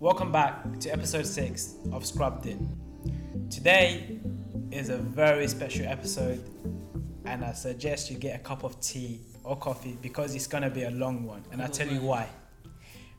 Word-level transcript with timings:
Welcome 0.00 0.30
back 0.30 0.78
to 0.78 0.90
episode 0.90 1.26
6 1.26 1.74
of 1.90 2.06
Scrubbed 2.06 2.46
In. 2.46 3.48
Today 3.50 4.20
is 4.70 4.90
a 4.90 4.96
very 4.96 5.48
special 5.48 5.86
episode, 5.86 6.48
and 7.24 7.44
I 7.44 7.52
suggest 7.52 8.08
you 8.08 8.16
get 8.16 8.36
a 8.36 8.38
cup 8.38 8.62
of 8.62 8.80
tea 8.80 9.18
or 9.42 9.56
coffee 9.56 9.98
because 10.00 10.36
it's 10.36 10.46
going 10.46 10.62
to 10.62 10.70
be 10.70 10.84
a 10.84 10.90
long 10.92 11.24
one. 11.24 11.42
And 11.50 11.60
I'll 11.60 11.68
tell 11.68 11.88
you 11.88 12.00
why. 12.00 12.28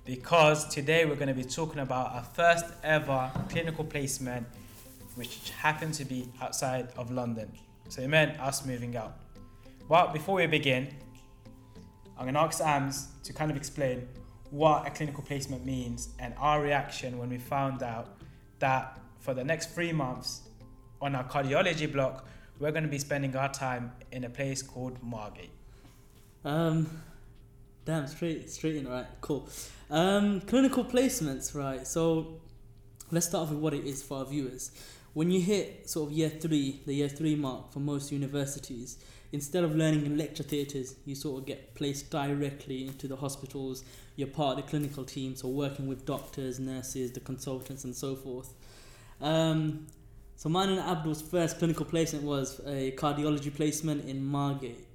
Because 0.06 0.70
today 0.70 1.04
we're 1.04 1.16
going 1.16 1.28
to 1.28 1.34
be 1.34 1.44
talking 1.44 1.82
about 1.82 2.14
our 2.14 2.24
first 2.24 2.64
ever 2.82 3.30
clinical 3.50 3.84
placement, 3.84 4.48
which 5.16 5.50
happened 5.50 5.96
to 5.96 6.06
be 6.06 6.30
outside 6.42 6.94
of 6.96 7.12
London. 7.12 7.52
So 7.90 8.02
it 8.02 8.08
meant 8.08 8.40
us 8.40 8.66
moving 8.66 8.96
out. 8.96 9.18
But 9.90 10.14
before 10.14 10.36
we 10.36 10.48
begin, 10.48 10.88
I'm 12.18 12.24
going 12.24 12.36
to 12.36 12.40
ask 12.40 12.62
Ams 12.62 13.10
to 13.26 13.34
kind 13.34 13.52
of 13.52 13.58
explain 13.58 14.08
what 14.52 14.88
a 14.88 14.90
clinical 14.90 15.24
placement 15.24 15.66
means 15.66 16.10
and 16.20 16.34
our 16.38 16.62
reaction 16.62 17.18
when 17.18 17.30
we 17.30 17.38
found 17.38 17.84
out 17.84 18.18
that 18.60 19.00
for 19.20 19.34
the 19.34 19.44
next 19.44 19.74
three 19.74 19.92
months 19.92 20.42
on 21.02 21.16
our 21.16 21.24
cardiology 21.24 21.92
block, 21.92 22.26
we're 22.60 22.72
going 22.72 22.84
to 22.84 22.90
be 22.90 23.00
spending 23.00 23.36
our 23.36 23.52
time 23.52 23.92
in 24.12 24.24
a 24.24 24.30
place 24.30 24.62
called 24.62 25.02
Margate. 25.02 25.52
Um, 26.44 27.02
damn, 27.86 28.08
straight, 28.08 28.50
straight 28.50 28.76
in. 28.76 28.88
Right, 28.88 29.06
cool. 29.22 29.48
Um, 29.90 30.42
clinical 30.42 30.84
placements, 30.84 31.56
right? 31.56 31.88
So, 31.88 32.42
let's 33.12 33.28
start 33.28 33.44
off 33.44 33.50
with 33.52 33.60
what 33.60 33.74
it 33.74 33.86
is 33.86 34.04
for 34.04 34.20
our 34.20 34.26
viewers. 34.26 34.72
When 35.14 35.32
you 35.32 35.42
hit 35.42 35.90
sort 35.90 36.12
of 36.12 36.18
year 36.18 36.30
three, 36.30 36.82
the 36.86 36.94
year 36.94 37.10
three 37.10 37.36
mark 37.36 37.72
for 37.72 37.80
most 37.80 38.12
universities, 38.12 38.98
instead 39.32 39.64
of 39.64 39.76
learning 39.76 40.06
in 40.06 40.18
lecture 40.18 40.44
theatres, 40.44 40.96
you 41.06 41.16
sort 41.16 41.42
of 41.42 41.46
get 41.46 41.76
placed 41.76 42.10
directly 42.10 42.88
into 42.88 43.08
the 43.08 43.16
hospitals. 43.16 43.84
You're 44.16 44.28
part 44.28 44.58
of 44.58 44.66
the 44.66 44.70
clinical 44.70 45.04
team, 45.04 45.36
so 45.36 45.48
working 45.48 45.88
with 45.88 46.06
doctors, 46.06 46.60
nurses, 46.60 47.12
the 47.12 47.20
consultants, 47.20 47.84
and 47.84 47.96
so 47.96 48.16
forth. 48.16 48.54
Um, 49.22 49.88
so 50.36 50.50
mine 50.50 50.70
and 50.70 50.80
Abdul's 50.80 51.22
first 51.22 51.60
clinical 51.60 51.86
placement 51.86 52.24
was 52.24 52.60
a 52.66 52.92
cardiology 52.92 53.54
placement 53.54 54.06
in 54.06 54.24
Margate. 54.24 54.88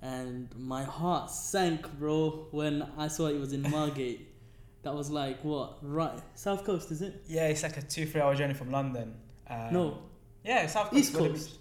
And 0.00 0.48
my 0.56 0.84
heart 0.84 1.30
sank, 1.30 1.90
bro, 1.98 2.46
when 2.50 2.88
I 2.96 3.08
saw 3.08 3.26
it 3.26 3.38
was 3.38 3.52
in 3.52 3.62
Margate. 3.62 4.28
that 4.82 4.94
was 4.94 5.10
like, 5.10 5.42
what? 5.42 5.78
Right. 5.82 6.20
South 6.36 6.64
Coast, 6.64 6.92
is 6.92 7.02
it? 7.02 7.20
Yeah, 7.26 7.48
it's 7.48 7.64
like 7.64 7.76
a 7.76 7.82
two, 7.82 8.06
three 8.06 8.20
hour 8.20 8.36
journey 8.36 8.54
from 8.54 8.70
London. 8.70 9.16
Um, 9.50 9.72
no. 9.72 9.98
Yeah, 10.44 10.66
South 10.68 10.90
Coast. 10.90 10.96
East 10.96 11.14
Coast. 11.14 11.58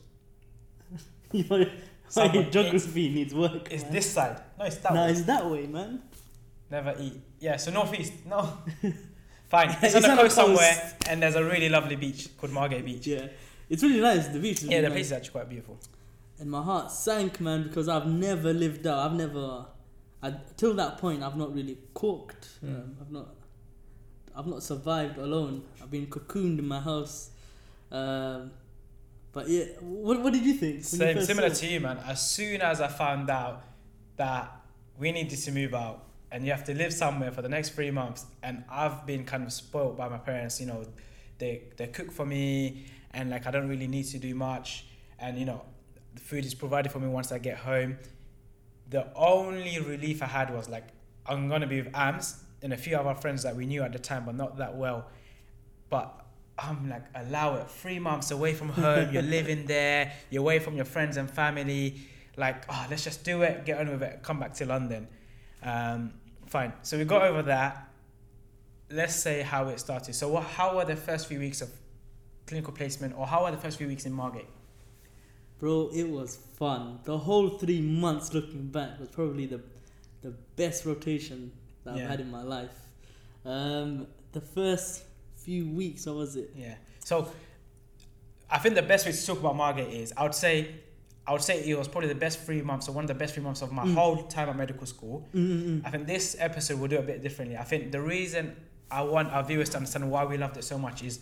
my, 2.15 2.27
my 2.27 2.43
geography 2.43 3.09
needs 3.09 3.33
work. 3.33 3.71
It's 3.71 3.83
man. 3.83 3.93
this 3.93 4.11
side. 4.11 4.41
No, 4.59 4.65
it's 4.65 4.77
that 4.77 4.93
Nah, 4.93 5.05
way. 5.05 5.11
it's 5.11 5.21
that 5.23 5.45
way, 5.49 5.67
man. 5.67 6.01
Never 6.71 6.95
eat. 6.99 7.13
Yeah, 7.39 7.57
so 7.57 7.71
northeast. 7.71 8.13
No. 8.25 8.41
Fine. 9.49 9.69
It's, 9.81 9.83
It's 9.83 9.95
on 9.95 10.01
the 10.01 10.07
the 10.09 10.15
coast 10.23 10.35
somewhere, 10.35 10.93
and 11.07 11.21
there's 11.21 11.35
a 11.35 11.43
really 11.43 11.69
lovely 11.69 11.95
beach 11.95 12.29
called 12.37 12.51
Margate 12.51 12.83
Beach. 12.85 13.05
Yeah. 13.07 13.27
It's 13.69 13.83
really 13.83 14.01
nice. 14.01 14.27
The 14.27 14.39
beach 14.39 14.63
is 14.63 14.65
Yeah, 14.65 14.77
really 14.77 14.81
the 14.81 14.89
nice. 14.89 14.95
place 14.95 15.05
is 15.07 15.11
actually 15.13 15.31
quite 15.31 15.49
beautiful. 15.49 15.77
And 16.39 16.49
my 16.51 16.61
heart 16.61 16.91
sank, 16.91 17.39
man, 17.39 17.63
because 17.63 17.87
I've 17.87 18.07
never 18.07 18.51
lived 18.53 18.85
out. 18.87 18.99
I've 18.99 19.15
never, 19.17 19.65
I, 20.21 20.33
till 20.57 20.73
that 20.75 20.97
point, 20.97 21.23
I've 21.23 21.37
not 21.37 21.53
really 21.53 21.77
cooked. 21.93 22.49
Hmm. 22.61 22.67
Um, 22.75 22.97
I've 23.01 23.11
not, 23.11 23.27
I've 24.35 24.47
not 24.47 24.63
survived 24.63 25.17
alone. 25.17 25.63
I've 25.81 25.91
been 25.91 26.07
cocooned 26.07 26.59
in 26.59 26.67
my 26.67 26.79
house. 26.79 27.29
Um, 27.91 28.51
but 29.35 29.49
yeah, 29.49 29.65
what, 29.81 30.21
what 30.21 30.31
did 30.31 30.45
you 30.45 30.53
think? 30.53 30.61
when 30.61 30.75
you 30.75 30.81
Same, 30.81 31.21
similar 31.21 31.49
to 31.49 31.67
you, 31.67 31.81
man. 31.81 31.97
As 32.07 32.25
soon 32.25 32.61
as 32.61 32.79
I 32.79 32.87
found 32.87 33.29
out 33.29 33.63
that 34.15 34.49
we 34.97 35.11
needed 35.11 35.37
to 35.37 35.51
move 35.51 35.73
out 35.73 36.05
and 36.31 36.45
you 36.45 36.51
have 36.51 36.63
to 36.63 36.73
live 36.73 36.93
somewhere 36.93 37.33
for 37.33 37.41
the 37.41 37.49
next 37.49 37.71
three 37.71 37.91
months, 37.91 38.25
and 38.41 38.63
I've 38.71 39.05
been 39.05 39.25
kind 39.25 39.43
of 39.43 39.51
spoiled 39.51 39.97
by 39.97 40.07
my 40.07 40.19
parents, 40.19 40.61
you 40.61 40.67
know, 40.67 40.85
they 41.37 41.63
they 41.75 41.87
cook 41.87 42.13
for 42.13 42.25
me, 42.25 42.85
and 43.11 43.29
like 43.29 43.45
I 43.45 43.51
don't 43.51 43.67
really 43.67 43.87
need 43.87 44.05
to 44.05 44.19
do 44.19 44.33
much, 44.33 44.85
and 45.19 45.37
you 45.37 45.43
know, 45.43 45.63
the 46.13 46.21
food 46.21 46.45
is 46.45 46.53
provided 46.53 46.93
for 46.93 46.99
me 46.99 47.09
once 47.09 47.33
I 47.33 47.37
get 47.37 47.57
home. 47.57 47.97
The 48.89 49.13
only 49.17 49.79
relief 49.81 50.23
I 50.23 50.27
had 50.27 50.55
was 50.55 50.69
like 50.69 50.87
I'm 51.25 51.49
gonna 51.49 51.67
be 51.67 51.81
with 51.81 51.93
Ams 51.93 52.41
and 52.61 52.71
a 52.71 52.77
few 52.77 52.95
other 52.95 53.19
friends 53.19 53.43
that 53.43 53.53
we 53.57 53.65
knew 53.65 53.83
at 53.83 53.91
the 53.91 53.99
time, 53.99 54.23
but 54.25 54.35
not 54.35 54.55
that 54.59 54.77
well. 54.77 55.09
But 55.89 56.24
I'm 56.57 56.89
like, 56.89 57.03
allow 57.13 57.55
it. 57.55 57.69
Three 57.69 57.99
months 57.99 58.31
away 58.31 58.53
from 58.53 58.69
home, 58.69 59.11
you're 59.13 59.21
living 59.23 59.65
there, 59.75 60.13
you're 60.29 60.41
away 60.41 60.59
from 60.59 60.75
your 60.75 60.85
friends 60.85 61.17
and 61.17 61.29
family. 61.29 62.01
Like, 62.37 62.63
oh, 62.69 62.87
let's 62.89 63.03
just 63.03 63.23
do 63.23 63.41
it, 63.43 63.65
get 63.65 63.79
on 63.79 63.89
with 63.89 64.03
it, 64.03 64.19
come 64.23 64.39
back 64.39 64.53
to 64.55 64.65
London. 64.65 65.07
Um, 65.63 66.13
fine. 66.47 66.73
So 66.81 66.97
we 66.97 67.05
got 67.05 67.23
over 67.23 67.41
that. 67.43 67.89
Let's 68.89 69.15
say 69.15 69.41
how 69.41 69.67
it 69.69 69.79
started. 69.79 70.13
So, 70.15 70.29
what, 70.29 70.43
how 70.43 70.75
were 70.75 70.85
the 70.85 70.95
first 70.95 71.27
few 71.27 71.39
weeks 71.39 71.61
of 71.61 71.69
clinical 72.45 72.71
placement, 72.71 73.17
or 73.17 73.25
how 73.25 73.43
were 73.43 73.51
the 73.51 73.57
first 73.57 73.77
few 73.77 73.87
weeks 73.87 74.05
in 74.05 74.13
Margate? 74.13 74.47
Bro, 75.59 75.89
it 75.93 76.07
was 76.07 76.35
fun. 76.35 76.99
The 77.03 77.17
whole 77.17 77.49
three 77.49 77.81
months 77.81 78.33
looking 78.33 78.67
back 78.67 78.99
was 78.99 79.09
probably 79.09 79.45
the 79.47 79.61
the 80.21 80.31
best 80.55 80.85
rotation 80.85 81.51
that 81.83 81.95
Yeah. 81.95 82.03
I've 82.03 82.09
had 82.09 82.19
in 82.19 82.31
my 82.31 82.41
life. 82.43 82.77
Um, 83.45 84.07
the 84.31 84.41
first 84.41 85.03
few 85.45 85.67
weeks, 85.69 86.07
or 86.07 86.15
was 86.15 86.35
it? 86.35 86.49
Yeah. 86.55 86.75
So, 87.03 87.31
I 88.49 88.57
think 88.59 88.75
the 88.75 88.81
best 88.81 89.05
way 89.05 89.11
to 89.11 89.25
talk 89.25 89.39
about 89.39 89.55
Margate 89.55 89.91
is, 89.93 90.13
I 90.17 90.23
would 90.23 90.35
say, 90.35 90.55
I 91.27 91.31
would 91.33 91.41
say 91.41 91.67
it 91.67 91.77
was 91.77 91.87
probably 91.87 92.09
the 92.09 92.15
best 92.25 92.39
three 92.45 92.61
months, 92.61 92.87
or 92.87 92.91
one 92.91 93.03
of 93.03 93.07
the 93.07 93.15
best 93.15 93.33
three 93.33 93.43
months 93.43 93.61
of 93.61 93.71
my 93.71 93.83
Mm. 93.85 93.95
whole 93.95 94.23
time 94.23 94.49
at 94.49 94.55
medical 94.55 94.85
school. 94.85 95.27
Mm-mm-mm. 95.33 95.81
I 95.85 95.89
think 95.91 96.05
this 96.07 96.35
episode 96.39 96.79
will 96.79 96.87
do 96.87 96.97
a 96.97 97.01
bit 97.01 97.21
differently. 97.23 97.57
I 97.57 97.63
think 97.63 97.91
the 97.91 98.01
reason 98.01 98.55
I 98.91 99.01
want 99.01 99.31
our 99.33 99.43
viewers 99.43 99.69
to 99.69 99.77
understand 99.77 100.09
why 100.11 100.23
we 100.25 100.37
loved 100.37 100.57
it 100.57 100.63
so 100.63 100.77
much 100.77 101.03
is 101.03 101.19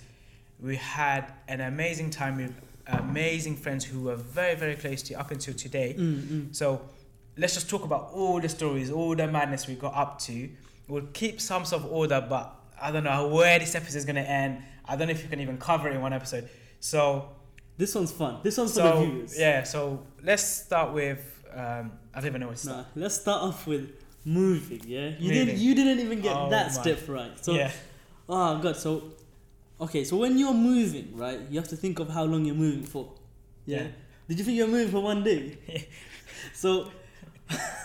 we 0.60 0.76
had 0.76 1.32
an 1.48 1.62
amazing 1.62 2.10
time 2.10 2.36
with 2.38 2.54
amazing 2.88 3.56
friends 3.56 3.86
who 3.86 4.02
were 4.02 4.16
very, 4.18 4.56
very 4.56 4.76
close 4.76 5.02
to 5.04 5.14
you 5.14 5.18
up 5.20 5.32
until 5.32 5.54
today. 5.54 5.96
Mm-mm. 5.98 6.54
So 6.54 6.82
let's 7.38 7.54
just 7.54 7.70
talk 7.70 7.84
about 7.86 8.10
all 8.14 8.42
the 8.42 8.50
stories, 8.50 8.92
all 8.92 9.16
the 9.16 9.28
madness 9.28 9.68
we 9.68 9.76
got 9.76 9.96
up 9.96 10.20
to. 10.28 10.50
We'll 10.90 11.08
keep 11.14 11.40
some 11.40 11.64
sort 11.64 11.84
of 11.84 11.92
order, 11.92 12.20
but 12.30 12.54
I 12.84 12.92
don't 12.92 13.04
know 13.04 13.28
where 13.28 13.58
this 13.60 13.74
episode 13.76 13.98
is 13.98 14.06
going 14.06 14.16
to 14.24 14.30
end. 14.30 14.62
I 14.86 14.96
don't 14.96 15.08
know 15.08 15.14
if 15.14 15.24
you 15.24 15.30
can 15.30 15.40
even 15.40 15.58
cover 15.58 15.88
it 15.90 15.96
in 15.96 16.02
one 16.02 16.14
episode. 16.14 16.50
So, 16.80 17.30
This 17.78 17.96
one's 17.96 18.12
fun. 18.12 18.40
This 18.44 18.58
one's 18.58 18.74
for 18.74 18.82
so 18.82 19.00
the 19.00 19.06
viewers. 19.06 19.40
yeah, 19.40 19.64
so 19.64 20.04
let's 20.22 20.44
start 20.44 20.94
with, 20.94 21.22
um, 21.54 21.92
I 22.14 22.20
don't 22.20 22.28
even 22.28 22.42
know 22.42 22.48
where 22.48 22.56
to 22.56 22.62
start. 22.62 22.86
Nah, 22.96 23.02
let's 23.04 23.16
start 23.16 23.42
off 23.42 23.66
with 23.66 23.90
moving. 24.26 24.82
Yeah, 24.86 25.12
you 25.18 25.32
didn't. 25.32 25.58
You 25.58 25.74
didn't 25.76 26.00
even 26.06 26.22
get 26.22 26.36
Oh 26.36 26.50
that 26.50 26.68
my. 26.76 26.82
step 26.82 27.00
right. 27.08 27.32
So, 27.46 27.54
yeah. 27.54 27.72
oh 28.30 28.58
god. 28.60 28.76
So, 28.76 29.14
okay. 29.80 30.04
So 30.04 30.18
when 30.18 30.38
you're 30.38 30.54
moving, 30.54 31.16
right, 31.16 31.40
you 31.50 31.58
have 31.60 31.70
to 31.70 31.76
think 31.78 32.00
of 32.00 32.10
how 32.10 32.24
long 32.26 32.46
you're 32.46 32.56
moving 32.68 32.84
for. 32.84 33.14
Yeah. 33.66 33.88
Did 34.28 34.38
you 34.40 34.44
think 34.46 34.58
you're 34.58 34.68
moving 34.68 34.92
for 34.92 35.02
one 35.02 35.24
day? 35.24 35.58
so 36.54 36.92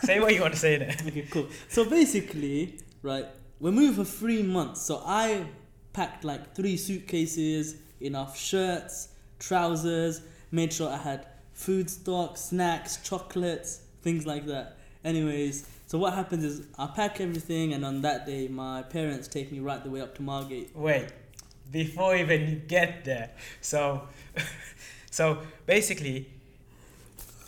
Say 0.05 0.21
what 0.21 0.33
you 0.35 0.41
want 0.41 0.55
to 0.55 0.59
say 0.61 0.77
there. 0.79 0.95
okay, 1.07 1.27
cool. 1.31 1.49
So 1.69 1.85
basically, 1.85 2.79
right, 3.03 3.27
we're 3.61 3.73
moving 3.73 4.05
for 4.05 4.05
three 4.05 4.43
months. 4.43 4.83
So 4.83 5.03
I 5.05 5.47
packed 5.93 6.25
like 6.25 6.55
three 6.55 6.77
suitcases, 6.77 7.77
enough 8.01 8.39
shirts, 8.39 9.09
trousers, 9.39 10.23
made 10.51 10.73
sure 10.73 10.91
I 10.91 10.97
had 10.99 11.27
food 11.53 11.91
stock, 11.91 12.37
snacks, 12.37 12.99
chocolates, 12.99 13.81
things 14.03 14.27
like 14.27 14.47
that. 14.47 14.77
Anyways, 15.05 15.67
so 15.87 15.99
what 15.99 16.13
happens 16.15 16.45
is 16.45 16.67
I 16.79 16.87
pack 16.87 17.21
everything, 17.21 17.73
and 17.73 17.85
on 17.85 18.03
that 18.03 18.27
day, 18.27 18.47
my 18.49 18.83
parents 18.83 19.27
take 19.27 19.51
me 19.51 19.61
right 19.61 19.83
the 19.83 19.91
way 19.91 20.01
up 20.01 20.15
to 20.17 20.23
Margate. 20.23 20.75
Wait, 20.77 21.09
before 21.73 22.15
even 22.15 22.49
you 22.49 22.57
get 22.57 23.05
there. 23.05 23.31
So, 23.61 24.07
so 25.11 25.43
basically, 25.67 26.29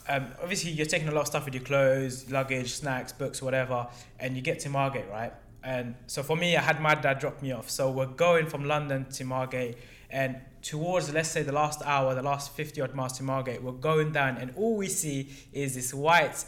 um, 0.08 0.26
obviously 0.42 0.72
you're 0.72 0.86
taking 0.86 1.08
a 1.08 1.12
lot 1.12 1.22
of 1.22 1.26
stuff 1.28 1.44
with 1.44 1.54
your 1.54 1.62
clothes, 1.62 2.30
luggage, 2.30 2.72
snacks, 2.72 3.12
books, 3.12 3.40
whatever, 3.40 3.86
and 4.18 4.34
you 4.36 4.42
get 4.42 4.60
to 4.60 4.68
Margate, 4.68 5.08
right? 5.10 5.32
And 5.62 5.94
so 6.06 6.22
for 6.22 6.36
me, 6.36 6.56
I 6.56 6.60
had 6.62 6.80
my 6.80 6.94
dad 6.94 7.18
drop 7.18 7.42
me 7.42 7.52
off. 7.52 7.68
So 7.68 7.90
we're 7.90 8.06
going 8.06 8.46
from 8.46 8.64
London 8.64 9.06
to 9.10 9.24
Margate, 9.24 9.76
and 10.10 10.40
towards 10.62 11.12
let's 11.12 11.28
say 11.28 11.42
the 11.42 11.52
last 11.52 11.82
hour, 11.84 12.14
the 12.14 12.22
last 12.22 12.52
fifty 12.52 12.80
odd 12.80 12.94
miles 12.94 13.12
to 13.18 13.22
Margate, 13.22 13.62
we're 13.62 13.72
going 13.72 14.12
down, 14.12 14.36
and 14.38 14.52
all 14.56 14.76
we 14.76 14.88
see 14.88 15.28
is 15.52 15.74
this 15.74 15.92
white. 15.92 16.44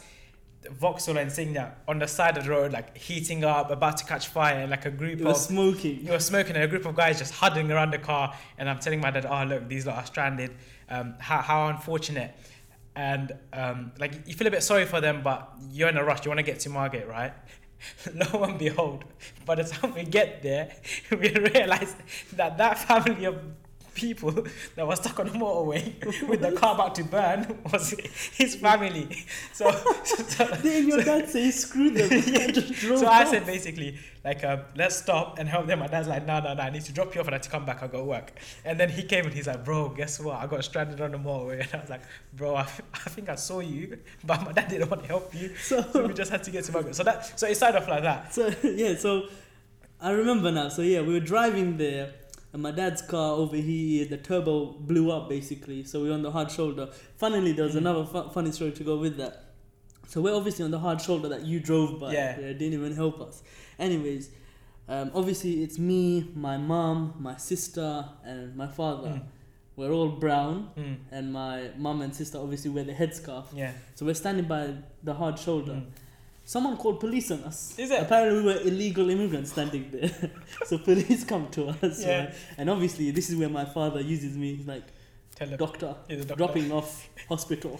Vauxhall 0.71 1.17
Insignia 1.17 1.75
on 1.89 1.99
the 1.99 2.07
side 2.07 2.37
of 2.37 2.45
the 2.45 2.49
road, 2.49 2.71
like 2.71 2.97
heating 2.97 3.43
up, 3.43 3.69
about 3.69 3.97
to 3.97 4.05
catch 4.05 4.29
fire, 4.29 4.59
and 4.59 4.71
like 4.71 4.85
a 4.85 4.91
group 4.91 5.19
It 5.19 5.27
of 5.27 5.35
smoking. 5.35 6.05
you 6.05 6.11
were 6.11 6.19
smoking 6.19 6.55
and 6.55 6.63
a 6.63 6.67
group 6.69 6.85
of 6.85 6.95
guys 6.95 7.19
just 7.19 7.33
huddling 7.33 7.69
around 7.69 7.91
the 7.91 7.97
car 7.97 8.33
and 8.57 8.69
I'm 8.69 8.79
telling 8.79 9.01
my 9.01 9.11
dad, 9.11 9.25
oh 9.25 9.43
look, 9.43 9.67
these 9.67 9.85
lot 9.85 9.97
are 9.97 10.05
stranded. 10.05 10.51
Um, 10.89 11.15
how, 11.19 11.41
how 11.41 11.67
unfortunate. 11.67 12.33
And 12.95 13.33
um, 13.51 13.91
like 13.99 14.25
you 14.25 14.33
feel 14.35 14.47
a 14.47 14.51
bit 14.51 14.63
sorry 14.63 14.85
for 14.85 15.01
them, 15.01 15.21
but 15.21 15.51
you're 15.69 15.89
in 15.89 15.97
a 15.97 16.03
rush. 16.03 16.23
You 16.23 16.29
want 16.29 16.39
to 16.39 16.43
get 16.43 16.61
to 16.61 16.69
Margate, 16.69 17.09
right? 17.09 17.33
Lo 18.15 18.43
and 18.43 18.57
behold, 18.57 19.03
by 19.45 19.55
the 19.55 19.63
time 19.63 19.93
we 19.93 20.03
get 20.03 20.41
there, 20.43 20.71
we 21.11 21.29
realize 21.33 21.95
that 22.33 22.57
that 22.57 22.79
family 22.79 23.25
of 23.25 23.37
people 23.95 24.31
that 24.75 24.87
were 24.87 24.95
stuck 24.95 25.19
on 25.19 25.27
the 25.27 25.33
motorway 25.33 26.27
with 26.27 26.41
the 26.41 26.51
car 26.53 26.75
about 26.75 26.95
to 26.95 27.03
burn 27.03 27.59
was 27.71 27.91
his 28.33 28.55
family. 28.55 29.25
So, 29.53 29.71
so, 30.03 30.47
Didn't 30.61 30.87
your 30.87 31.01
dad 31.03 31.29
say 31.29 31.51
screw 31.51 31.89
them? 31.91 32.09
Yeah. 32.33 32.47
just 32.51 32.73
drove 32.73 32.99
so 32.99 33.07
I 33.07 33.23
off. 33.23 33.29
said 33.29 33.45
basically, 33.45 33.97
like, 34.23 34.43
um, 34.43 34.61
let's 34.75 34.95
stop 34.95 35.37
and 35.39 35.47
help 35.49 35.67
them. 35.67 35.79
My 35.79 35.87
dad's 35.87 36.07
like, 36.07 36.25
no, 36.25 36.39
no, 36.39 36.53
no, 36.53 36.61
I 36.61 36.69
need 36.69 36.83
to 36.85 36.93
drop 36.93 37.13
you 37.13 37.21
off 37.21 37.27
and 37.27 37.35
I 37.35 37.37
have 37.37 37.41
to 37.43 37.49
come 37.49 37.65
back. 37.65 37.83
I 37.83 37.87
got 37.87 38.05
work. 38.05 38.31
And 38.65 38.79
then 38.79 38.89
he 38.89 39.03
came 39.03 39.25
and 39.25 39.33
he's 39.33 39.47
like, 39.47 39.63
bro, 39.65 39.89
guess 39.89 40.19
what? 40.19 40.37
I 40.41 40.47
got 40.47 40.63
stranded 40.63 41.01
on 41.01 41.11
the 41.11 41.17
motorway. 41.17 41.59
And 41.73 41.73
I 41.73 41.77
was 41.81 41.89
like, 41.89 42.01
bro, 42.33 42.55
I, 42.55 42.61
I 42.61 43.09
think 43.09 43.29
I 43.29 43.35
saw 43.35 43.59
you, 43.59 43.97
but 44.23 44.41
my 44.43 44.51
dad 44.51 44.69
didn't 44.69 44.89
want 44.89 45.01
to 45.03 45.07
help 45.07 45.33
you. 45.35 45.55
So, 45.57 45.81
So 45.93 46.07
we 46.07 46.13
just 46.13 46.31
had 46.31 46.43
to 46.43 46.51
get 46.51 46.63
to 46.65 46.71
work." 46.71 46.87
So 46.93 47.03
that, 47.03 47.39
so 47.39 47.47
it 47.47 47.55
started 47.55 47.77
off 47.81 47.87
like 47.87 48.03
that. 48.03 48.33
so 48.33 48.51
yeah, 48.63 48.95
so 48.95 49.27
I 50.01 50.11
remember 50.11 50.51
now. 50.51 50.69
So 50.69 50.81
yeah, 50.81 51.01
we 51.01 51.13
were 51.13 51.19
driving 51.19 51.77
there, 51.77 52.13
and 52.53 52.61
my 52.61 52.71
dad's 52.71 53.01
car 53.01 53.33
overheated. 53.33 54.09
The 54.09 54.17
turbo 54.17 54.73
blew 54.73 55.11
up 55.11 55.27
basically. 55.29 55.83
So 55.83 56.01
we're 56.03 56.13
on 56.13 56.21
the 56.21 56.31
hard 56.31 56.51
shoulder. 56.51 56.89
Funnily, 57.17 57.51
there 57.51 57.65
was 57.65 57.73
Mm. 57.75 57.79
another 57.79 58.05
fu- 58.05 58.29
funny 58.29 58.51
story 58.51 58.71
to 58.71 58.83
go 58.83 58.97
with 58.97 59.17
that. 59.17 59.53
So 60.07 60.21
we're 60.21 60.35
obviously 60.35 60.63
on 60.65 60.71
the 60.71 60.79
hard 60.79 61.01
shoulder 61.01 61.27
that 61.29 61.41
you 61.45 61.59
drove 61.59 61.99
by. 61.99 62.13
Yeah. 62.13 62.35
it 62.37 62.59
didn't 62.59 62.73
even 62.79 62.95
help 62.95 63.19
us. 63.21 63.41
Anyways, 63.79 64.29
um, 64.87 65.11
obviously 65.15 65.63
it's 65.63 65.79
me, 65.79 66.29
my 66.35 66.57
mom, 66.57 67.15
my 67.19 67.37
sister, 67.37 68.05
and 68.23 68.55
my 68.55 68.67
father. 68.67 69.09
Mm. 69.09 69.23
We're 69.75 69.91
all 69.91 70.09
brown, 70.09 70.69
Mm. 70.77 70.97
and 71.11 71.33
my 71.33 71.71
mom 71.77 72.01
and 72.03 72.13
sister 72.13 72.37
obviously 72.37 72.69
wear 72.69 72.83
the 72.83 72.93
headscarf. 72.93 73.45
Yeah. 73.55 73.71
So 73.95 74.05
we're 74.05 74.13
standing 74.13 74.45
by 74.45 74.75
the 75.03 75.15
hard 75.15 75.39
shoulder. 75.39 75.81
Someone 76.45 76.75
called 76.77 76.99
police 76.99 77.31
on 77.31 77.43
us. 77.45 77.73
Is 77.79 77.89
it? 77.89 78.01
Apparently, 78.01 78.41
we 78.41 78.45
were 78.45 78.59
illegal 78.61 79.09
immigrants 79.09 79.51
standing 79.51 79.89
there. 79.91 80.11
so 80.65 80.77
police 80.77 81.23
come 81.23 81.49
to 81.51 81.67
us. 81.81 82.03
Yeah. 82.05 82.25
Right? 82.25 82.33
And 82.57 82.69
obviously, 82.69 83.11
this 83.11 83.29
is 83.29 83.35
where 83.37 83.49
my 83.49 83.65
father 83.65 84.01
uses 84.01 84.35
me. 84.37 84.55
He's 84.55 84.67
like, 84.67 84.83
doctor, 85.57 85.95
doctor. 86.07 86.35
dropping 86.35 86.71
off 86.71 87.07
hospital. 87.29 87.79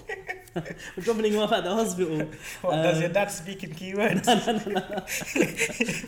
We're 0.55 0.63
dropping 1.03 1.33
him 1.33 1.39
off 1.39 1.51
at 1.51 1.65
the 1.65 1.71
hospital. 1.73 2.25
What, 2.61 2.71
does 2.83 2.99
your 2.99 3.07
Um, 3.07 3.13
dad 3.13 3.31
speak 3.31 3.63
in 3.65 3.71
keywords? 3.71 4.27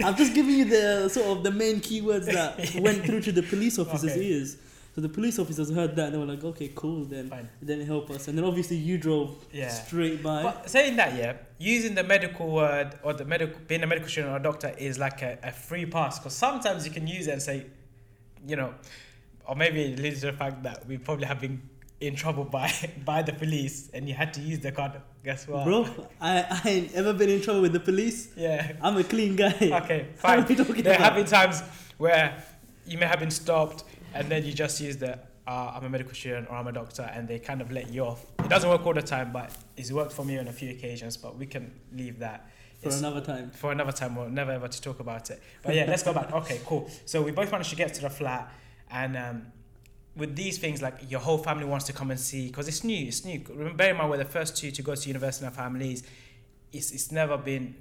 I'm 0.04 0.16
just 0.16 0.34
giving 0.34 0.56
you 0.56 0.66
the 0.66 1.10
sort 1.10 1.38
of 1.38 1.44
the 1.44 1.51
main 1.51 1.81
keywords 1.81 2.25
that 2.25 2.81
went 2.81 3.06
through 3.06 3.22
to 3.22 3.31
the 3.31 3.44
police 3.44 3.78
officers' 3.78 4.12
Okay. 4.13 4.25
ears. 4.25 4.58
So 4.96 5.02
the 5.02 5.10
police 5.10 5.38
officers 5.40 5.70
heard 5.72 5.94
that 5.98 6.06
and 6.06 6.14
they 6.14 6.18
were 6.18 6.26
like, 6.26 6.42
okay, 6.46 6.72
cool, 6.74 7.04
then 7.04 7.30
Fine. 7.30 7.50
it 7.62 7.66
didn't 7.66 7.86
help 7.86 8.10
us. 8.12 8.30
And 8.30 8.38
then 8.38 8.46
obviously 8.46 8.78
you 8.78 8.98
drove 8.98 9.36
Yeah. 9.52 9.68
straight 9.68 10.24
by. 10.24 10.44
But 10.44 10.70
saying 10.70 10.96
that, 10.96 11.18
yeah, 11.18 11.34
using 11.58 11.96
the 11.96 12.04
medical 12.04 12.50
word 12.50 12.98
or 13.04 13.12
the 13.12 13.26
medical, 13.26 13.60
being 13.68 13.84
a 13.84 13.88
medical 13.88 14.08
student 14.08 14.34
or 14.34 14.38
a 14.38 14.42
doctor 14.42 14.74
is 14.78 14.98
like 14.98 15.22
a, 15.22 15.38
a 15.44 15.52
free 15.52 15.86
pass 15.86 16.18
because 16.18 16.34
sometimes 16.34 16.86
you 16.88 16.94
can 16.94 17.08
use 17.08 17.28
it 17.28 17.32
and 17.32 17.42
say, 17.42 17.66
you 18.48 18.56
know, 18.56 18.74
or 19.46 19.58
maybe 19.58 19.82
it 19.82 20.00
leads 20.00 20.22
to 20.22 20.28
the 20.28 20.34
fact 20.34 20.64
that 20.64 20.88
we 20.88 20.98
probably 20.98 21.26
have 21.26 21.42
been 21.42 21.62
in 22.00 22.16
trouble 22.16 22.46
by 22.46 22.72
by 23.06 23.22
the 23.22 23.34
police 23.34 23.90
and 23.94 24.08
you 24.08 24.16
had 24.16 24.34
to 24.36 24.40
use 24.40 24.60
the 24.60 24.72
card. 24.72 24.94
Guess 25.26 25.50
what? 25.50 25.66
Bro, 25.66 25.90
I, 26.22 26.62
I 26.64 26.70
ain't 26.70 26.94
ever 26.96 27.12
been 27.12 27.30
in 27.30 27.42
trouble 27.42 27.62
with 27.64 27.74
the 27.74 27.82
police. 27.82 28.30
Yeah. 28.38 28.72
I'm 28.82 28.96
a 28.96 29.04
clean 29.04 29.36
guy. 29.36 29.58
Okay, 29.84 30.08
fine. 30.16 30.46
There 30.46 30.98
have 30.98 31.16
been 31.16 31.26
times 31.26 31.62
where 31.98 32.42
you 32.88 32.98
may 32.98 33.08
have 33.08 33.20
been 33.20 33.32
stopped 33.32 33.84
and 34.16 34.30
then 34.30 34.44
you 34.46 34.54
just 34.54 34.80
use 34.82 34.98
the 34.98 35.20
uh, 35.48 35.74
I'm 35.76 35.84
a 35.86 35.90
medical 35.90 36.14
student 36.16 36.48
or 36.50 36.56
I'm 36.56 36.66
a 36.68 36.72
doctor 36.72 37.04
and 37.14 37.28
they 37.28 37.38
kind 37.38 37.62
of 37.62 37.72
let 37.72 37.90
you 37.92 38.04
off. 38.04 38.26
It 38.40 38.50
doesn't 38.50 38.68
work 38.68 38.84
all 38.88 38.94
the 38.96 39.04
time, 39.04 39.32
but 39.32 39.52
it's 39.78 39.92
worked 39.92 40.12
for 40.14 40.26
me 40.26 40.40
on 40.40 40.48
a 40.48 40.52
few 40.52 40.72
occasions, 40.72 41.18
but 41.18 41.38
we 41.38 41.46
can 41.46 41.72
leave 41.94 42.18
that. 42.20 42.50
For 42.82 42.88
It's- 42.88 43.00
another 43.00 43.22
time. 43.22 43.52
for 43.52 43.72
another 43.72 43.92
time. 43.92 44.16
We'll 44.16 44.30
never 44.30 44.52
ever 44.52 44.68
to 44.68 44.82
talk 44.82 45.00
about 45.00 45.30
it. 45.30 45.40
But 45.64 45.76
yeah 45.76 45.86
let's 45.88 46.02
go 46.04 46.14
back. 46.14 46.32
Okay 46.42 46.60
cool. 46.66 46.90
So 47.06 47.22
we 47.22 47.32
both 47.32 47.52
managed 47.52 47.70
to 47.72 47.76
get 47.76 47.94
to 47.94 48.02
the 48.02 48.10
flat 48.10 48.52
and 48.90 49.16
um, 49.18 49.38
with 50.16 50.36
these 50.36 50.58
things 50.58 50.82
like 50.82 50.96
your 51.12 51.20
whole 51.20 51.38
family 51.38 51.66
wants 51.66 51.86
to 51.86 51.94
come 51.94 52.10
and 52.10 52.20
see 52.20 52.48
because 52.48 52.68
it's 52.68 52.84
new 52.84 53.08
it's 53.08 53.24
new. 53.26 53.40
Remember, 53.50 53.74
bear 53.76 53.92
in 53.92 53.98
mind 53.98 54.10
we're 54.10 54.18
the 54.18 54.26
first 54.40 54.58
two 54.58 54.72
to 54.72 54.82
go 54.82 54.96
to 54.96 55.08
university 55.08 55.46
in 55.46 55.50
our 55.52 55.56
families. 55.56 56.04
It's, 56.74 56.92
it's 56.92 57.12
never 57.12 57.38
been 57.38 57.76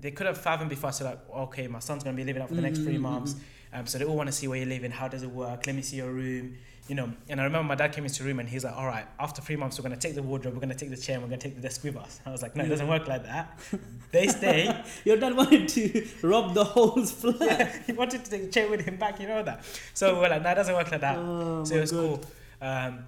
they 0.00 0.10
could 0.10 0.26
have 0.26 0.38
fathomed 0.38 0.70
before 0.70 0.92
so 0.92 1.04
like 1.04 1.20
okay 1.30 1.66
my 1.68 1.78
son's 1.78 2.02
going 2.04 2.14
to 2.16 2.20
be 2.22 2.26
living 2.26 2.42
out 2.42 2.48
for 2.50 2.54
the 2.56 2.62
next 2.62 2.80
three 2.80 2.94
Mm, 2.94 2.96
mm, 2.96 2.98
mm, 2.98 3.12
months 3.20 3.34
um, 3.72 3.86
so 3.86 3.98
they 3.98 4.04
all 4.04 4.16
want 4.16 4.28
to 4.28 4.32
see 4.32 4.48
where 4.48 4.58
you're 4.58 4.66
living 4.68 4.90
how 4.90 5.08
does 5.08 5.22
it 5.22 5.30
work 5.30 5.66
let 5.66 5.74
me 5.76 5.82
see 5.82 5.96
your 5.96 6.10
room 6.10 6.56
you 6.88 6.94
know 6.94 7.12
and 7.28 7.40
i 7.40 7.44
remember 7.44 7.66
my 7.66 7.74
dad 7.74 7.92
came 7.92 8.04
into 8.04 8.22
the 8.22 8.28
room 8.28 8.38
and 8.38 8.48
he's 8.48 8.64
like 8.64 8.76
all 8.76 8.86
right 8.86 9.06
after 9.18 9.42
three 9.42 9.56
months 9.56 9.76
we're 9.78 9.82
going 9.88 9.98
to 9.98 10.06
take 10.06 10.14
the 10.14 10.22
wardrobe 10.22 10.54
we're 10.54 10.60
going 10.60 10.68
to 10.68 10.76
take 10.76 10.90
the 10.90 10.96
chair 10.96 11.14
and 11.16 11.22
we're 11.24 11.28
going 11.28 11.40
to 11.40 11.48
take 11.48 11.56
the 11.56 11.60
desk 11.62 11.82
with 11.82 11.96
us 11.96 12.20
i 12.26 12.30
was 12.30 12.42
like 12.42 12.54
no 12.54 12.64
it 12.64 12.68
doesn't 12.68 12.88
work 12.88 13.08
like 13.08 13.24
that 13.24 13.58
they 14.12 14.28
stay 14.28 14.82
Your 15.04 15.16
dad 15.16 15.36
wanted 15.36 15.68
to 15.70 16.06
rob 16.22 16.54
the 16.54 16.64
whole 16.64 17.04
flat. 17.04 17.40
yeah, 17.40 17.82
he 17.86 17.92
wanted 17.92 18.24
to 18.24 18.30
take 18.30 18.42
the 18.44 18.50
chair 18.50 18.68
with 18.70 18.80
him 18.82 18.96
back, 18.96 19.18
you 19.20 19.26
know 19.26 19.42
that. 19.42 19.64
So 19.94 20.20
we're 20.20 20.28
like, 20.28 20.42
no, 20.42 20.50
it 20.50 20.54
doesn't 20.54 20.74
work 20.74 20.90
like 20.90 21.00
that. 21.00 21.16
Oh, 21.18 21.64
so 21.64 21.74
it 21.76 21.80
was 21.80 21.92
God. 21.92 21.98
cool. 22.00 22.24
Um, 22.68 23.04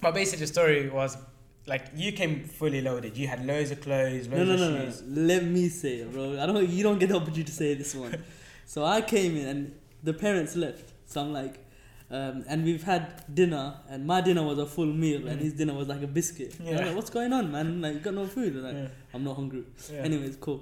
but 0.00 0.12
basically, 0.14 0.44
the 0.46 0.52
story 0.52 0.88
was 0.90 1.16
like 1.66 1.86
you 1.94 2.12
came 2.12 2.44
fully 2.44 2.80
loaded. 2.82 3.16
You 3.16 3.26
had 3.28 3.44
loads 3.46 3.70
of 3.70 3.80
clothes, 3.80 4.28
No, 4.28 4.36
loads 4.38 4.48
no, 4.48 4.54
of 4.54 4.60
no, 4.60 4.78
no. 4.78 4.84
shoes. 4.86 5.02
Let 5.06 5.44
me 5.44 5.68
say 5.68 5.96
it, 5.98 6.12
bro. 6.12 6.40
I 6.40 6.46
don't. 6.46 6.68
You 6.68 6.82
don't 6.82 6.98
get 6.98 7.08
the 7.08 7.16
opportunity 7.16 7.44
to 7.44 7.52
say 7.52 7.74
this 7.74 7.94
one. 7.94 8.22
so 8.66 8.84
I 8.84 9.00
came 9.00 9.36
in 9.36 9.46
and 9.48 9.74
the 10.04 10.12
parents 10.14 10.54
left. 10.54 10.92
So 11.06 11.20
I'm 11.22 11.32
like, 11.32 11.56
um, 12.10 12.44
and 12.48 12.64
we've 12.64 12.82
had 12.84 13.24
dinner, 13.34 13.74
and 13.88 14.06
my 14.06 14.20
dinner 14.20 14.42
was 14.44 14.58
a 14.58 14.66
full 14.66 14.86
meal, 15.04 15.26
and 15.26 15.38
Mm. 15.40 15.42
his 15.42 15.52
dinner 15.54 15.74
was 15.74 15.88
like 15.88 16.02
a 16.02 16.06
biscuit. 16.06 16.54
And 16.60 16.68
Yeah. 16.68 16.84
like, 16.86 16.94
what's 16.96 17.10
going 17.10 17.32
on, 17.32 17.50
man? 17.50 17.80
Like, 17.80 17.94
you 17.94 18.00
got 18.00 18.14
no 18.14 18.26
food? 18.26 18.54
Like, 18.56 18.74
Yeah, 18.74 18.88
I'm 19.14 19.24
not 19.24 19.36
hungry. 19.36 19.64
yeah. 19.92 20.02
Anyways, 20.02 20.36
cool. 20.36 20.60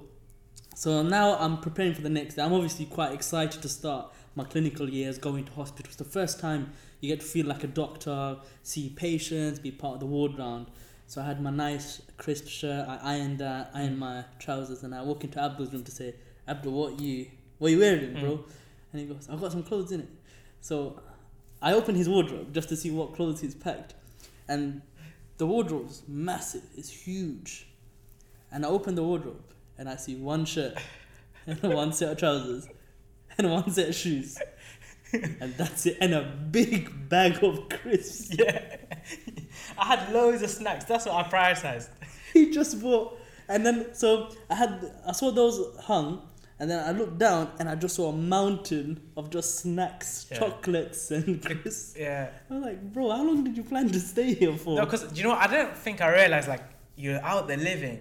So 0.75 1.03
now 1.03 1.37
I'm 1.39 1.59
preparing 1.61 1.95
for 1.95 2.01
the 2.03 2.09
next 2.09 2.37
day. 2.37 2.43
I'm 2.43 2.53
obviously 2.55 2.87
quite 2.87 3.13
excited 3.13 3.61
to 3.63 3.69
start 3.69 4.13
my 4.35 4.45
clinical 4.45 4.89
years 4.89 5.19
going 5.19 5.45
to 5.45 5.53
hospital. 5.53 5.87
It's 5.89 5.97
the 5.97 6.05
first 6.19 6.41
time 6.41 6.73
you 7.01 7.09
get 7.09 7.21
to 7.21 7.27
feel 7.27 7.47
like 7.47 7.63
a 7.65 7.67
doctor, 7.67 8.39
see 8.63 8.89
patients, 8.89 9.59
be 9.59 9.71
part 9.71 9.95
of 9.95 10.01
the 10.01 10.07
ward 10.07 10.39
round. 10.39 10.67
So 11.07 11.21
I 11.21 11.25
had 11.27 11.43
my 11.43 11.51
nice 11.51 12.01
crisp 12.17 12.47
shirt. 12.49 12.89
I 12.89 12.97
ironed 13.17 13.39
that, 13.41 13.71
ironed 13.75 13.99
my 13.99 14.25
trousers, 14.39 14.83
and 14.85 14.95
I 14.95 15.03
walk 15.03 15.25
into 15.25 15.43
Abdul's 15.43 15.73
room 15.73 15.85
to 15.85 15.91
say, 15.91 16.15
Abdul, 16.49 16.73
what 16.73 17.01
you, 17.01 17.27
what 17.59 17.71
you 17.73 17.79
wearing, 17.81 18.15
bro? 18.15 18.45
And 18.93 19.01
he 19.01 19.07
goes, 19.07 19.29
I've 19.31 19.41
got 19.41 19.53
some 19.53 19.63
clothes 19.63 19.93
in 19.93 20.01
it. 20.01 20.09
So 20.61 21.01
I 21.61 21.73
open 21.73 21.95
his 21.95 22.09
wardrobe 22.09 22.53
just 22.53 22.69
to 22.69 22.77
see 22.77 22.91
what 22.91 23.15
clothes 23.15 23.41
he's 23.41 23.55
packed, 23.55 23.95
and 24.49 24.83
the 25.39 25.47
wardrobe's 25.47 26.03
massive. 26.07 26.63
It's 26.77 26.91
huge. 26.91 27.67
And 28.53 28.67
I 28.67 28.69
open 28.69 28.95
the 28.95 29.03
wardrobe 29.03 29.43
and 29.79 29.89
I 29.89 29.97
see 29.97 30.15
one 30.15 30.45
shirt 30.45 30.79
and 31.47 31.61
one 31.63 31.93
set 31.93 32.13
of 32.13 32.19
trousers 32.19 32.69
and 33.39 33.51
one 33.51 33.71
set 33.71 33.89
of 33.89 33.95
shoes. 33.95 34.39
And 35.13 35.55
that's 35.57 35.87
it. 35.87 35.99
And 36.01 36.15
a 36.15 36.23
big 36.51 37.09
bag 37.09 37.43
of 37.43 37.69
crisps. 37.69 38.35
yeah. 38.39 38.77
I 39.77 39.97
had 39.97 40.13
loads 40.13 40.43
of 40.43 40.51
snacks. 40.51 40.85
That's 40.85 41.07
what 41.07 41.27
I 41.27 41.29
prioritized. 41.29 41.89
He 42.33 42.51
just 42.51 42.81
bought. 42.81 43.19
And 43.49 43.67
then, 43.67 43.95
so 43.95 44.31
I 44.49 44.55
had, 44.55 44.93
I 45.07 45.13
saw 45.13 45.31
those 45.31 45.77
hung. 45.81 46.23
And 46.63 46.71
then 46.71 46.79
I 46.89 46.93
looked 46.97 47.19
down 47.19 47.51
and 47.59 47.69
I 47.69 47.75
just 47.75 47.97
saw 47.97 48.11
a 48.11 48.17
mountain 48.17 49.01
of 49.17 49.31
just 49.31 49.57
snacks, 49.59 50.27
Yeah. 50.31 50.39
chocolates, 50.39 51.11
and 51.11 51.43
crisps. 51.45 51.97
Yeah. 51.99 52.31
I 52.49 52.55
was 52.55 52.63
like, 52.63 52.81
bro, 52.93 53.11
how 53.11 53.25
long 53.25 53.43
did 53.43 53.57
you 53.57 53.65
plan 53.65 53.89
to 53.89 53.99
stay 53.99 54.35
here 54.35 54.57
for? 54.57 54.77
No, 54.77 54.85
because 54.85 55.03
you 55.19 55.25
know, 55.25 55.33
I 55.33 55.49
don't 55.49 55.77
think 55.77 56.01
I 56.01 56.15
realized 56.15 56.47
like 56.47 56.63
you're 56.95 57.21
out 57.21 57.49
there 57.49 57.57
living. 57.57 57.99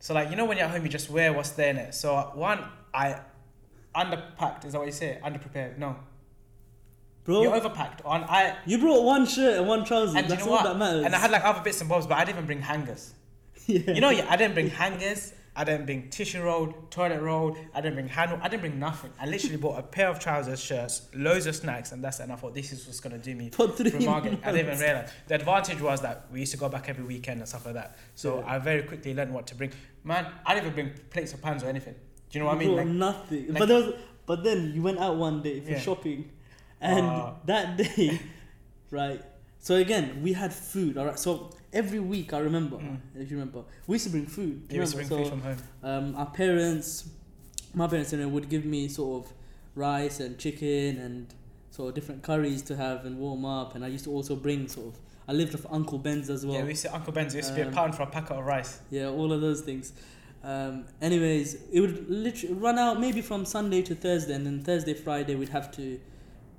So 0.00 0.14
like 0.14 0.30
you 0.30 0.36
know 0.36 0.46
when 0.46 0.56
you're 0.56 0.64
at 0.64 0.72
home, 0.72 0.84
you 0.84 0.88
just 0.88 1.10
wear 1.10 1.34
what's 1.34 1.50
there 1.50 1.68
in 1.68 1.76
it. 1.76 1.94
So 1.94 2.16
one, 2.34 2.64
I 2.94 3.20
underpacked. 3.94 4.64
Is 4.64 4.72
that 4.72 4.78
what 4.78 4.86
you 4.86 4.92
say? 4.92 5.20
Underprepared? 5.22 5.76
No, 5.76 5.96
bro, 7.24 7.42
you're 7.42 7.60
overpacked. 7.60 8.00
On 8.06 8.24
I 8.24 8.56
you 8.64 8.78
brought 8.78 9.02
one 9.04 9.26
shirt 9.26 9.58
and 9.58 9.68
one 9.68 9.84
trouser. 9.84 10.16
and 10.16 10.30
you 10.30 10.36
know 10.36 10.44
all 10.44 10.50
what? 10.52 10.64
that 10.64 10.78
matters. 10.78 11.04
And 11.04 11.14
I 11.14 11.18
had 11.18 11.30
like 11.30 11.44
other 11.44 11.60
bits 11.60 11.80
and 11.82 11.90
bobs, 11.90 12.06
but 12.06 12.16
I 12.16 12.24
didn't 12.24 12.36
even 12.38 12.46
bring 12.46 12.62
hangers. 12.62 13.12
yeah. 13.66 13.80
You 13.92 14.00
know, 14.00 14.08
yeah, 14.08 14.24
I 14.30 14.36
didn't 14.38 14.54
bring 14.54 14.70
hangers. 14.70 15.34
I 15.58 15.64
didn't 15.64 15.86
bring 15.86 16.08
tissue 16.08 16.40
roll, 16.40 16.68
toilet 16.88 17.20
roll. 17.20 17.56
I 17.74 17.80
didn't 17.80 17.94
bring 17.96 18.06
handle. 18.06 18.38
I 18.40 18.48
didn't 18.48 18.60
bring 18.60 18.78
nothing. 18.78 19.10
I 19.20 19.26
literally 19.26 19.56
bought 19.56 19.76
a 19.76 19.82
pair 19.82 20.08
of 20.08 20.20
trousers, 20.20 20.60
shirts, 20.60 21.08
loads 21.14 21.46
of 21.46 21.56
snacks, 21.56 21.90
and 21.90 22.02
that's 22.02 22.20
it. 22.20 22.24
And 22.24 22.32
I 22.32 22.36
thought 22.36 22.54
this 22.54 22.70
is 22.72 22.86
what's 22.86 23.00
gonna 23.00 23.18
do 23.18 23.34
me 23.34 23.50
for 23.50 23.66
three. 23.66 24.06
I 24.06 24.20
didn't 24.20 24.44
even 24.46 24.78
realize. 24.78 25.10
The 25.26 25.34
advantage 25.34 25.80
was 25.80 26.00
that 26.02 26.26
we 26.32 26.38
used 26.40 26.52
to 26.52 26.58
go 26.58 26.68
back 26.68 26.88
every 26.88 27.02
weekend 27.02 27.40
and 27.40 27.48
stuff 27.48 27.66
like 27.66 27.74
that. 27.74 27.98
So 28.14 28.38
Yeah. 28.38 28.52
I 28.54 28.58
very 28.60 28.84
quickly 28.84 29.14
learned 29.14 29.34
what 29.34 29.48
to 29.48 29.56
bring. 29.56 29.72
Man, 30.04 30.26
I 30.46 30.54
didn't 30.54 30.66
even 30.72 30.74
bring 30.90 30.98
plates 31.10 31.34
or 31.34 31.38
pans 31.38 31.64
or 31.64 31.66
anything. 31.68 31.94
Do 32.30 32.38
you 32.38 32.44
know 32.44 32.46
what 32.50 32.54
I 32.54 32.58
mean? 32.60 32.76
Like, 32.76 32.86
nothing. 32.86 33.48
like- 33.48 33.58
but 33.58 33.66
there 33.66 33.78
was, 33.82 33.94
but 34.26 34.44
then 34.44 34.72
you 34.72 34.82
went 34.82 35.00
out 35.00 35.16
one 35.16 35.42
day 35.42 35.58
for 35.60 35.72
Yeah. 35.72 35.80
shopping, 35.80 36.30
and 36.80 37.04
Ah. 37.04 37.34
that 37.46 37.76
day, 37.82 38.20
right? 38.92 39.20
So 39.58 39.74
again, 39.74 40.22
we 40.22 40.34
had 40.34 40.52
food. 40.52 40.96
All 40.96 41.06
right. 41.06 41.18
So 41.18 41.50
every 41.72 42.00
week, 42.00 42.32
I 42.32 42.38
remember, 42.38 42.76
Mm. 42.76 42.98
if 43.16 43.30
you 43.30 43.36
remember, 43.38 43.62
we 43.86 43.94
used 43.94 44.06
to 44.06 44.10
bring 44.10 44.26
food. 44.26 44.62
you 44.70 44.80
used 44.80 44.92
to 44.92 44.98
bring 44.98 45.08
remember? 45.08 45.30
food 45.30 45.40
so 45.40 45.56
from 45.84 45.90
home. 45.90 46.14
um, 46.14 46.16
our 46.16 46.26
parents, 46.30 47.08
my 47.74 47.86
parents, 47.86 48.12
you 48.12 48.18
know, 48.18 48.28
would 48.28 48.48
give 48.48 48.64
me 48.64 48.88
sort 48.88 49.24
of 49.26 49.32
rice 49.74 50.20
and 50.20 50.38
chicken 50.38 50.98
and 50.98 51.34
sort 51.70 51.90
of 51.90 51.94
different 51.94 52.22
curries 52.22 52.62
to 52.62 52.76
have 52.76 53.04
and 53.04 53.18
warm 53.18 53.44
up. 53.44 53.74
And 53.74 53.84
I 53.84 53.88
used 53.88 54.04
to 54.04 54.10
also 54.10 54.34
bring 54.34 54.66
sort 54.68 54.88
of. 54.94 55.00
I 55.28 55.32
lived 55.32 55.52
with 55.52 55.66
Uncle 55.70 55.98
Ben's 55.98 56.30
as 56.30 56.44
well. 56.46 56.56
yeah, 56.56 56.62
we 56.62 56.70
used 56.70 56.82
to 56.82 56.94
Uncle 56.94 57.12
Ben's. 57.12 57.34
It 57.34 57.38
used 57.38 57.50
to 57.50 57.54
be 57.54 57.60
a 57.60 57.68
um, 57.68 57.74
pound 57.74 57.94
for 57.94 58.02
a 58.02 58.06
packet 58.06 58.32
of 58.36 58.44
rice. 58.46 58.80
Yeah, 58.90 59.08
all 59.08 59.30
of 59.32 59.40
those 59.42 59.60
things. 59.60 59.92
Um, 60.42 60.86
anyways, 61.02 61.56
it 61.70 61.80
would 61.80 62.08
literally 62.08 62.54
run 62.54 62.78
out 62.78 62.98
maybe 62.98 63.20
from 63.20 63.44
Sunday 63.44 63.82
to 63.82 63.94
Thursday, 63.94 64.32
and 64.34 64.46
then 64.46 64.62
Thursday, 64.62 64.94
Friday, 64.94 65.34
we'd 65.34 65.50
have 65.50 65.70
to 65.72 66.00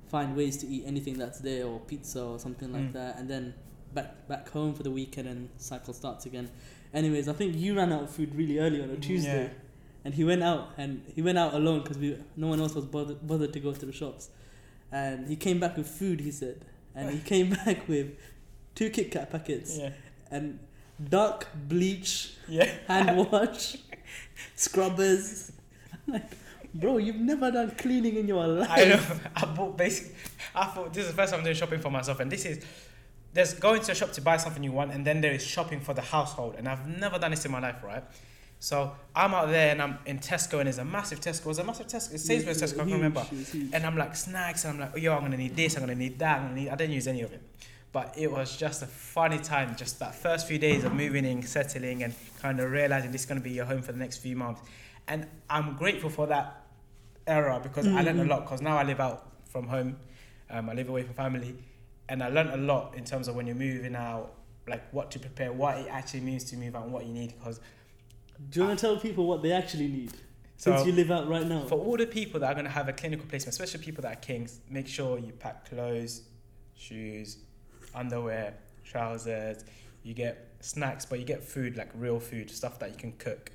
find 0.08 0.36
ways 0.36 0.56
to 0.58 0.66
eat 0.68 0.84
anything 0.86 1.18
that's 1.18 1.40
there 1.40 1.66
or 1.66 1.80
pizza 1.80 2.22
or 2.22 2.38
something 2.38 2.72
like 2.72 2.90
Mm. 2.90 2.92
that, 2.92 3.18
and 3.18 3.28
then 3.28 3.54
back 3.94 4.28
back 4.28 4.48
home 4.50 4.74
for 4.74 4.82
the 4.82 4.90
weekend 4.90 5.28
and 5.28 5.48
cycle 5.58 5.92
starts 5.94 6.26
again. 6.26 6.50
Anyways, 6.92 7.28
I 7.28 7.32
think 7.32 7.56
you 7.56 7.76
ran 7.76 7.92
out 7.92 8.02
of 8.04 8.10
food 8.10 8.34
really 8.34 8.58
early 8.58 8.82
on 8.82 8.90
a 8.90 8.94
mm, 8.94 9.02
Tuesday, 9.02 9.44
Yeah. 9.44 9.48
and 10.04 10.14
he 10.14 10.24
went 10.24 10.42
out 10.42 10.70
and 10.76 11.02
he 11.14 11.22
went 11.22 11.38
out 11.38 11.54
alone 11.54 11.82
because 11.82 11.98
we 11.98 12.16
no 12.36 12.48
one 12.48 12.60
else 12.60 12.74
was 12.74 12.84
bothered, 12.84 13.24
bothered 13.26 13.52
to 13.52 13.60
go 13.60 13.72
to 13.72 13.86
the 13.86 13.92
shops, 13.92 14.30
and 14.90 15.28
he 15.28 15.36
came 15.36 15.60
back 15.60 15.76
with 15.76 15.86
food. 15.88 16.20
He 16.20 16.30
said, 16.32 16.64
and 16.94 17.10
he 17.10 17.20
came 17.20 17.50
back 17.64 17.88
with 17.88 18.08
two 18.74 18.90
Kit 18.90 19.10
Kat 19.10 19.30
packets 19.30 19.78
Yeah. 19.78 19.90
and 20.30 20.58
dark 21.08 21.46
bleach 21.68 22.32
Yeah. 22.48 22.68
hand 22.88 23.16
wash, 23.32 23.76
scrubbers. 24.56 25.52
I'm 26.06 26.12
like, 26.14 26.30
bro, 26.74 26.98
you've 26.98 27.16
never 27.16 27.50
done 27.50 27.70
cleaning 27.72 28.16
in 28.16 28.28
your 28.28 28.46
life. 28.46 28.68
I 28.70 28.84
know. 28.84 29.02
I 29.36 29.44
bought 29.46 29.76
basic. 29.76 30.14
I 30.54 30.66
thought 30.66 30.92
this 30.92 31.04
is 31.04 31.10
the 31.10 31.16
first 31.16 31.30
time 31.32 31.40
I'm 31.40 31.44
doing 31.44 31.56
shopping 31.56 31.80
for 31.80 31.90
myself, 31.90 32.20
and 32.20 32.30
this 32.30 32.44
is 32.44 32.64
there's 33.32 33.54
going 33.54 33.80
to 33.82 33.92
a 33.92 33.94
shop 33.94 34.12
to 34.12 34.20
buy 34.20 34.36
something 34.36 34.62
you 34.62 34.72
want, 34.72 34.92
and 34.92 35.06
then 35.06 35.20
there 35.20 35.32
is 35.32 35.44
shopping 35.44 35.80
for 35.80 35.94
the 35.94 36.02
household, 36.02 36.54
and 36.58 36.68
I've 36.68 36.86
never 36.86 37.18
done 37.18 37.30
this 37.30 37.44
in 37.44 37.52
my 37.52 37.60
life, 37.60 37.82
right? 37.84 38.02
So 38.62 38.94
I'm 39.16 39.32
out 39.32 39.48
there 39.48 39.70
and 39.72 39.80
I'm 39.80 39.98
in 40.04 40.18
Tesco, 40.18 40.58
and 40.58 40.66
there's 40.66 40.78
a 40.78 40.84
massive 40.84 41.20
Tesco. 41.20 41.48
It's 41.48 41.58
a 41.58 41.64
massive 41.64 41.86
Tesco. 41.86 42.14
It 42.14 42.18
Sainsbury's 42.18 42.60
Tesco. 42.60 42.74
I 42.74 42.84
can't 42.84 42.92
remember. 42.92 43.24
And 43.72 43.86
I'm 43.86 43.96
like 43.96 44.14
snacks, 44.16 44.64
and 44.64 44.74
I'm 44.74 44.80
like, 44.80 44.90
oh, 44.94 44.98
yo, 44.98 45.14
I'm 45.14 45.22
gonna 45.22 45.36
need 45.38 45.56
this. 45.56 45.76
I'm 45.76 45.80
gonna 45.82 45.94
need 45.94 46.18
that. 46.18 46.38
I'm 46.40 46.48
gonna 46.48 46.60
need. 46.60 46.68
I 46.68 46.74
didn't 46.74 46.92
use 46.94 47.06
any 47.06 47.22
of 47.22 47.32
it, 47.32 47.40
but 47.92 48.12
it 48.18 48.30
was 48.30 48.54
just 48.56 48.82
a 48.82 48.86
funny 48.86 49.38
time. 49.38 49.76
Just 49.76 49.98
that 50.00 50.14
first 50.14 50.46
few 50.46 50.58
days 50.58 50.84
of 50.84 50.92
moving 50.92 51.24
in, 51.24 51.42
settling, 51.42 52.02
and 52.02 52.12
kind 52.42 52.60
of 52.60 52.70
realizing 52.70 53.12
this 53.12 53.22
is 53.22 53.26
gonna 53.26 53.40
be 53.40 53.52
your 53.52 53.64
home 53.64 53.80
for 53.80 53.92
the 53.92 53.98
next 53.98 54.18
few 54.18 54.36
months. 54.36 54.60
And 55.08 55.26
I'm 55.48 55.76
grateful 55.76 56.10
for 56.10 56.26
that 56.26 56.62
era 57.26 57.60
because 57.62 57.86
I 57.86 58.02
learned 58.02 58.20
a 58.20 58.24
Mhm. 58.24 58.28
lot. 58.28 58.40
Because 58.44 58.60
now 58.60 58.76
I 58.76 58.82
live 58.82 59.00
out 59.00 59.26
from 59.48 59.68
home, 59.68 59.96
um, 60.50 60.68
I 60.68 60.74
live 60.74 60.88
away 60.90 61.02
from 61.02 61.14
family, 61.14 61.54
and 62.10 62.24
I 62.24 62.28
learned 62.28 62.50
a 62.50 62.56
lot 62.56 62.94
in 62.96 63.04
terms 63.04 63.28
of 63.28 63.36
when 63.36 63.46
you're 63.46 63.56
moving 63.56 63.94
out, 63.94 64.34
like 64.68 64.82
what 64.92 65.12
to 65.12 65.18
prepare, 65.20 65.52
what 65.52 65.78
it 65.78 65.86
actually 65.88 66.20
means 66.20 66.44
to 66.50 66.56
move 66.56 66.74
out, 66.74 66.82
and 66.82 66.92
what 66.92 67.06
you 67.06 67.12
need. 67.12 67.34
Because 67.38 67.60
Do 68.50 68.60
you 68.60 68.66
want 68.66 68.78
to 68.78 68.86
tell 68.86 68.96
people 68.98 69.26
what 69.26 69.42
they 69.42 69.52
actually 69.52 69.86
need? 69.86 70.12
so 70.56 70.74
Since 70.74 70.88
you 70.88 70.92
live 70.92 71.12
out 71.12 71.28
right 71.28 71.46
now. 71.46 71.64
For 71.66 71.78
all 71.78 71.96
the 71.96 72.06
people 72.06 72.40
that 72.40 72.50
are 72.50 72.54
going 72.54 72.66
to 72.66 72.70
have 72.70 72.88
a 72.88 72.92
clinical 72.92 73.24
placement, 73.26 73.52
especially 73.52 73.84
people 73.84 74.02
that 74.02 74.12
are 74.12 74.20
King's, 74.20 74.60
make 74.68 74.88
sure 74.88 75.18
you 75.20 75.32
pack 75.32 75.70
clothes, 75.70 76.22
shoes, 76.76 77.38
underwear, 77.94 78.54
trousers. 78.84 79.64
You 80.02 80.12
get 80.12 80.48
snacks, 80.60 81.06
but 81.06 81.20
you 81.20 81.24
get 81.24 81.44
food 81.44 81.76
like 81.76 81.90
real 81.94 82.18
food, 82.18 82.50
stuff 82.50 82.80
that 82.80 82.90
you 82.90 82.96
can 82.96 83.12
cook. 83.12 83.52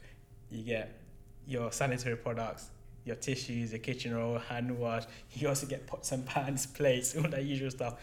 You 0.49 0.63
get 0.63 0.97
your 1.45 1.73
sanitary 1.73 2.15
products, 2.15 2.69
your 3.03 3.17
tissues, 3.17 3.71
your 3.71 3.79
kitchen 3.79 4.15
roll, 4.15 4.39
hand 4.39 4.77
wash. 4.79 5.03
You 5.33 5.49
also 5.49 5.67
get 5.67 5.85
pots 5.87 6.13
and 6.13 6.25
pans, 6.25 6.65
plates, 6.65 7.17
all 7.17 7.29
that 7.29 7.43
usual 7.43 7.69
stuff. 7.69 7.95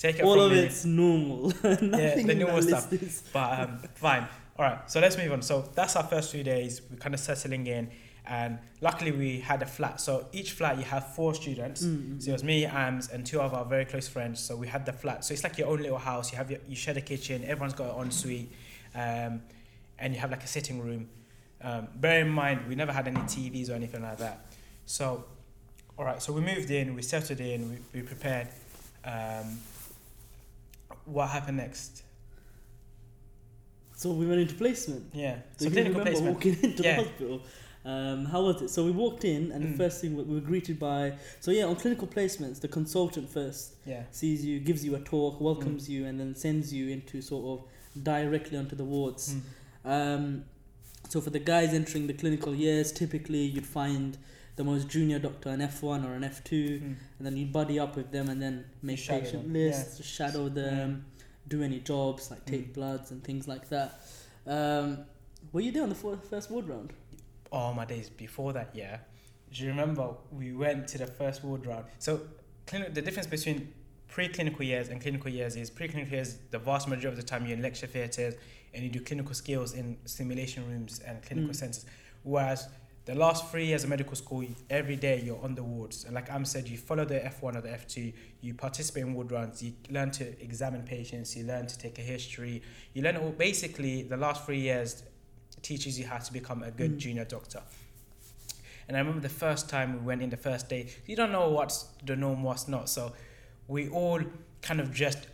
Take 0.00 0.18
it 0.18 0.24
All 0.24 0.38
of 0.40 0.52
me. 0.52 0.58
it's 0.60 0.84
normal. 0.84 1.48
Nothing 1.62 2.26
the 2.26 2.34
normal 2.34 2.62
stuff. 2.62 2.92
is- 2.92 3.22
But 3.32 3.60
um, 3.60 3.78
fine. 3.94 4.26
All 4.58 4.64
right. 4.66 4.90
So 4.90 5.00
let's 5.00 5.16
move 5.16 5.32
on. 5.32 5.40
So 5.42 5.68
that's 5.74 5.96
our 5.96 6.02
first 6.04 6.30
few 6.32 6.42
days. 6.44 6.82
We're 6.90 6.98
kind 6.98 7.14
of 7.14 7.20
settling 7.20 7.66
in, 7.66 7.90
and 8.26 8.58
luckily 8.80 9.12
we 9.12 9.40
had 9.40 9.62
a 9.62 9.66
flat. 9.66 10.00
So 10.00 10.26
each 10.32 10.52
flat 10.52 10.76
you 10.78 10.84
have 10.84 11.14
four 11.14 11.34
students. 11.34 11.82
Mm, 11.84 12.20
So 12.22 12.30
it 12.30 12.32
was 12.34 12.44
me, 12.44 12.66
Ams, 12.66 13.08
and 13.08 13.24
two 13.24 13.40
of 13.40 13.54
our 13.54 13.64
very 13.64 13.84
close 13.86 14.08
friends. 14.08 14.40
So 14.40 14.56
we 14.56 14.66
had 14.66 14.84
the 14.84 14.92
flat. 14.92 15.24
So 15.24 15.32
it's 15.32 15.42
like 15.44 15.56
your 15.58 15.68
own 15.68 15.78
little 15.80 15.96
house. 15.98 16.32
You 16.32 16.38
have 16.38 16.50
your, 16.50 16.60
you 16.68 16.76
share 16.76 16.94
the 16.94 17.00
kitchen. 17.00 17.42
Everyone's 17.44 17.72
got 17.74 17.96
an 17.96 18.02
ensuite, 18.02 18.50
um, 18.94 19.40
and 19.98 20.12
you 20.12 20.18
have 20.20 20.30
like 20.30 20.44
a 20.44 20.48
sitting 20.48 20.80
room. 20.82 21.08
Um, 21.62 21.88
bear 21.96 22.20
in 22.20 22.28
mind, 22.28 22.68
we 22.68 22.74
never 22.74 22.92
had 22.92 23.08
any 23.08 23.20
TVs 23.20 23.70
or 23.70 23.74
anything 23.74 24.02
like 24.02 24.18
that. 24.18 24.46
So, 24.86 25.24
all 25.96 26.04
right. 26.04 26.20
So 26.22 26.32
we 26.32 26.40
moved 26.40 26.70
in. 26.70 26.94
We 26.94 27.02
settled 27.02 27.40
in. 27.40 27.70
We, 27.94 28.00
we 28.00 28.06
prepared. 28.06 28.48
Um, 29.04 29.58
what 31.08 31.28
happened 31.28 31.56
next? 31.58 32.02
So 33.96 34.12
we 34.12 34.26
went 34.26 34.40
into 34.40 34.54
placement. 34.54 35.06
Yeah. 35.12 35.36
Do 35.58 35.64
So 35.66 35.70
clinical 35.70 35.98
remember 36.00 36.10
placement. 36.10 36.34
walking 36.34 36.56
into 36.62 36.82
Yeah. 36.82 36.96
the 36.96 37.02
hospital? 37.02 37.40
Um, 37.84 38.26
how 38.26 38.42
was 38.42 38.62
it? 38.62 38.68
So 38.70 38.84
we 38.84 38.90
walked 38.90 39.24
in, 39.24 39.50
and 39.50 39.64
Mm. 39.64 39.70
the 39.72 39.76
first 39.78 40.00
thing 40.00 40.16
we 40.16 40.22
we 40.22 40.34
were 40.34 40.40
greeted 40.52 40.78
by. 40.78 41.14
So 41.40 41.50
yeah, 41.50 41.64
on 41.64 41.76
clinical 41.76 42.06
placements, 42.06 42.60
the 42.60 42.68
consultant 42.68 43.28
first 43.30 43.74
Yeah. 43.86 44.04
sees 44.10 44.44
you, 44.44 44.60
gives 44.60 44.84
you 44.84 44.94
a 44.94 45.00
talk, 45.00 45.38
Mm. 45.38 45.40
welcomes 45.40 45.88
you, 45.88 46.04
and 46.04 46.20
then 46.20 46.34
sends 46.34 46.72
you 46.72 46.88
into 46.88 47.22
sort 47.22 47.44
of 47.60 48.02
directly 48.04 48.56
onto 48.58 48.76
the 48.76 48.84
wards. 48.84 49.34
Mm. 49.34 49.40
Um, 49.84 50.44
so 51.08 51.20
for 51.20 51.30
the 51.30 51.38
guys 51.38 51.70
entering 51.72 52.06
the 52.08 52.12
clinical 52.14 52.54
years, 52.54 52.92
typically 52.92 53.42
you'd 53.44 53.66
find 53.66 54.18
the 54.58 54.64
most 54.64 54.88
junior 54.88 55.18
doctor, 55.18 55.48
an 55.50 55.60
F1 55.60 56.04
or 56.04 56.12
an 56.14 56.22
F2, 56.24 56.52
Mm. 56.80 56.82
and 57.18 57.22
then 57.26 57.36
you'd 57.36 57.52
buddy 57.52 57.78
up 57.78 57.96
with 57.96 58.10
them 58.10 58.28
and 58.28 58.42
then 58.42 58.64
make 58.82 58.98
shadow 58.98 59.20
patient 59.24 59.42
them, 59.44 59.52
lists, 59.54 60.04
shadow 60.04 60.48
them, 60.48 61.06
do 61.46 61.62
any 61.62 61.78
jobs 61.80 62.30
like 62.32 62.44
take 62.44 62.66
Mm. 62.70 62.74
bloods 62.74 63.10
and 63.12 63.22
things 63.24 63.46
like 63.48 63.68
that. 63.70 64.00
Um, 64.46 64.86
were 65.52 65.60
you 65.66 65.72
there 65.72 65.84
on 65.84 65.88
the 65.88 65.94
first 65.94 66.50
ward 66.50 66.68
round? 66.68 66.92
all 67.50 67.72
my 67.72 67.86
days 67.86 68.10
before 68.10 68.52
that 68.52 68.76
year, 68.76 69.00
do 69.50 69.62
you 69.62 69.70
remember 69.70 70.04
we 70.30 70.52
went 70.52 70.86
to 70.86 70.98
the 70.98 71.06
first 71.06 71.42
ward 71.42 71.64
round? 71.64 71.86
So 71.98 72.20
clini- 72.66 72.92
the 72.92 73.00
difference 73.00 73.26
between 73.26 73.72
pre-clinical 74.08 74.62
years 74.66 74.88
and 74.90 75.00
clinical 75.00 75.30
years 75.30 75.56
is 75.56 75.70
pre-clinical 75.70 76.12
years 76.12 76.30
the 76.50 76.58
vast 76.58 76.86
majority 76.88 77.08
of 77.08 77.16
the 77.16 77.22
time 77.22 77.46
you're 77.46 77.56
in 77.56 77.62
lecture 77.62 77.86
theatres 77.86 78.34
and 78.74 78.84
you 78.84 78.90
do 78.90 79.00
clinical 79.00 79.34
skills 79.34 79.72
in 79.72 79.96
simulation 80.04 80.66
rooms 80.68 80.98
and 81.06 81.22
clinical 81.22 81.52
Mm. 81.54 81.56
centres. 81.62 81.86
Whereas 82.22 82.68
the 83.08 83.14
last 83.14 83.48
three 83.50 83.64
years 83.64 83.84
of 83.84 83.88
medical 83.88 84.14
school, 84.14 84.44
every 84.68 84.94
day 84.94 85.18
you're 85.24 85.42
on 85.42 85.54
the 85.54 85.62
wards. 85.62 86.04
And 86.04 86.14
like 86.14 86.30
Am 86.30 86.44
said, 86.44 86.68
you 86.68 86.76
follow 86.76 87.06
the 87.06 87.14
F1 87.14 87.56
or 87.56 87.62
the 87.62 87.70
F2, 87.70 88.12
you 88.42 88.52
participate 88.52 89.02
in 89.04 89.14
ward 89.14 89.32
rounds, 89.32 89.62
you 89.62 89.72
learn 89.88 90.10
to 90.10 90.24
examine 90.44 90.82
patients, 90.82 91.34
you 91.34 91.44
learn 91.44 91.66
to 91.68 91.78
take 91.78 91.98
a 91.98 92.02
history, 92.02 92.60
you 92.92 93.00
learn 93.00 93.16
all, 93.16 93.30
basically 93.30 94.02
the 94.02 94.18
last 94.18 94.44
three 94.44 94.60
years 94.60 95.04
teaches 95.62 95.98
you 95.98 96.06
how 96.06 96.18
to 96.18 96.30
become 96.30 96.62
a 96.62 96.70
good 96.70 96.92
Mm. 96.92 96.98
junior 96.98 97.24
doctor. 97.24 97.62
And 98.86 98.94
I 98.94 99.00
remember 99.00 99.20
the 99.22 99.30
first 99.30 99.70
time 99.70 99.94
we 99.94 100.00
went 100.00 100.20
in 100.20 100.28
the 100.28 100.36
first 100.36 100.68
day, 100.68 100.88
you 101.06 101.16
don't 101.16 101.32
know 101.32 101.48
what's 101.48 101.84
the 102.04 102.14
norm, 102.14 102.42
what's 102.42 102.68
not. 102.68 102.90
So 102.90 103.12
we 103.68 103.88
all 103.88 104.20
kind 104.60 104.80
of 104.80 104.92
dressed 104.92 105.26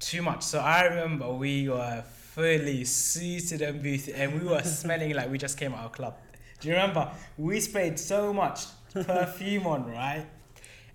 too 0.00 0.22
much. 0.22 0.42
So 0.44 0.60
I 0.60 0.84
remember 0.84 1.30
we 1.34 1.68
were 1.68 2.02
fully 2.34 2.84
suited 2.86 3.60
and 3.60 3.82
booted 3.82 4.14
and 4.14 4.40
we 4.40 4.48
were 4.48 4.62
smelling 4.62 5.12
like 5.14 5.30
we 5.30 5.36
just 5.36 5.58
came 5.58 5.74
out 5.74 5.80
of 5.80 5.86
a 5.92 5.94
club. 5.94 6.14
Do 6.60 6.68
you 6.68 6.74
remember? 6.74 7.10
We 7.36 7.60
sprayed 7.60 7.98
so 7.98 8.32
much 8.32 8.64
perfume 8.92 9.66
on, 9.66 9.86
right? 9.90 10.26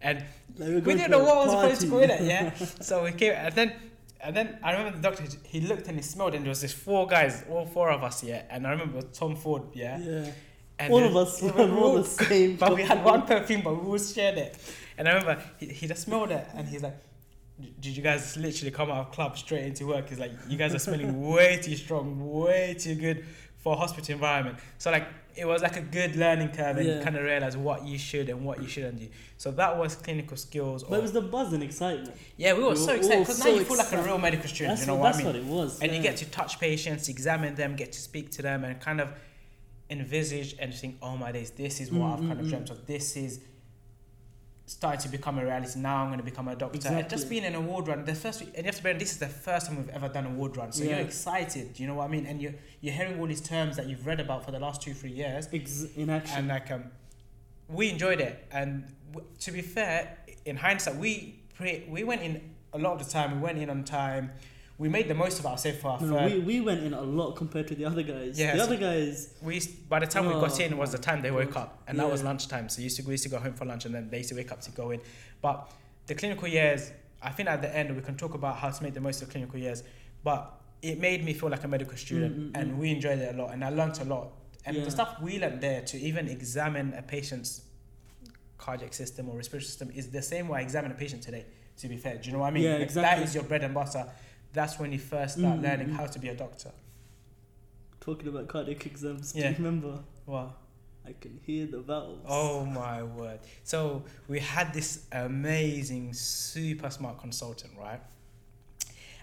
And 0.01 0.24
we 0.58 0.82
didn't 0.82 1.12
know 1.12 1.24
what 1.24 1.48
was 1.48 1.51
supposed 1.51 1.82
to 1.82 1.88
go 1.88 2.00
in 2.00 2.10
it, 2.10 2.22
yeah. 2.24 2.53
so 2.82 3.03
we 3.03 3.12
came, 3.13 3.34
and 3.34 3.53
then, 3.55 3.74
and 4.22 4.36
then 4.36 4.58
I 4.62 4.74
remember 4.74 4.98
the 4.98 5.03
doctor. 5.10 5.24
He 5.43 5.62
looked 5.62 5.88
and 5.88 5.96
he 5.96 6.03
smelled, 6.03 6.34
and 6.36 6.43
there 6.43 6.50
was 6.50 6.62
this 6.62 6.74
four 6.74 7.08
guys, 7.08 7.46
all 7.50 7.65
four 7.65 7.89
of 7.91 8.03
us, 8.03 8.24
yeah. 8.24 8.43
And 8.50 8.67
I 8.67 8.72
remember 8.72 9.01
Tom 9.01 9.36
Ford, 9.36 9.63
yeah. 9.74 9.98
Yeah. 10.00 10.32
And 10.79 10.91
All 10.91 11.03
of 11.03 11.15
us 11.15 11.41
we 11.41 11.51
were 11.51 11.70
all- 11.77 11.93
the 11.96 12.03
same. 12.03 12.55
but 12.60 12.75
we 12.75 12.82
had 12.82 13.03
one 13.05 13.22
perfume, 13.22 13.62
but 13.62 13.82
we 13.82 13.88
all 13.91 13.98
shared 13.98 14.38
it. 14.39 14.58
And 14.98 15.08
I 15.08 15.13
remember 15.13 15.41
he, 15.58 15.67
he 15.67 15.88
just 15.88 16.01
smelled 16.03 16.32
it, 16.32 16.46
and 16.55 16.67
he's 16.67 16.84
like, 16.84 16.98
"Did 17.79 17.96
you 17.96 18.03
guys 18.03 18.36
literally 18.36 18.72
come 18.72 18.91
out 18.91 19.08
of 19.08 19.12
club 19.12 19.38
straight 19.38 19.63
into 19.65 19.88
work?" 19.88 20.10
He's 20.10 20.20
like, 20.20 20.32
"You 20.50 20.58
guys 20.58 20.74
are 20.75 20.79
smelling 20.79 21.29
way 21.34 21.60
too 21.62 21.75
strong, 21.77 22.20
way 22.29 22.75
too 22.77 22.96
good 22.96 23.24
for 23.63 23.74
a 23.74 23.75
hospital 23.77 24.13
environment." 24.13 24.58
So 24.77 24.91
like, 24.91 25.08
it 25.36 25.46
was 25.46 25.62
like 25.63 25.77
a 25.77 25.82
good 25.82 26.15
learning 26.15 26.50
curve, 26.50 26.77
and 26.77 26.88
you 26.88 27.00
kind 27.03 27.15
of 27.15 27.24
realize 27.24 27.55
what 27.58 27.86
you 27.86 27.98
should 27.98 28.29
and 28.29 28.46
what 28.46 28.62
you 28.62 28.67
shouldn't 28.67 29.00
do. 29.00 29.08
So 29.38 29.50
that 29.51 29.77
was 29.77 29.96
clinical 29.96 30.38
skills. 30.38 30.84
But 30.84 31.00
it 31.00 31.01
was 31.01 31.12
the 31.12 31.22
buzz 31.22 31.53
and 31.53 31.63
excitement. 31.63 32.15
yeah, 32.38 32.53
we 32.53 32.63
were 32.63 32.70
we 32.72 32.75
so 32.75 32.93
excited 32.93 33.20
because 33.20 33.39
now 33.39 33.46
so 33.46 33.55
you 33.55 33.63
feel 33.63 33.77
like 33.77 33.91
a 33.91 34.01
real 34.03 34.20
medical 34.20 34.48
student. 34.48 34.77
That's, 34.77 34.82
you 34.82 34.88
know 34.88 34.96
what, 34.96 35.01
what 35.01 35.08
I 35.08 35.12
that's 35.12 35.17
mean? 35.24 35.48
what 35.50 35.60
it 35.60 35.65
was. 35.65 35.79
and 35.82 35.91
you 35.96 36.01
get 36.01 36.17
to 36.17 36.25
touch 36.25 36.60
patients, 36.60 37.10
examine 37.10 37.55
them, 37.55 37.75
get 37.75 37.91
to 37.93 38.00
speak 38.00 38.29
to 38.32 38.41
them, 38.41 38.63
and 38.63 38.79
kind 38.79 39.01
of 39.01 39.10
envisage 39.89 40.55
and 40.60 40.74
think, 40.74 40.98
oh 41.01 41.17
my 41.17 41.32
days, 41.32 41.51
this 41.51 41.79
is 41.82 41.91
what 41.91 42.08
Mm, 42.10 42.13
I've 42.13 42.20
kind 42.20 42.34
mm, 42.34 42.39
of 42.39 42.46
mm. 42.46 42.50
dreamt 42.50 42.70
of. 42.70 42.86
This 42.88 43.15
is 43.15 43.39
starting 44.65 45.01
to 45.01 45.10
become 45.10 45.38
a 45.39 45.43
reality. 45.43 45.79
Now 45.79 45.98
I'm 45.98 46.08
going 46.08 46.20
to 46.20 46.24
become 46.25 46.48
a 46.48 46.55
doctor. 46.55 46.75
Exactly. 46.77 47.10
just 47.10 47.29
being 47.29 47.43
in 47.43 47.53
a 47.55 47.62
ward 47.62 47.88
round, 47.88 48.05
the 48.05 48.15
first, 48.15 48.41
and 48.41 48.55
you 48.58 48.63
have 48.63 48.75
to 48.75 48.84
bear 48.84 48.93
in, 48.93 48.98
this 48.98 49.12
is 49.12 49.17
the 49.20 49.27
first 49.27 49.67
time 49.67 49.75
we've 49.77 49.89
ever 49.89 50.08
done 50.08 50.25
a 50.25 50.29
ward 50.29 50.55
round. 50.58 50.74
So 50.74 50.84
Yeah. 50.84 50.91
you're 50.98 51.05
excited, 51.05 51.79
you 51.79 51.86
know 51.88 51.96
what 51.96 52.05
I 52.05 52.08
mean? 52.08 52.25
And 52.25 52.41
you're, 52.41 52.55
you're 52.82 52.93
hearing 52.93 53.20
all 53.20 53.27
these 53.27 53.41
terms 53.41 53.75
that 53.75 53.88
you've 53.88 54.05
read 54.08 54.20
about 54.20 54.46
for 54.46 54.51
the 54.51 54.60
last 54.60 54.82
two, 54.82 54.93
three 54.93 55.12
years. 55.12 55.48
Ex- 55.51 55.86
in 55.96 56.10
action. 56.10 56.38
And 56.39 56.48
like, 56.48 56.72
um, 56.72 56.86
we 57.67 57.89
enjoyed 57.89 58.22
it. 58.22 58.48
And 58.51 58.86
w- 59.12 59.27
to 59.41 59.51
be 59.51 59.62
fair, 59.62 60.17
in 60.46 60.55
hindsight, 60.55 60.96
we 60.96 61.39
pre- 61.55 61.86
we 61.89 62.03
went 62.03 62.22
in 62.22 62.41
a 62.74 62.77
lot 62.77 62.93
of 63.00 63.05
the 63.05 63.12
time. 63.12 63.36
We 63.36 63.39
went 63.41 63.58
in 63.58 63.70
on 63.70 63.84
time. 63.84 64.32
We 64.80 64.89
made 64.89 65.08
the 65.08 65.13
most 65.13 65.39
of 65.39 65.46
ourselves 65.46 65.77
for 65.80 65.89
our 65.89 66.01
No, 66.01 66.25
we, 66.25 66.39
we 66.39 66.62
went 66.62 66.84
in 66.84 66.94
a 66.94 67.01
lot 67.01 67.34
compared 67.36 67.68
to 67.68 67.75
the 67.75 67.86
other 67.86 68.01
guys. 68.01 68.39
Yeah, 68.39 68.53
the 68.53 68.58
so- 68.60 68.63
other 68.65 68.77
guys, 68.77 69.34
We 69.42 69.56
used, 69.56 69.88
by 69.88 70.00
the 70.00 70.08
time 70.08 70.25
we 70.25 70.34
got 70.34 70.60
Oh, 70.60 70.63
in 70.63 70.77
was 70.77 70.92
the 70.92 70.98
time 70.98 71.22
they 71.22 71.32
woke 71.32 71.56
up, 71.56 71.82
and 71.88 72.00
that 72.00 72.10
was 72.10 72.24
lunchtime. 72.24 72.70
So 72.70 72.80
we 72.80 72.86
used 72.86 72.98
to 72.98 73.03
we 73.03 73.13
used 73.13 73.24
to 73.24 73.30
go 73.30 73.38
home 73.39 73.53
for 73.53 73.65
lunch, 73.65 73.86
and 73.86 73.94
then 73.94 74.10
they 74.10 74.18
used 74.18 74.30
to 74.30 74.36
wake 74.36 74.51
up 74.51 74.62
to 74.62 74.72
go 74.72 74.92
in. 74.92 75.00
But 75.42 75.72
the 76.08 76.15
clinical 76.15 76.48
years, 76.48 76.92
I 77.22 77.30
think 77.30 77.50
at 77.50 77.62
the 77.62 77.74
end 77.75 77.96
we 77.96 78.01
can 78.01 78.15
talk 78.18 78.34
about 78.34 78.58
how 78.58 78.70
to 78.72 78.84
make 78.84 78.94
the 78.96 79.01
most 79.01 79.22
of 79.22 79.30
clinical 79.30 79.60
years. 79.60 79.84
But 80.24 80.60
it 80.82 81.00
made 81.00 81.24
me 81.24 81.34
feel 81.34 81.50
like 81.50 81.63
a 81.63 81.68
medical 81.68 81.96
student, 81.96 82.36
Mm, 82.38 82.51
mm, 82.51 82.58
and 82.62 82.72
mm. 82.74 82.77
we 82.77 82.89
enjoyed 82.92 83.20
it 83.20 83.36
a 83.36 83.38
lot, 83.42 83.53
and 83.53 83.63
I 83.63 83.70
learned 83.70 84.00
a 84.01 84.06
lot. 84.06 84.32
And 84.65 84.75
Yeah. 84.77 84.86
the 84.86 84.92
stuff 84.92 85.22
we 85.22 85.39
learned 85.39 85.62
there 85.62 85.82
to 85.82 85.98
even 86.00 86.27
examine 86.27 86.94
a 86.94 87.01
patient's 87.01 87.62
cardiac 88.58 88.94
system 88.94 89.30
or 89.30 89.36
respiratory 89.38 89.65
system 89.68 89.92
is 89.94 90.10
the 90.10 90.22
same 90.22 90.48
way 90.48 90.60
I 90.60 90.62
examine 90.63 90.92
a 90.92 90.96
patient 90.96 91.22
today. 91.22 91.46
To 91.77 91.88
be 91.88 91.98
fair, 91.98 92.18
do 92.18 92.27
you 92.27 92.34
know 92.34 92.39
what 92.39 92.48
I 92.48 92.51
mean? 92.51 92.63
Yeah, 92.63 92.75
exactly. 92.88 93.20
That 93.20 93.27
is 93.27 93.34
your 93.36 93.44
bread 93.44 93.63
and 93.63 93.74
butter. 93.74 94.06
That's 94.53 94.79
when 94.79 94.91
you 94.91 95.00
first 95.00 95.39
start 95.39 95.60
Mm, 95.60 95.63
learning 95.63 95.89
how 95.89 96.05
to 96.05 96.19
be 96.19 96.29
a 96.29 96.36
doctor. 96.36 96.72
Talking 98.00 98.27
about 98.27 98.48
cardiac 98.48 98.86
exams, 98.86 99.33
Yeah. 99.36 99.51
do 99.51 99.62
you 99.62 99.65
remember? 99.65 100.03
Wow. 100.25 100.55
I 101.05 101.13
can 101.19 101.39
hear 101.45 101.65
the 101.65 101.79
valves. 101.81 102.22
Oh 102.27 102.63
my 102.65 103.03
word. 103.03 103.39
So 103.63 104.03
we 104.27 104.39
had 104.39 104.74
this 104.74 105.05
amazing, 105.12 106.13
super 106.13 106.89
smart 106.89 107.19
consultant, 107.19 107.74
right? 107.77 108.00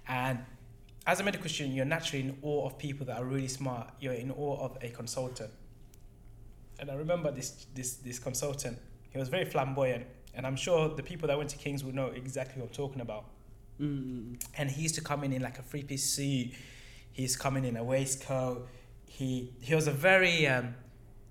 And 0.09 0.41
as 1.07 1.21
a 1.21 1.25
medical 1.25 1.49
student, 1.49 1.75
you're 1.75 1.87
naturally 1.87 2.25
in 2.29 2.37
awe 2.43 2.67
of 2.67 2.77
people 2.79 3.07
that 3.07 3.19
are 3.19 3.25
really 3.25 3.49
smart. 3.49 3.91
You're 4.01 4.13
in 4.15 4.31
awe 4.31 4.57
of 4.65 4.77
a 4.83 4.89
consultant. 4.91 5.51
And 6.79 6.91
I 6.91 6.95
remember 6.95 7.31
this 7.31 7.67
this 7.75 7.95
this 7.97 8.19
consultant, 8.19 8.79
he 9.11 9.19
was 9.19 9.29
very 9.29 9.45
flamboyant. 9.45 10.07
And 10.35 10.47
I'm 10.47 10.57
sure 10.57 10.89
the 10.95 11.03
people 11.03 11.29
that 11.29 11.37
went 11.39 11.51
to 11.51 11.57
King's 11.59 11.83
will 11.85 11.95
know 11.95 12.09
exactly 12.09 12.61
what 12.61 12.69
I'm 12.71 12.75
talking 12.75 13.01
about. 13.01 13.25
Mm. 13.81 14.41
And 14.59 14.71
he 14.71 14.83
used 14.83 14.95
to 14.97 15.01
come 15.01 15.25
in 15.25 15.33
in 15.33 15.43
like 15.43 15.59
a 15.59 15.63
three 15.63 15.83
piece 15.83 16.05
suit. 16.05 16.53
He's 17.13 17.37
coming 17.37 17.65
in 17.65 17.77
a 17.77 17.85
waistcoat. 17.85 18.69
He 19.07 19.53
he 19.61 19.75
was 19.75 19.87
a 19.87 19.93
very 19.93 20.47
um, 20.47 20.75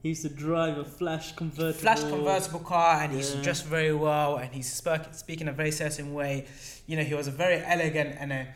He 0.01 0.10
used 0.10 0.24
to 0.24 0.29
drive 0.29 0.77
a 0.77 0.84
flash 0.86 1.36
convertible. 1.36 1.74
flash 1.79 2.00
convertible 2.01 2.60
car 2.62 3.01
and 3.03 3.13
he's 3.13 3.36
Yeah. 3.36 3.41
dressed 3.44 3.65
very 3.65 3.94
well 3.94 4.38
and 4.38 4.50
he's 4.53 4.72
speak, 4.72 5.01
speaking 5.13 5.48
a 5.48 5.51
very 5.53 5.72
certain 5.72 6.13
way 6.13 6.46
you 6.88 6.96
know 6.98 7.03
he 7.03 7.13
was 7.13 7.27
a 7.27 7.32
very 7.32 7.60
elegant 7.75 8.15
and 8.20 8.32
a 8.32 8.48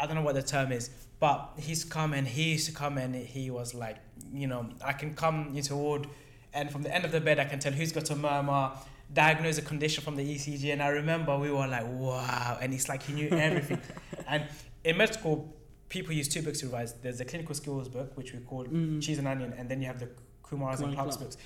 i 0.00 0.06
don't 0.06 0.16
know 0.16 0.22
what 0.22 0.34
the 0.34 0.42
term 0.42 0.72
is 0.72 0.88
but 1.20 1.38
he's 1.58 1.84
come 1.84 2.12
and 2.14 2.26
he 2.26 2.44
used 2.52 2.66
to 2.70 2.72
come 2.82 2.96
and 2.98 3.14
he 3.14 3.50
was 3.50 3.74
like 3.74 3.96
you 4.32 4.46
know 4.46 4.62
i 4.84 4.92
can 5.00 5.14
come 5.14 5.38
into 5.54 5.76
ward 5.76 6.06
and 6.54 6.70
from 6.72 6.82
the 6.82 6.92
end 6.94 7.04
of 7.04 7.12
the 7.12 7.20
bed 7.20 7.38
i 7.38 7.44
can 7.44 7.58
tell 7.58 7.72
who's 7.72 7.92
got 7.92 8.08
a 8.10 8.16
murmur 8.16 8.70
diagnose 9.12 9.58
a 9.58 9.62
condition 9.62 10.04
from 10.04 10.14
the 10.16 10.22
ecg 10.34 10.72
and 10.72 10.82
i 10.82 10.88
remember 10.88 11.36
we 11.38 11.50
were 11.50 11.66
like 11.66 11.84
wow 11.88 12.56
and 12.62 12.72
it's 12.72 12.88
like 12.88 13.02
he 13.02 13.12
knew 13.12 13.28
everything 13.30 13.80
and 14.28 14.44
in 14.84 14.96
med 14.96 15.12
school 15.12 15.52
people 15.88 16.12
use 16.14 16.28
two 16.28 16.42
books 16.42 16.60
to 16.60 16.66
revise 16.66 16.92
there's 17.02 17.18
the 17.18 17.24
clinical 17.24 17.54
skills 17.54 17.88
book 17.88 18.16
which 18.16 18.32
we 18.32 18.38
call 18.40 18.64
Mm. 18.64 19.02
cheese 19.02 19.18
and 19.18 19.26
onion, 19.26 19.52
and 19.58 19.68
then 19.68 19.80
you 19.80 19.86
have 19.88 19.98
the 19.98 20.08
Kumar's 20.48 20.80
and 20.80 20.94
Clark's 20.94 21.16
Clark. 21.16 21.30
books. 21.30 21.36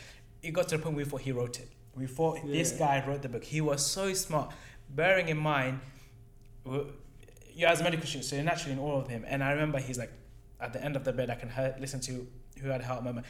It 0.43 0.51
got 0.53 0.69
to 0.69 0.77
the 0.77 0.83
point 0.83 0.95
we 0.97 1.05
thought 1.05 1.23
he 1.23 1.33
wrote 1.33 1.59
it. 1.59 1.69
We 1.97 2.07
thought 2.07 2.39
this 2.47 2.73
guy 2.73 3.03
wrote 3.07 3.23
the 3.23 3.29
book. 3.31 3.45
He 3.45 3.61
was 3.63 3.81
so 3.97 4.13
smart. 4.13 4.51
Bearing 4.91 5.29
in 5.31 5.39
mind, 5.39 5.81
you're 7.55 7.69
as 7.69 7.81
a 7.81 7.85
medical 7.85 8.07
student, 8.07 8.25
so 8.27 8.37
you're 8.37 8.45
naturally 8.45 8.73
in 8.73 8.79
awe 8.79 9.01
of 9.01 9.09
him. 9.09 9.25
And 9.27 9.43
I 9.43 9.53
remember 9.53 9.79
he's 9.79 9.99
like, 9.99 10.13
at 10.61 10.73
the 10.73 10.83
end 10.85 10.97
of 10.97 11.05
the 11.05 11.13
bed, 11.13 11.31
I 11.31 11.35
can 11.37 11.49
hear, 11.51 11.75
listen 11.81 12.01
to 12.01 12.27
who 12.61 12.69
had 12.69 12.81
a 12.81 12.85
heart 12.85 13.05
murmur. 13.05 13.23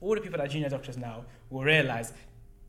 All 0.00 0.14
the 0.14 0.20
people 0.20 0.38
that 0.38 0.46
are 0.46 0.48
junior 0.48 0.68
doctors 0.68 0.96
now 0.96 1.24
will 1.50 1.62
realize 1.64 2.12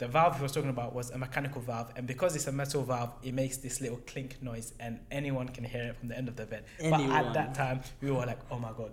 the 0.03 0.10
valve 0.10 0.36
he 0.36 0.43
was 0.43 0.51
talking 0.51 0.69
about 0.77 0.93
was 0.93 1.12
a 1.12 1.17
mechanical 1.17 1.62
valve, 1.62 1.89
and 1.95 2.05
because 2.05 2.36
it's 2.36 2.48
a 2.48 2.51
metal 2.51 2.83
valve, 2.83 3.13
it 3.24 3.33
makes 3.33 3.55
this 3.65 3.79
little 3.79 4.00
clink 4.12 4.31
noise, 4.41 4.74
and 4.79 5.00
anyone 5.19 5.48
can 5.48 5.63
hear 5.63 5.83
it 5.83 5.95
from 5.98 6.10
the 6.10 6.17
end 6.17 6.27
of 6.27 6.36
the 6.36 6.45
bed. 6.45 6.63
But 6.93 7.00
at 7.19 7.33
that 7.33 7.53
time, 7.55 7.79
we 8.01 8.12
were 8.12 8.25
like, 8.25 8.39
oh 8.51 8.60
my 8.60 8.72
god, 8.77 8.91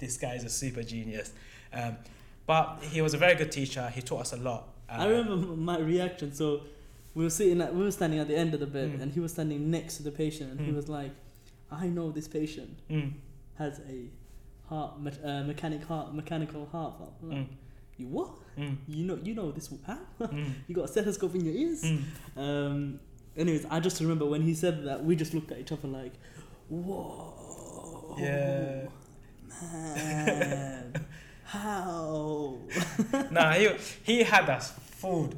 this 0.00 0.16
guy 0.16 0.34
is 0.34 0.42
a 0.44 0.48
super 0.50 0.82
genius. 0.82 1.32
Um, 1.72 1.96
but 2.46 2.66
he 2.82 3.00
was 3.02 3.14
a 3.14 3.18
very 3.18 3.36
good 3.36 3.52
teacher. 3.52 3.88
He 3.94 4.00
taught 4.02 4.22
us 4.22 4.32
a 4.32 4.36
lot. 4.36 4.62
I 4.88 5.04
Uh, 5.04 5.08
remember 5.10 5.46
my 5.70 5.78
reaction. 5.78 6.32
So 6.34 6.62
we 7.14 7.22
were 7.22 7.30
sitting 7.30 7.60
at, 7.60 7.72
we 7.74 7.82
were 7.84 7.90
standing 8.00 8.18
at 8.18 8.26
the 8.26 8.36
end 8.36 8.52
of 8.54 8.60
the 8.60 8.66
bed, 8.78 8.88
Mm. 8.94 9.02
and 9.02 9.12
he 9.12 9.20
was 9.20 9.30
standing 9.32 9.70
next 9.70 9.96
to 9.98 10.02
the 10.02 10.10
patient, 10.10 10.50
and 10.52 10.60
he 10.66 10.72
Mm. 10.72 10.76
was 10.80 10.88
like, 10.88 11.12
"I 11.70 11.86
know 11.86 12.10
this 12.10 12.26
patient 12.26 12.72
Mm, 12.90 13.12
has 13.58 13.74
a 13.96 14.08
heart 14.70 15.00
me- 15.00 15.12
uh, 15.22 15.44
mechanic 15.44 15.82
heart 15.84 16.12
mechanical 16.14 16.66
heart 16.74 16.94
valve." 16.98 17.46
Like, 17.98 18.06
You 18.06 18.06
what? 18.14 18.30
mm, 18.56 18.76
You 18.86 19.04
know 19.04 19.18
you 19.22 19.34
know 19.34 19.50
this 19.52 19.70
how? 19.86 19.98
mm, 20.20 20.52
you 20.66 20.74
got 20.74 20.84
a 20.84 20.88
stethoscope 20.88 21.34
in 21.34 21.44
your 21.44 21.54
ears? 21.54 21.82
mm. 21.84 22.02
Um. 22.36 23.00
Anyways, 23.36 23.66
I 23.70 23.78
just 23.80 24.00
remember 24.00 24.26
when 24.26 24.42
he 24.42 24.54
said 24.54 24.84
that, 24.84 25.04
we 25.04 25.14
just 25.14 25.32
looked 25.34 25.52
at 25.52 25.58
each 25.58 25.70
other 25.72 25.86
like, 25.88 26.12
"Whoa, 26.68 28.16
Yeah. 28.18 28.86
man, 29.62 31.06
how?" 31.44 32.58
nah, 33.30 33.52
he, 33.52 33.68
he 34.02 34.22
had 34.24 34.48
us 34.50 34.72
fooled. 34.72 35.36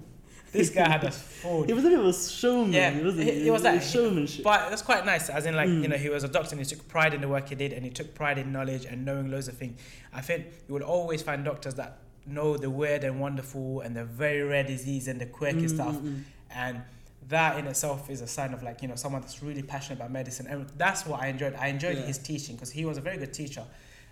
This 0.52 0.70
guy 0.70 0.88
had 0.88 1.04
us 1.04 1.20
fooled. 1.20 1.66
He 1.66 1.74
was 1.74 1.84
a 1.84 1.88
bit 1.90 1.98
of 1.98 2.06
a 2.06 2.12
showman. 2.12 2.72
Yeah, 2.72 3.02
wasn't 3.04 3.24
he- 3.24 3.32
he? 3.32 3.42
he 3.44 3.50
was 3.50 3.62
that- 3.62 3.82
showmanship. 3.84 4.42
But 4.44 4.66
it 4.66 4.70
was 4.70 4.82
quite 4.82 5.04
nice, 5.04 5.28
as 5.28 5.44
in 5.46 5.54
like 5.54 5.68
you 5.68 5.74
Mm. 5.82 5.90
know 5.90 5.96
he 5.98 6.08
was 6.08 6.24
a 6.24 6.28
doctor 6.28 6.52
and 6.56 6.60
he 6.60 6.64
took 6.64 6.88
pride 6.88 7.12
in 7.14 7.20
the 7.20 7.28
work 7.28 7.50
he 7.50 7.54
did, 7.54 7.72
and 7.74 7.84
he 7.84 7.90
took 7.90 8.14
pride 8.14 8.38
in 8.38 8.50
knowledge 8.50 8.84
and 8.86 9.04
knowing 9.04 9.30
loads 9.30 9.46
of 9.48 9.56
things. 9.58 9.78
I 10.12 10.22
think 10.22 10.46
you 10.66 10.72
would 10.74 10.82
always 10.82 11.20
find 11.22 11.44
doctors 11.44 11.74
that 11.74 11.98
know 12.26 12.56
the 12.56 12.70
weird 12.70 13.04
and 13.04 13.20
wonderful 13.20 13.80
and 13.80 13.96
the 13.96 14.04
very 14.04 14.42
rare 14.42 14.64
disease 14.64 15.08
and 15.08 15.20
the 15.20 15.26
quirky 15.26 15.62
Mm, 15.66 15.70
stuff, 15.74 15.96
mm, 15.96 16.02
mm. 16.04 16.22
and 16.54 16.82
that 17.28 17.58
in 17.58 17.66
itself 17.66 18.10
is 18.10 18.20
a 18.20 18.26
sign 18.26 18.52
of 18.54 18.62
like 18.62 18.82
you 18.82 18.88
know 18.88 18.96
someone 18.96 19.20
that's 19.22 19.42
really 19.42 19.62
passionate 19.62 19.96
about 19.98 20.10
medicine, 20.10 20.46
and 20.48 20.68
that's 20.76 21.06
what 21.06 21.20
I 21.20 21.26
enjoyed. 21.28 21.54
I 21.54 21.68
enjoyed 21.68 21.96
Yeah. 21.98 22.06
his 22.06 22.18
teaching 22.18 22.56
because 22.56 22.70
he 22.70 22.84
was 22.84 22.98
a 22.98 23.00
very 23.00 23.18
good 23.18 23.32
teacher, 23.32 23.64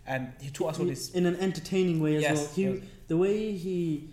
and 0.06 0.32
he 0.40 0.50
taught 0.50 0.70
us 0.74 0.78
all 0.80 0.86
this. 0.86 1.10
in 1.10 1.26
an 1.26 1.36
entertaining 1.36 2.00
way 2.00 2.16
as 2.16 2.22
Yes, 2.22 2.36
well. 2.38 2.48
He, 2.54 2.62
yes. 2.62 2.78
the 3.08 3.16
way 3.16 3.52
he 3.52 4.08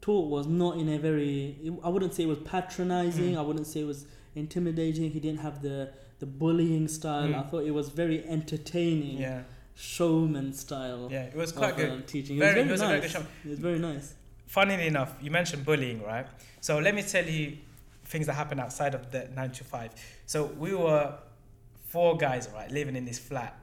taught 0.00 0.28
was 0.30 0.46
not 0.46 0.78
in 0.78 0.88
a 0.88 0.98
very. 0.98 1.56
I 1.82 1.88
wouldn't 1.88 2.14
say 2.14 2.22
it 2.24 2.28
was 2.28 2.38
patronizing. 2.38 3.34
Mm. 3.34 3.38
I 3.38 3.42
wouldn't 3.42 3.66
say 3.66 3.80
it 3.80 3.86
was 3.86 4.06
intimidating. 4.34 5.10
He 5.10 5.20
didn't 5.20 5.40
have 5.40 5.62
the 5.62 5.90
the 6.18 6.26
bullying 6.26 6.88
style. 6.88 7.28
Mm. 7.28 7.38
I 7.38 7.42
thought 7.48 7.64
it 7.64 7.72
was 7.74 7.88
very 7.90 8.24
entertaining, 8.26 9.18
Yeah, 9.18 9.42
showman 9.76 10.52
style. 10.52 11.08
yeah, 11.10 11.24
it 11.24 11.36
was 11.36 11.52
of, 11.52 11.58
quite 11.58 11.76
good. 11.76 11.90
um, 11.90 12.02
teaching. 12.02 12.38
Very, 12.38 12.60
it 12.60 12.66
he 12.66 12.72
was 12.72 12.80
was 12.80 12.88
a 12.88 12.98
very 12.98 13.00
very 13.00 13.00
nice. 13.00 13.12
good 13.12 13.22
show. 13.22 13.28
It 13.44 13.50
was 13.50 13.58
very 13.58 13.78
nice. 13.78 14.14
Funnily 14.46 14.86
enough, 14.86 15.14
you 15.20 15.30
mentioned 15.30 15.64
bullying, 15.64 16.02
right? 16.02 16.26
So 16.60 16.78
let 16.78 16.94
me 16.94 17.02
tell 17.02 17.24
you 17.24 17.58
things 18.04 18.26
that 18.26 18.34
happened 18.34 18.60
outside 18.60 18.94
of 18.94 19.10
the 19.10 19.28
nine 19.34 19.50
to 19.52 19.64
five. 19.64 19.92
So 20.24 20.44
we 20.44 20.74
were 20.74 21.14
four 21.88 22.16
guys, 22.16 22.48
right, 22.54 22.70
living 22.70 22.96
in 22.96 23.04
this 23.04 23.18
flat. 23.18 23.58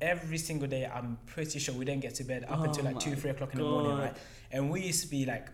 Every 0.00 0.38
single 0.38 0.66
day, 0.66 0.86
I'm 0.86 1.18
pretty 1.26 1.58
sure 1.58 1.74
we 1.74 1.84
didn't 1.84 2.00
get 2.00 2.14
to 2.16 2.24
bed 2.24 2.44
up 2.48 2.60
Oh 2.60 2.62
until 2.64 2.84
like 2.84 2.98
two, 2.98 3.14
three 3.14 3.30
o'clock 3.30 3.52
in 3.52 3.58
the 3.58 3.64
morning, 3.64 3.98
right? 3.98 4.16
And 4.50 4.70
we 4.70 4.82
used 4.82 5.02
to 5.02 5.08
be 5.08 5.26
like 5.26 5.48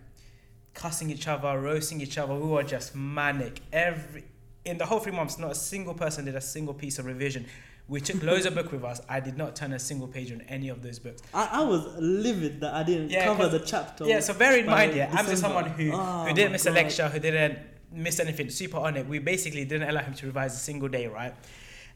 cussing 0.73 1.11
each 1.11 1.27
other, 1.27 1.61
roasting 1.61 2.01
each 2.01 2.17
other. 2.17 2.35
We 2.35 2.47
were 2.49 2.63
just 2.63 2.95
manic. 2.95 3.61
Every 3.73 4.25
in 4.65 4.79
the 4.79 4.87
whole 4.87 4.99
three 4.99 5.13
months, 5.13 5.39
not 5.39 5.53
a 5.53 5.55
single 5.55 5.95
person 5.95 6.25
did 6.25 6.35
a 6.35 6.41
single 6.41 6.75
piece 6.75 6.99
of 6.99 7.07
revision. 7.07 7.47
We 7.89 8.01
took 8.01 8.23
loads 8.23 8.47
of 8.47 8.55
book 8.55 8.73
with 8.73 8.83
us. 8.83 9.01
I 9.09 9.21
did 9.21 9.37
not 9.37 9.55
turn 9.55 9.73
a 9.73 9.79
single 9.79 10.09
page 10.09 10.33
on 10.33 10.41
any 10.49 10.69
of 10.69 10.83
those 10.83 10.99
books. 10.99 11.23
I, 11.33 11.49
I 11.53 11.65
was 11.65 11.87
livid 11.99 12.61
that 12.61 12.75
I 12.75 12.83
didn't 12.83 13.11
Yeah, 13.11 13.25
cover 13.27 13.49
the 13.49 13.61
chapter. 13.61 14.05
Yeah, 14.05 14.21
so 14.21 14.35
bear 14.35 14.59
in 14.59 14.67
mind, 14.67 14.95
yeah, 14.95 15.09
I'm 15.13 15.27
just 15.27 15.41
someone 15.41 15.67
who, 15.67 15.93
Oh 15.93 16.25
who 16.27 16.35
didn't 16.35 16.53
miss 16.53 16.67
a 16.67 16.73
lecture, 16.73 17.09
who 17.09 17.21
didn't 17.21 17.59
miss 17.93 18.19
anything, 18.19 18.51
super 18.51 18.79
on 18.79 18.97
it. 18.97 19.07
We 19.07 19.21
basically 19.21 19.65
didn't 19.65 19.89
allow 19.89 20.03
him 20.03 20.15
to 20.15 20.27
revise 20.27 20.55
a 20.55 20.59
single 20.59 20.89
day, 20.89 21.07
right? 21.07 21.35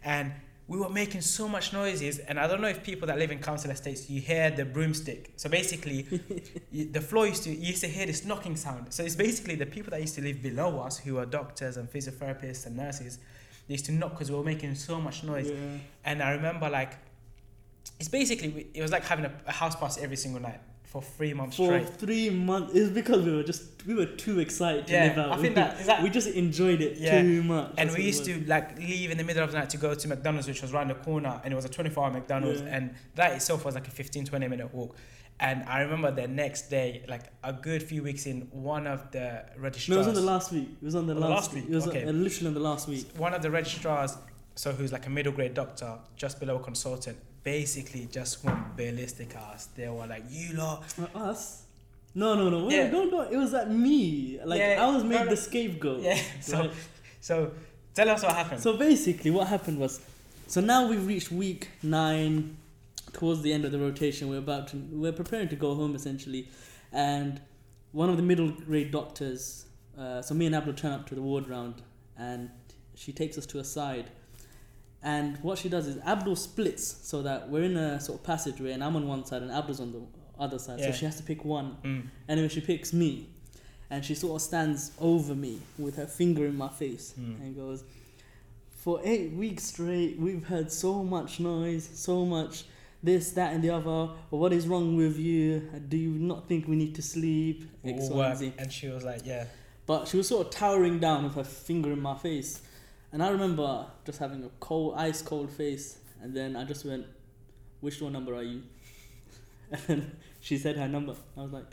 And 0.04 0.32
we 0.68 0.78
were 0.78 0.88
making 0.88 1.22
so 1.22 1.48
much 1.48 1.72
noises, 1.72 2.20
and 2.20 2.38
I 2.38 2.46
don't 2.46 2.60
know 2.60 2.68
if 2.68 2.84
people 2.84 3.08
that 3.08 3.18
live 3.18 3.32
in 3.32 3.40
council 3.40 3.72
estates, 3.72 4.08
you 4.08 4.20
hear 4.20 4.52
the 4.52 4.64
broomstick. 4.64 5.32
So 5.34 5.48
basically, 5.48 6.06
you, 6.70 6.84
the 6.84 7.00
floor 7.00 7.26
used 7.26 7.42
to, 7.42 7.50
you 7.50 7.66
used 7.70 7.80
to 7.80 7.88
hear 7.88 8.06
this 8.06 8.24
knocking 8.24 8.54
sound. 8.54 8.94
So 8.94 9.02
it's 9.02 9.16
basically 9.16 9.56
the 9.56 9.66
people 9.66 9.90
that 9.90 10.00
used 10.00 10.14
to 10.14 10.22
live 10.22 10.40
below 10.40 10.78
us, 10.78 10.98
who 10.98 11.18
are 11.18 11.26
doctors 11.26 11.76
and 11.76 11.90
physiotherapists 11.90 12.66
and 12.66 12.76
nurses, 12.76 13.18
they 13.70 13.74
used 13.74 13.86
to 13.86 13.92
knock 13.92 14.10
because 14.10 14.28
we 14.32 14.36
were 14.36 14.42
making 14.42 14.74
so 14.74 15.00
much 15.00 15.22
noise. 15.22 15.48
Yeah. 15.48 15.56
And 16.04 16.20
I 16.24 16.32
remember 16.32 16.68
like, 16.68 16.94
it's 18.00 18.08
basically, 18.08 18.66
it 18.74 18.82
was 18.82 18.90
like 18.90 19.04
having 19.04 19.26
a, 19.26 19.32
a 19.46 19.52
house 19.52 19.76
party 19.76 20.00
every 20.02 20.16
single 20.16 20.42
night 20.42 20.58
for 20.82 21.00
three 21.00 21.32
months 21.32 21.56
For 21.56 21.66
straight. 21.66 21.86
three 21.98 22.30
months, 22.30 22.74
it's 22.74 22.90
because 22.90 23.24
we 23.24 23.30
were 23.32 23.44
just 23.44 23.62
we 23.86 23.94
were 23.94 24.06
too 24.06 24.40
excited 24.40 24.88
to 24.88 24.92
Yeah, 24.92 25.04
live 25.04 25.18
out. 25.18 25.38
I 25.38 25.40
think 25.40 25.54
that- 25.54 25.78
is 25.80 25.86
that- 25.86 26.02
we 26.02 26.10
just 26.10 26.26
enjoyed 26.30 26.80
it 26.80 26.98
Yeah, 26.98 27.22
too 27.22 27.44
much. 27.44 27.72
And 27.78 27.92
we 27.92 28.02
used 28.02 28.24
to 28.24 28.44
like 28.48 28.76
leave 28.76 29.12
in 29.12 29.18
the 29.18 29.22
middle 29.22 29.44
of 29.44 29.52
the 29.52 29.58
night 29.58 29.70
to 29.70 29.76
go 29.76 29.94
to 29.94 30.08
McDonald's, 30.08 30.48
which 30.48 30.62
was 30.62 30.74
around 30.74 30.88
the 30.88 30.94
corner, 30.96 31.40
and 31.44 31.52
it 31.52 31.54
was 31.54 31.64
a 31.64 31.68
24 31.68 32.06
hour 32.06 32.10
McDonald's, 32.10 32.62
Yeah. 32.62 32.76
and 32.76 32.94
that 33.14 33.34
itself 33.34 33.64
was 33.64 33.76
like 33.76 33.86
a 33.86 33.92
15, 33.92 34.24
20 34.24 34.48
minute 34.48 34.74
walk. 34.74 34.96
And 35.42 35.64
I 35.64 35.80
remember 35.80 36.10
the 36.10 36.28
next 36.28 36.68
day, 36.68 37.02
like 37.08 37.22
a 37.42 37.52
good 37.52 37.82
few 37.82 38.02
weeks 38.02 38.26
in, 38.26 38.42
one 38.52 38.86
of 38.86 39.10
the 39.10 39.42
registrars, 39.56 39.88
No, 39.88 39.94
it 39.94 39.98
was 39.98 40.08
on 40.08 40.14
the 40.14 40.20
last 40.20 40.52
week. 40.52 40.68
It 40.80 40.84
was 40.84 40.94
on 40.94 41.06
the, 41.06 41.14
last, 41.14 41.30
last 41.30 41.54
week. 41.54 41.64
It 41.68 41.74
was 41.74 41.88
okay. 41.88 42.04
uh, 42.04 42.12
literally 42.12 42.48
on 42.48 42.54
the 42.54 42.60
last 42.60 42.86
week. 42.88 43.06
one 43.16 43.32
of 43.32 43.40
the 43.40 43.50
registrars, 43.50 44.18
so 44.54 44.72
who's 44.72 44.92
like 44.92 45.06
a 45.06 45.10
middle 45.10 45.32
grade 45.32 45.54
doctor, 45.54 45.94
just 46.16 46.40
below 46.40 46.56
a 46.56 46.62
consultant, 46.62 47.16
basically 47.42 48.06
just 48.12 48.44
went 48.44 48.76
ballistic 48.76 49.34
us. 49.34 49.68
They 49.74 49.88
were 49.88 50.06
like, 50.06 50.24
"You 50.28 50.56
lot, 50.58 50.84
Uh, 51.14 51.18
us? 51.30 51.62
No, 52.14 52.34
no, 52.34 52.50
no. 52.50 52.66
Wait, 52.66 52.74
Yeah. 52.76 52.90
don't, 52.90 53.08
don't. 53.10 53.32
It 53.32 53.38
was 53.38 53.54
at 53.54 53.70
me. 53.70 54.38
Like 54.44 54.58
Yeah, 54.58 54.84
I 54.86 54.94
was 54.94 55.04
made 55.04 55.20
no, 55.20 55.24
no. 55.24 55.30
the 55.30 55.36
scapegoat. 55.38 56.02
yeah." 56.02 56.20
So, 56.42 56.58
right? 56.58 56.70
so 57.22 57.52
tell 57.94 58.10
us 58.10 58.22
what 58.22 58.34
happened. 58.34 58.60
So 58.60 58.76
basically, 58.76 59.30
what 59.30 59.46
happened 59.46 59.78
was, 59.78 60.00
so 60.48 60.60
now 60.60 60.86
we've 60.86 61.06
reached 61.06 61.32
week 61.32 61.68
nine, 61.82 62.58
towards 63.12 63.42
the 63.42 63.52
end 63.52 63.64
of 63.64 63.72
the 63.72 63.78
rotation. 63.78 64.28
We're 64.28 64.38
about 64.38 64.68
to, 64.68 64.76
we're 64.90 65.12
preparing 65.12 65.48
to 65.48 65.56
go 65.56 65.74
home 65.74 65.94
essentially, 65.94 66.48
and 66.92 67.40
one 67.92 68.08
of 68.10 68.16
the 68.16 68.22
middle 68.22 68.50
grade 68.50 68.90
doctors. 68.90 69.66
Uh, 69.98 70.22
so 70.22 70.34
me 70.34 70.46
and 70.46 70.54
Abdul 70.54 70.74
turn 70.74 70.92
up 70.92 71.06
to 71.08 71.14
the 71.14 71.22
ward 71.22 71.48
round, 71.48 71.82
and 72.16 72.50
she 72.94 73.12
takes 73.12 73.36
us 73.36 73.46
to 73.46 73.58
a 73.58 73.64
side. 73.64 74.10
And 75.02 75.38
what 75.38 75.56
she 75.58 75.68
does 75.68 75.86
is 75.86 75.96
Abdul 76.04 76.36
splits 76.36 76.84
so 77.08 77.22
that 77.22 77.48
we're 77.48 77.62
in 77.64 77.76
a 77.76 77.98
sort 78.00 78.18
of 78.20 78.24
passageway, 78.26 78.72
and 78.72 78.84
I'm 78.84 78.96
on 78.96 79.08
one 79.08 79.24
side 79.24 79.42
and 79.42 79.50
Abdul's 79.50 79.80
on 79.80 79.92
the 79.92 80.02
other 80.38 80.58
side. 80.58 80.78
Yeah. 80.78 80.86
So 80.90 80.98
she 80.98 81.04
has 81.06 81.16
to 81.16 81.22
pick 81.22 81.44
one. 81.44 81.76
Mm. 81.82 82.06
Anyway, 82.28 82.48
she 82.48 82.60
picks 82.60 82.92
me. 82.92 83.28
and 83.92 84.04
she 84.04 84.14
sort 84.14 84.36
of 84.36 84.42
stands 84.42 84.92
over 85.00 85.34
me 85.34 85.58
with 85.76 85.96
her 85.96 86.06
finger 86.06 86.46
in 86.46 86.56
my 86.56 86.68
face 86.68 87.12
Mm. 87.18 87.40
and 87.40 87.56
goes, 87.56 87.82
"For 88.70 89.00
eight 89.02 89.32
weeks 89.32 89.64
straight, 89.64 90.16
we've 90.16 90.44
heard 90.44 90.70
so 90.70 91.02
much 91.02 91.40
noise, 91.40 91.88
so 91.92 92.24
much 92.24 92.64
this, 93.02 93.32
that, 93.32 93.54
and 93.54 93.64
the 93.64 93.70
other. 93.70 94.12
What 94.30 94.52
is 94.52 94.68
wrong 94.68 94.96
with 94.96 95.18
you? 95.18 95.60
Do 95.88 95.96
you 95.96 96.10
not 96.10 96.48
think 96.48 96.68
we 96.68 96.76
need 96.76 96.94
to 96.96 97.02
sleep? 97.02 97.64
X, 97.84 98.08
All 98.10 98.18
Y, 98.18 98.28
and. 98.28 98.38
Z." 98.38 98.52
And 98.58 98.72
she 98.72 98.88
was 98.88 99.04
like, 99.04 99.22
yeah. 99.24 99.46
But 99.86 100.06
she 100.06 100.16
was 100.16 100.28
sort 100.28 100.46
of 100.46 100.52
towering 100.52 100.98
down 101.00 101.24
with 101.24 101.34
her 101.34 101.44
finger 101.44 101.90
in 101.90 102.00
my 102.00 102.14
face. 102.14 102.62
And 103.12 103.22
I 103.22 103.30
remember 103.30 103.86
just 104.04 104.18
having 104.18 104.44
a 104.44 104.50
cold, 104.60 104.94
ice 104.96 105.22
cold 105.22 105.50
face. 105.50 105.98
And 106.22 106.34
then 106.34 106.56
I 106.56 106.64
just 106.64 106.84
went, 106.84 107.06
Which 107.80 107.98
door 107.98 108.10
number 108.10 108.34
are 108.34 108.42
you? 108.42 108.62
And 109.72 109.80
then 109.86 110.16
she 110.40 110.58
said 110.58 110.76
her 110.76 110.88
number. 110.88 111.14
I 111.36 111.42
was 111.42 111.52
like, 111.52 111.66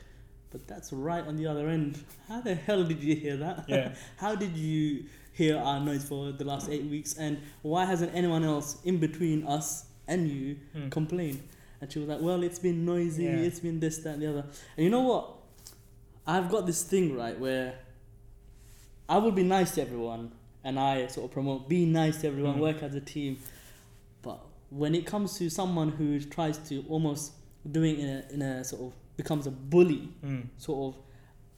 But 0.52 0.68
that's 0.68 0.94
right 0.94 1.26
on 1.26 1.36
the 1.36 1.48
other 1.48 1.68
end. 1.68 2.04
How 2.28 2.42
the 2.42 2.56
hell 2.56 2.84
did 2.84 3.04
you 3.04 3.16
hear 3.16 3.38
that? 3.38 3.66
Yeah. 3.68 3.94
How 4.18 4.36
did 4.36 4.56
you 4.56 5.06
hear 5.34 5.58
our 5.58 5.80
noise 5.80 6.08
for 6.08 6.32
the 6.32 6.46
last 6.46 6.70
eight 6.70 6.86
weeks? 6.86 7.16
And 7.18 7.40
why 7.62 7.86
hasn't 7.86 8.16
anyone 8.16 8.44
else 8.44 8.78
in 8.84 8.98
between 8.98 9.46
us 9.46 9.86
and 10.08 10.30
you 10.30 10.58
Mm. 10.76 10.90
complained? 10.92 11.42
And 11.82 11.92
she 11.92 12.00
was 12.00 12.08
like, 12.08 12.22
Well, 12.22 12.44
it's 12.44 12.60
been 12.60 12.86
noisy, 12.86 13.24
Yeah. 13.26 13.36
it's 13.48 13.60
been 13.60 13.80
this, 13.80 13.98
that, 14.00 14.14
and 14.14 14.22
the 14.22 14.28
other. 14.28 14.46
And 14.76 14.84
you 14.84 14.90
know 14.90 15.02
what? 15.02 15.34
I've 16.26 16.50
got 16.50 16.66
this 16.66 16.84
thing, 16.84 17.16
right, 17.16 17.40
where 17.40 17.76
I 19.10 19.18
will 19.18 19.32
be 19.32 19.44
nice 19.44 19.72
to 19.76 19.82
everyone 19.82 20.32
and 20.64 20.78
I 20.80 21.08
sort 21.08 21.26
of 21.26 21.32
promote 21.32 21.70
be 21.70 21.86
nice 21.86 22.22
to 22.22 22.28
everyone, 22.28 22.56
Mm. 22.58 22.62
work 22.62 22.84
as 22.84 22.94
a 22.96 23.00
team. 23.02 23.38
But 24.22 24.40
when 24.70 24.96
it 24.96 25.06
comes 25.06 25.38
to 25.38 25.50
someone 25.50 25.90
who 25.90 26.20
tries 26.20 26.58
to 26.70 26.84
almost 26.90 27.34
doing 27.70 28.00
in 28.00 28.10
a, 28.10 28.26
in 28.34 28.42
a 28.42 28.64
sort 28.64 28.82
of 28.82 28.94
becomes 29.16 29.48
a 29.48 29.52
bully, 29.52 30.10
Mm. 30.24 30.48
sort 30.58 30.94
of 30.96 31.02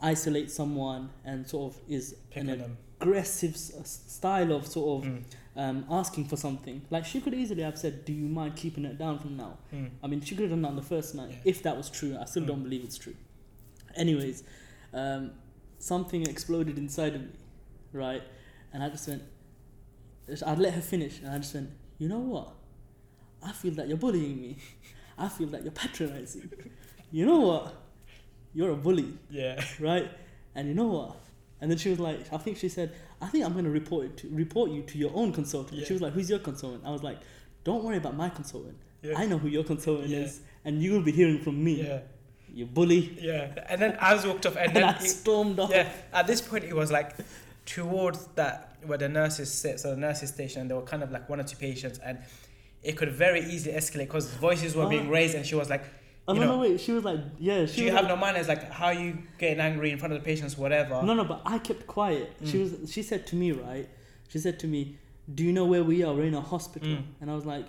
isolate 0.02 0.52
someone 0.52 1.10
and 1.26 1.48
sort 1.48 1.74
of 1.74 1.82
is 1.90 2.16
Pick 2.30 2.44
an 2.44 2.78
aggressive 3.02 3.54
s- 3.56 4.04
style 4.08 4.52
of 4.54 4.68
sort 4.68 5.04
of 5.04 5.10
Mm. 5.12 5.24
Um, 5.56 5.86
asking 5.90 6.26
for 6.26 6.38
something. 6.38 6.82
Like 6.90 7.06
she 7.06 7.20
could 7.22 7.34
easily 7.34 7.64
have 7.64 7.78
said, 7.78 8.06
"Do 8.06 8.14
you 8.14 8.28
mind 8.28 8.56
keeping 8.56 8.86
it 8.86 8.98
down 8.98 9.20
from 9.20 9.36
now?" 9.38 9.58
Mm. 9.74 9.90
I 10.04 10.08
mean, 10.08 10.22
she 10.22 10.36
could 10.36 10.44
have 10.44 10.52
done 10.52 10.62
that 10.62 10.70
on 10.70 10.76
the 10.76 10.82
first 10.82 11.16
night 11.16 11.30
Yeah. 11.32 11.38
if 11.46 11.64
that 11.64 11.76
was 11.78 11.90
true. 11.90 12.18
I 12.20 12.26
still 12.26 12.44
Mm. 12.44 12.48
don't 12.48 12.64
believe 12.64 12.84
it's 12.84 12.98
true. 12.98 13.16
Anyways, 13.96 14.44
um, 14.94 15.32
something 15.80 16.22
exploded 16.28 16.78
inside 16.78 17.16
of 17.16 17.22
me, 17.22 17.32
right? 17.94 18.24
And 18.74 18.84
I 18.84 18.90
just 18.90 19.08
went. 19.08 19.24
I'd 20.46 20.60
let 20.60 20.74
her 20.74 20.82
finish, 20.82 21.20
and 21.20 21.30
I 21.30 21.38
just 21.40 21.54
went. 21.54 21.72
You 21.98 22.08
know 22.08 22.20
what? 22.20 22.54
I 23.42 23.52
feel 23.52 23.74
that 23.74 23.88
you're 23.88 23.98
bullying 23.98 24.40
me. 24.40 24.58
I 25.18 25.28
feel 25.28 25.48
that 25.48 25.64
you're 25.64 25.72
patronizing. 25.72 26.50
You 27.12 27.26
know 27.26 27.40
what? 27.40 27.74
You're 28.54 28.72
a 28.72 28.76
bully, 28.76 29.14
Yeah. 29.30 29.62
right? 29.80 30.10
And 30.56 30.68
you 30.68 30.74
know 30.74 30.88
what? 30.88 31.18
And 31.62 31.70
then 31.70 31.78
she 31.78 31.90
was 31.90 32.00
like, 32.00 32.32
I 32.32 32.38
think 32.38 32.58
she 32.58 32.70
said, 32.70 32.94
I 33.22 33.28
think 33.28 33.46
I'm 33.46 33.54
gonna 33.54 33.70
report 33.70 34.06
it 34.06 34.18
to 34.18 34.30
report 34.32 34.72
you 34.72 34.82
to 34.84 34.98
your 34.98 35.12
own 35.14 35.34
consultant. 35.34 35.80
Yeah. 35.80 35.86
She 35.86 35.94
was 35.94 36.02
like, 36.02 36.14
Who's 36.14 36.30
your 36.30 36.40
consultant? 36.40 36.84
I 36.86 36.92
was 36.92 37.04
like, 37.04 37.18
Don't 37.64 37.84
worry 37.84 37.98
about 37.98 38.16
my 38.16 38.30
consultant. 38.30 38.78
Yeah. 39.02 39.18
I 39.18 39.26
know 39.26 39.38
who 39.38 39.48
your 39.48 39.64
consultant 39.64 40.10
Yeah. 40.10 40.20
is, 40.20 40.42
and 40.66 40.82
you 40.82 40.92
will 40.94 41.02
be 41.04 41.12
hearing 41.12 41.40
from 41.40 41.64
me. 41.64 41.84
Yeah. 41.84 42.00
You 42.54 42.66
bully. 42.66 43.18
Yeah. 43.22 43.52
And 43.70 43.82
then 43.82 43.98
I 44.00 44.14
was 44.16 44.26
walked 44.26 44.46
off, 44.46 44.56
and 44.56 44.68
And, 44.68 44.76
then 44.76 44.84
I 44.84 44.98
it- 44.98 45.02
stormed 45.10 45.60
off. 45.60 45.70
yeah, 45.70 45.92
at 46.14 46.28
this 46.28 46.42
point 46.42 46.64
it 46.64 46.74
was 46.76 46.92
like 46.92 47.16
towards 47.66 48.26
that 48.36 48.78
where 48.86 48.98
the 48.98 49.10
nurses 49.10 49.52
sit, 49.52 49.80
so 49.80 49.92
the 49.92 49.98
nurses 49.98 50.30
station, 50.30 50.68
there 50.68 50.78
were 50.78 50.84
kind 50.84 51.04
of 51.04 51.12
like 51.12 51.28
one 51.30 51.40
or 51.40 51.44
two 51.44 51.58
patients, 51.58 52.00
and 52.00 52.18
it 52.82 52.94
could 52.98 53.12
very 53.12 53.42
easily 53.42 53.76
escalate 53.76 54.08
because 54.08 54.30
voices 54.36 54.76
were 54.76 54.84
oh. 54.84 54.90
being 54.90 55.08
Oh. 55.08 55.12
raised, 55.12 55.36
and 55.36 55.46
she 55.46 55.56
was 55.56 55.70
like, 55.70 55.84
Oh, 56.30 56.34
no, 56.34 56.42
know, 56.42 56.48
no, 56.56 56.60
wait. 56.60 56.80
She 56.80 56.92
was 56.92 57.04
like, 57.04 57.20
yeah. 57.40 57.66
She 57.66 57.78
"Do 57.78 57.84
you 57.86 57.92
have 57.92 58.06
like, 58.06 58.10
no 58.10 58.18
manners? 58.18 58.48
Like, 58.48 58.70
how 58.72 58.88
are 58.88 58.94
you 58.94 59.18
getting 59.38 59.60
angry 59.60 59.92
in 59.92 59.98
front 59.98 60.14
of 60.14 60.20
the 60.20 60.26
patients, 60.26 60.58
whatever?" 60.58 61.02
no, 61.04 61.14
no, 61.14 61.24
but 61.26 61.42
I 61.46 61.58
kept 61.60 61.88
quiet. 61.88 62.34
She 62.46 62.58
Mm. 62.58 62.82
was. 62.82 62.92
She 62.94 63.02
said 63.04 63.26
to 63.28 63.36
me, 63.36 63.52
right? 63.52 63.88
She 64.30 64.40
said 64.40 64.60
to 64.60 64.68
me, 64.68 64.98
"Do 65.34 65.44
you 65.44 65.52
know 65.54 65.66
where 65.66 65.84
we 65.84 66.04
are? 66.04 66.14
We're 66.14 66.26
in 66.26 66.34
a 66.36 66.42
hospital." 66.42 66.90
Mm. 66.90 67.04
And 67.22 67.32
I 67.32 67.36
was 67.36 67.46
like, 67.46 67.68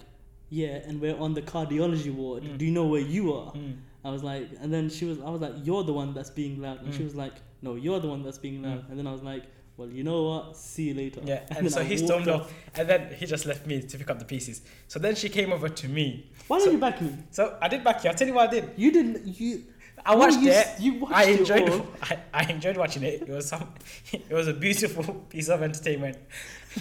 "Yeah," 0.50 0.80
and 0.86 1.00
we're 1.00 1.18
on 1.18 1.34
the 1.34 1.42
cardiology 1.42 2.12
ward. 2.14 2.42
Mm. 2.44 2.58
Do 2.58 2.64
you 2.64 2.72
know 2.72 2.86
where 2.86 3.00
you 3.16 3.32
are? 3.34 3.52
Mm. 3.52 3.76
I 4.04 4.10
was 4.10 4.22
like, 4.22 4.48
and 4.60 4.72
then 4.72 4.88
she 4.88 5.04
was, 5.04 5.20
I 5.20 5.30
was 5.30 5.40
like, 5.40 5.54
"You're 5.64 5.84
the 5.84 5.92
one 5.92 6.14
that's 6.14 6.30
being 6.30 6.60
loud," 6.60 6.82
and 6.82 6.92
she 6.94 7.00
Mm. 7.00 7.04
was 7.04 7.14
like, 7.14 7.34
"No, 7.62 7.74
you're 7.76 8.00
the 8.00 8.08
one 8.08 8.22
that's 8.22 8.38
being 8.38 8.62
loud." 8.62 8.84
And 8.88 8.98
then 8.98 9.06
I 9.06 9.12
was 9.12 9.22
like, 9.22 9.44
"Well, 9.80 9.88
you 9.90 10.04
know 10.04 10.22
what? 10.24 10.56
See 10.56 10.84
you 10.88 10.94
later." 10.94 11.20
Yeah, 11.24 11.42
and, 11.48 11.64
then 11.66 11.70
so 11.76 11.80
I 11.80 11.84
he 11.84 11.96
stormed 11.96 12.28
off, 12.28 12.52
and 12.74 12.88
then 12.88 13.12
he 13.14 13.26
just 13.26 13.46
left 13.46 13.66
me 13.66 13.80
to 13.82 13.98
pick 13.98 14.10
up 14.10 14.18
the 14.18 14.24
pieces. 14.24 14.60
So 14.88 14.98
then 14.98 15.14
she 15.14 15.28
came 15.28 15.52
over 15.52 15.68
to 15.68 15.88
me. 15.88 16.30
Why 16.48 16.58
So- 16.58 16.64
didn't 16.66 16.74
you 16.74 16.80
back 16.80 17.00
me? 17.00 17.12
So 17.30 17.56
I 17.60 17.68
did 17.68 17.82
back 17.82 18.04
you. 18.04 18.10
I'll 18.10 18.16
tell 18.16 18.28
you 18.28 18.34
what 18.34 18.48
I 18.48 18.52
did. 18.52 18.70
You 18.76 18.92
didn't. 18.92 19.26
You. 19.40 19.64
I 20.04 20.14
watched 20.16 20.38
you, 20.40 20.50
it. 20.50 20.66
You 20.78 20.94
watched 21.00 21.14
I 21.14 21.24
it 21.24 21.40
enjoyed. 21.40 21.68
all. 21.68 21.86
I, 22.02 22.18
I 22.32 22.42
enjoyed 22.50 22.76
watching 22.76 23.02
it. 23.02 23.22
It 23.22 23.28
was 23.28 23.48
some. 23.48 23.68
It 24.12 24.30
was 24.40 24.48
a 24.48 24.54
beautiful 24.54 25.04
piece 25.28 25.48
of 25.48 25.62
entertainment. 25.62 26.16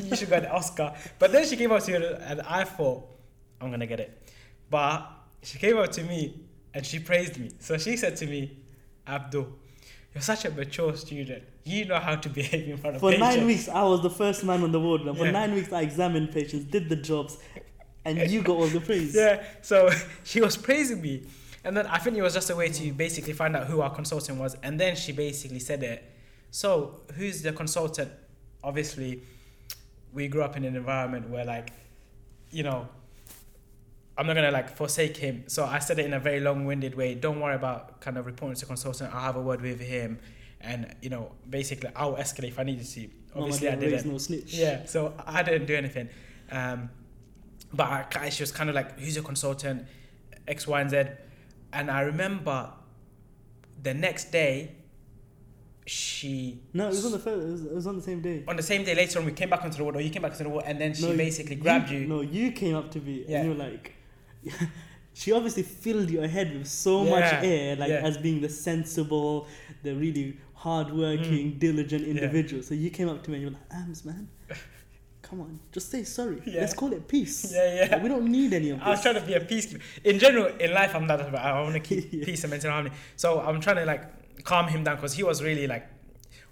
You 0.03 0.15
should 0.15 0.29
get 0.29 0.43
an 0.45 0.51
Oscar. 0.51 0.93
But 1.17 1.31
then 1.31 1.45
she 1.45 1.55
came 1.57 1.71
up 1.71 1.81
to 1.83 1.99
me, 1.99 2.05
and 2.29 2.41
I 2.41 2.63
thought, 2.63 3.07
I'm 3.59 3.71
gonna 3.71 3.87
get 3.87 3.99
it. 3.99 4.11
But 4.69 5.05
she 5.41 5.57
came 5.57 5.77
up 5.77 5.91
to 5.93 6.03
me 6.03 6.41
and 6.73 6.85
she 6.85 6.99
praised 6.99 7.37
me. 7.39 7.49
So 7.59 7.77
she 7.77 7.97
said 7.97 8.15
to 8.17 8.25
me, 8.27 8.57
Abdul, 9.07 9.47
you're 10.13 10.21
such 10.21 10.45
a 10.45 10.51
mature 10.51 10.95
student. 10.95 11.43
You 11.69 11.85
know 11.85 11.99
how 11.99 12.15
to 12.15 12.29
behave 12.39 12.67
in 12.69 12.77
front 12.77 12.95
of 12.95 13.01
For 13.01 13.11
patients. 13.11 13.35
nine 13.35 13.45
weeks, 13.45 13.67
I 13.69 13.83
was 13.83 14.01
the 14.01 14.09
first 14.09 14.43
man 14.43 14.63
on 14.63 14.71
the 14.71 14.79
ward. 14.79 15.01
For 15.03 15.25
Yeah. 15.25 15.31
nine 15.31 15.53
weeks, 15.53 15.71
I 15.71 15.81
examined 15.81 16.31
patients, 16.31 16.65
did 16.65 16.89
the 16.89 16.95
jobs, 16.95 17.37
and 18.05 18.17
you 18.31 18.41
got 18.41 18.53
all 18.57 18.67
the 18.67 18.81
praise. 18.81 19.15
Yeah. 19.15 19.43
So 19.61 19.89
she 20.23 20.41
was 20.41 20.57
praising 20.57 21.01
me. 21.01 21.23
And 21.63 21.75
then 21.75 21.85
I 21.87 21.97
think 21.99 22.15
it 22.17 22.21
was 22.21 22.33
just 22.33 22.49
a 22.49 22.55
way 22.55 22.69
to 22.69 22.91
basically 22.93 23.33
find 23.33 23.55
out 23.55 23.67
who 23.67 23.81
our 23.81 23.93
consultant 23.93 24.39
was. 24.39 24.55
And 24.63 24.79
then 24.79 24.95
she 24.95 25.11
basically 25.11 25.59
said 25.59 25.83
it. 25.83 26.03
So 26.51 27.01
who's 27.15 27.41
the 27.41 27.51
consultant? 27.51 28.11
Obviously, 28.63 29.21
we 30.13 30.27
grew 30.27 30.41
up 30.41 30.55
in 30.57 30.63
an 30.63 30.75
environment 30.75 31.29
where 31.29 31.45
like, 31.45 31.71
you 32.51 32.63
know, 32.63 32.87
I'm 34.17 34.25
not 34.25 34.33
gonna 34.35 34.51
like 34.51 34.75
forsake 34.75 35.17
him. 35.17 35.43
So 35.47 35.65
I 35.65 35.79
said 35.79 35.99
it 35.99 36.05
in 36.05 36.13
a 36.13 36.19
very 36.19 36.39
long-winded 36.39 36.95
way. 36.95 37.13
Don't 37.13 37.39
worry 37.39 37.55
about 37.55 38.01
kind 38.01 38.17
of 38.17 38.25
reporting 38.25 38.55
to 38.55 38.65
consultant. 38.65 39.13
I'll 39.13 39.21
have 39.21 39.35
a 39.35 39.41
word 39.41 39.61
with 39.61 39.79
him, 39.79 40.19
and 40.61 40.95
you 41.01 41.09
know, 41.09 41.31
basically, 41.49 41.89
I'll 41.95 42.15
escalate 42.15 42.49
if 42.49 42.59
I 42.59 42.63
needed 42.63 42.85
to. 42.85 43.09
Obviously, 43.35 43.69
I 43.69 43.75
didn't 43.75 44.11
no 44.11 44.17
snitch. 44.17 44.53
Yeah, 44.53 44.85
so 44.85 45.13
I 45.25 45.43
didn't 45.43 45.67
do 45.67 45.75
anything. 45.75 46.09
Um, 46.51 46.89
but 47.71 48.15
I, 48.17 48.29
she 48.29 48.41
was 48.43 48.51
kind 48.51 48.69
of 48.69 48.75
like, 48.75 48.99
who's 48.99 49.15
your 49.15 49.23
consultant? 49.23 49.85
X, 50.47 50.67
Y, 50.67 50.81
and 50.81 50.89
Z. 50.89 51.03
And 51.71 51.91
I 51.91 52.01
remember 52.01 52.71
the 53.81 53.93
next 53.93 54.31
day, 54.31 54.75
she. 55.85 56.61
No, 56.73 56.87
it 56.87 56.89
was 56.89 57.05
on 57.05 57.11
the 57.11 57.19
first, 57.19 57.47
it 57.47 57.51
was, 57.51 57.65
it 57.65 57.73
was 57.75 57.87
on 57.87 57.95
the 57.95 58.01
same 58.01 58.21
day. 58.21 58.43
On 58.47 58.55
the 58.55 58.63
same 58.63 58.83
day 58.83 58.95
later 58.95 59.19
on, 59.19 59.25
we 59.25 59.31
came 59.31 59.49
back 59.49 59.63
onto 59.63 59.77
the 59.77 59.83
ward, 59.83 59.95
or 59.95 60.01
you 60.01 60.09
came 60.09 60.23
back 60.23 60.35
to 60.37 60.43
the 60.43 60.49
ward, 60.49 60.65
and 60.67 60.81
then 60.81 60.93
she 60.93 61.07
No, 61.07 61.15
basically 61.15 61.55
grabbed 61.55 61.91
you. 61.91 62.07
No, 62.07 62.21
you 62.21 62.51
came 62.51 62.75
up 62.75 62.91
to 62.91 62.99
me 62.99 63.25
Yeah. 63.27 63.41
and 63.41 63.49
you 63.49 63.55
were 63.55 63.63
like, 63.63 63.93
she 65.13 65.31
obviously 65.31 65.63
filled 65.63 66.09
your 66.09 66.27
head 66.27 66.57
with 66.57 66.67
so 66.67 67.03
much 67.03 67.33
air, 67.43 67.75
like 67.75 67.89
yeah. 67.89 67.97
as 67.97 68.17
being 68.17 68.41
the 68.41 68.49
sensible, 68.49 69.47
the 69.83 69.93
really 69.93 70.37
hardworking, 70.63 71.53
Mm. 71.53 71.59
diligent 71.59 72.03
individual. 72.05 72.61
So 72.63 72.73
you 72.73 72.89
came 72.89 73.09
up 73.09 73.23
to 73.23 73.31
me 73.31 73.35
and 73.37 73.43
you 73.43 73.47
were 73.49 73.57
like, 73.59 73.81
Ams, 73.81 74.03
man, 74.05 74.27
come 75.21 75.39
on, 75.41 75.59
just 75.71 75.89
say 75.91 76.03
sorry. 76.03 76.41
Yeah. 76.45 76.61
Let's 76.61 76.73
call 76.73 76.91
it 76.93 77.07
peace. 77.07 77.51
Yeah, 77.53 77.75
yeah. 77.85 77.87
Like, 77.93 78.03
we 78.03 78.09
don't 78.09 78.29
need 78.39 78.51
any 78.53 78.69
of 78.71 78.79
this. 78.79 78.87
I 78.87 78.89
was 78.89 79.01
trying 79.01 79.15
to 79.15 79.21
be 79.21 79.33
a 79.35 79.39
peacekeeper. 79.39 79.81
In 80.03 80.19
general, 80.19 80.47
in 80.57 80.73
life, 80.73 80.93
I'm 80.95 81.07
that. 81.07 81.19
But 81.31 81.41
I 81.41 81.61
want 81.61 81.73
to 81.75 81.79
keep 81.89 82.11
Yeah. 82.11 82.25
peace 82.25 82.43
and 82.43 82.51
mental 82.51 82.71
harmony. 82.71 82.93
So 83.15 83.39
I'm 83.39 83.59
trying 83.61 83.77
to 83.77 83.85
like 83.85 84.03
calm 84.43 84.67
him 84.67 84.83
down 84.83 84.95
because 84.97 85.13
he 85.13 85.23
was 85.23 85.41
really 85.43 85.67
like. 85.67 85.85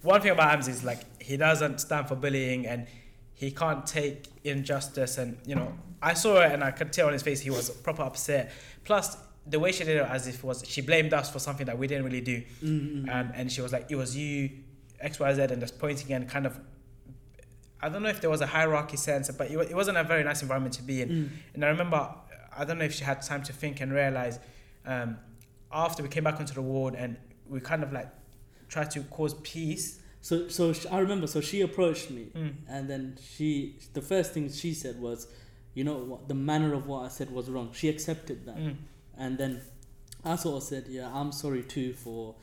One 0.04 0.22
thing 0.22 0.32
about 0.32 0.54
Ams 0.54 0.68
is 0.68 0.84
like 0.84 1.02
he 1.22 1.36
doesn't 1.38 1.80
stand 1.80 2.08
for 2.08 2.16
bullying 2.16 2.68
and 2.68 2.88
he 3.34 3.52
can't 3.52 3.86
take 3.86 4.26
injustice 4.44 5.18
and 5.18 5.38
you 5.46 5.56
know 5.56 5.74
I 6.02 6.14
saw 6.14 6.40
it 6.46 6.52
and 6.54 6.64
I 6.64 6.72
could 6.72 6.94
tell 6.94 7.08
on 7.08 7.14
his 7.14 7.24
face 7.24 7.40
he 7.42 7.50
was 7.50 7.70
proper 7.72 8.04
upset. 8.04 8.52
Plus 8.86 9.18
the 9.50 9.60
way 9.60 9.72
she 9.72 9.84
did 9.84 9.98
it 9.98 10.06
as 10.10 10.28
if 10.28 10.44
was 10.44 10.64
she 10.68 10.82
blamed 10.82 11.14
us 11.14 11.30
for 11.32 11.40
something 11.40 11.66
that 11.68 11.78
we 11.78 11.88
didn't 11.88 12.06
really 12.06 12.22
do. 12.22 12.44
Mm-mm. 12.64 13.10
Um, 13.14 13.32
and 13.34 13.52
she 13.52 13.62
was 13.62 13.72
like, 13.72 13.86
it 13.90 13.96
was 13.96 14.16
you, 14.18 14.50
X, 15.00 15.20
Y, 15.20 15.34
Z, 15.34 15.42
and 15.44 15.60
just 15.62 15.80
pointing 15.80 16.12
and 16.14 16.28
kind 16.30 16.46
of. 16.46 16.60
I 17.82 17.90
don't 17.90 18.02
know 18.02 18.10
if 18.10 18.22
there 18.22 18.30
was 18.30 18.42
a 18.42 18.48
hierarchy 18.48 18.98
sense, 18.98 19.30
but 19.32 19.52
it, 19.52 19.58
it 19.72 19.76
wasn't 19.76 19.98
a 19.98 20.04
very 20.04 20.24
nice 20.24 20.42
environment 20.42 20.74
to 20.76 20.82
be 20.84 21.02
in. 21.04 21.10
Mm. 21.10 21.30
And 21.54 21.66
I 21.66 21.68
remember, 21.70 22.10
I 22.58 22.66
don't 22.66 22.80
know 22.80 22.86
if 22.86 22.94
she 22.94 23.04
had 23.04 23.22
time 23.22 23.44
to 23.44 23.54
think 23.54 23.82
and 23.82 23.92
realize, 23.94 24.40
um, 24.86 25.18
after 25.72 26.02
we 26.02 26.10
came 26.10 26.24
back 26.24 26.40
onto 26.40 26.54
the 26.56 26.62
ward 26.62 26.96
and 26.96 27.18
we 27.48 27.60
kind 27.60 27.84
of 27.84 27.92
like 27.94 28.10
tried 28.68 28.90
to 28.92 29.02
cause 29.04 29.36
peace. 29.44 30.00
So, 30.22 30.48
so 30.50 30.74
sh- 30.74 30.88
I 30.92 30.98
remember. 31.00 31.28
So 31.28 31.40
she 31.40 31.62
approached 31.62 32.10
me, 32.10 32.28
Mm. 32.36 32.54
and 32.68 32.90
then 32.90 33.18
she, 33.36 33.78
the 33.94 34.02
first 34.02 34.34
thing 34.34 34.52
she 34.52 34.74
said 34.74 35.00
was, 35.00 35.28
you 35.76 35.84
know 35.84 35.98
what, 35.98 36.28
the 36.28 36.34
manner 36.34 36.74
of 36.74 36.88
what 36.88 37.06
I 37.06 37.10
said 37.10 37.30
was 37.30 37.48
wrong. 37.50 37.70
She 37.74 37.88
accepted 37.90 38.46
that, 38.48 38.58
Mm. 38.58 38.76
And 39.18 39.38
then 39.38 39.62
I 40.24 40.36
sort 40.36 40.58
of 40.58 40.64
said, 40.64 40.86
yeah, 40.88 41.10
I'm 41.14 41.32
sorry 41.32 41.64
too 41.64 41.94
for. 41.94 42.36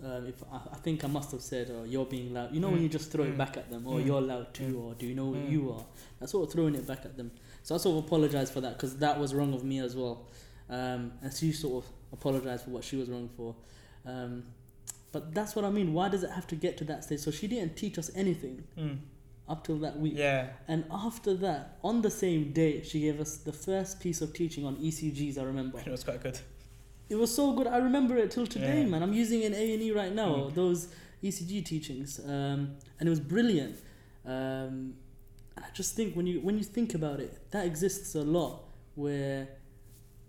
Um, 0.00 0.26
if 0.28 0.42
I, 0.52 0.60
I 0.72 0.76
think 0.76 1.02
I 1.04 1.08
must 1.08 1.32
have 1.32 1.40
said, 1.40 1.70
oh, 1.74 1.82
you're 1.82 2.04
being 2.06 2.32
loud. 2.32 2.54
You 2.54 2.60
know 2.60 2.68
when 2.68 2.78
Mm. 2.78 2.82
you 2.84 2.88
just 2.88 3.10
throw 3.10 3.24
it 3.24 3.34
Mm. 3.34 3.38
back 3.38 3.56
at 3.56 3.68
them, 3.68 3.84
or 3.86 3.98
Mm. 3.98 4.06
you're 4.06 4.20
loud 4.20 4.54
too, 4.54 4.74
Mm. 4.74 4.82
or 4.84 4.94
do 4.94 5.06
you 5.06 5.14
know 5.16 5.26
what 5.30 5.40
Mm. 5.40 5.50
you 5.50 5.72
are? 5.72 5.84
That's 6.20 6.30
sort 6.32 6.46
of 6.46 6.52
throwing 6.52 6.76
it 6.76 6.86
back 6.86 7.04
at 7.04 7.16
them. 7.16 7.32
So 7.64 7.74
I 7.74 7.78
sort 7.78 7.98
of 7.98 8.04
apologized 8.04 8.52
for 8.52 8.60
that 8.60 8.74
because 8.76 8.96
that 8.98 9.18
was 9.18 9.34
wrong 9.34 9.52
of 9.54 9.64
me 9.64 9.80
as 9.80 9.96
well. 9.96 10.26
Um, 10.70 11.12
and 11.22 11.32
she 11.34 11.50
sort 11.52 11.84
of 11.84 11.90
apologized 12.12 12.64
for 12.64 12.70
what 12.70 12.84
she 12.84 12.94
was 12.96 13.08
wrong 13.08 13.28
for. 13.36 13.56
Um, 14.06 14.44
But 15.10 15.34
that's 15.34 15.56
what 15.56 15.64
I 15.64 15.70
mean. 15.70 15.94
Why 15.94 16.10
does 16.10 16.22
it 16.22 16.30
have 16.30 16.46
to 16.48 16.54
get 16.54 16.76
to 16.76 16.84
that 16.84 17.02
stage? 17.02 17.20
So 17.20 17.30
she 17.30 17.46
didn't 17.48 17.76
teach 17.76 17.98
us 17.98 18.10
anything 18.14 18.64
Mm. 18.76 18.98
Up 19.48 19.64
till 19.64 19.78
that 19.78 19.98
week. 19.98 20.14
Yeah. 20.16 20.48
And 20.68 20.84
after 20.90 21.34
that, 21.34 21.78
on 21.82 22.02
the 22.02 22.10
same 22.10 22.52
day, 22.52 22.82
she 22.82 23.00
gave 23.00 23.20
us 23.20 23.38
the 23.38 23.52
first 23.52 24.00
piece 24.00 24.20
of 24.20 24.32
teaching 24.32 24.64
on 24.66 24.76
ECGs. 24.76 25.38
I 25.38 25.42
remember 25.42 25.78
It 25.80 25.90
was 25.90 26.04
quite 26.04 26.22
good. 26.22 26.38
it 27.08 27.16
was 27.16 27.34
so 27.34 27.52
good. 27.52 27.66
I 27.66 27.78
remember 27.78 28.16
it 28.16 28.30
till 28.30 28.46
today, 28.46 28.80
Yeah. 28.82 28.86
man. 28.88 29.02
I'm 29.02 29.12
using 29.14 29.42
in 29.42 29.54
A 29.54 29.74
and 29.74 29.82
E 29.82 29.90
right 29.92 30.14
now. 30.14 30.34
Mm. 30.34 30.54
Those 30.54 30.88
ECG 31.22 31.62
teachings, 31.64 32.20
um, 32.24 32.76
and 32.98 33.06
it 33.08 33.10
was 33.10 33.20
brilliant. 33.20 33.76
Um, 34.24 34.94
and 35.56 35.64
I 35.64 35.70
just 35.72 35.94
think 35.96 36.14
when 36.14 36.26
you 36.26 36.40
when 36.40 36.58
you 36.58 36.64
think 36.64 36.94
about 36.94 37.18
it, 37.20 37.50
that 37.50 37.64
exists 37.66 38.14
a 38.14 38.22
lot 38.22 38.64
where 38.94 39.48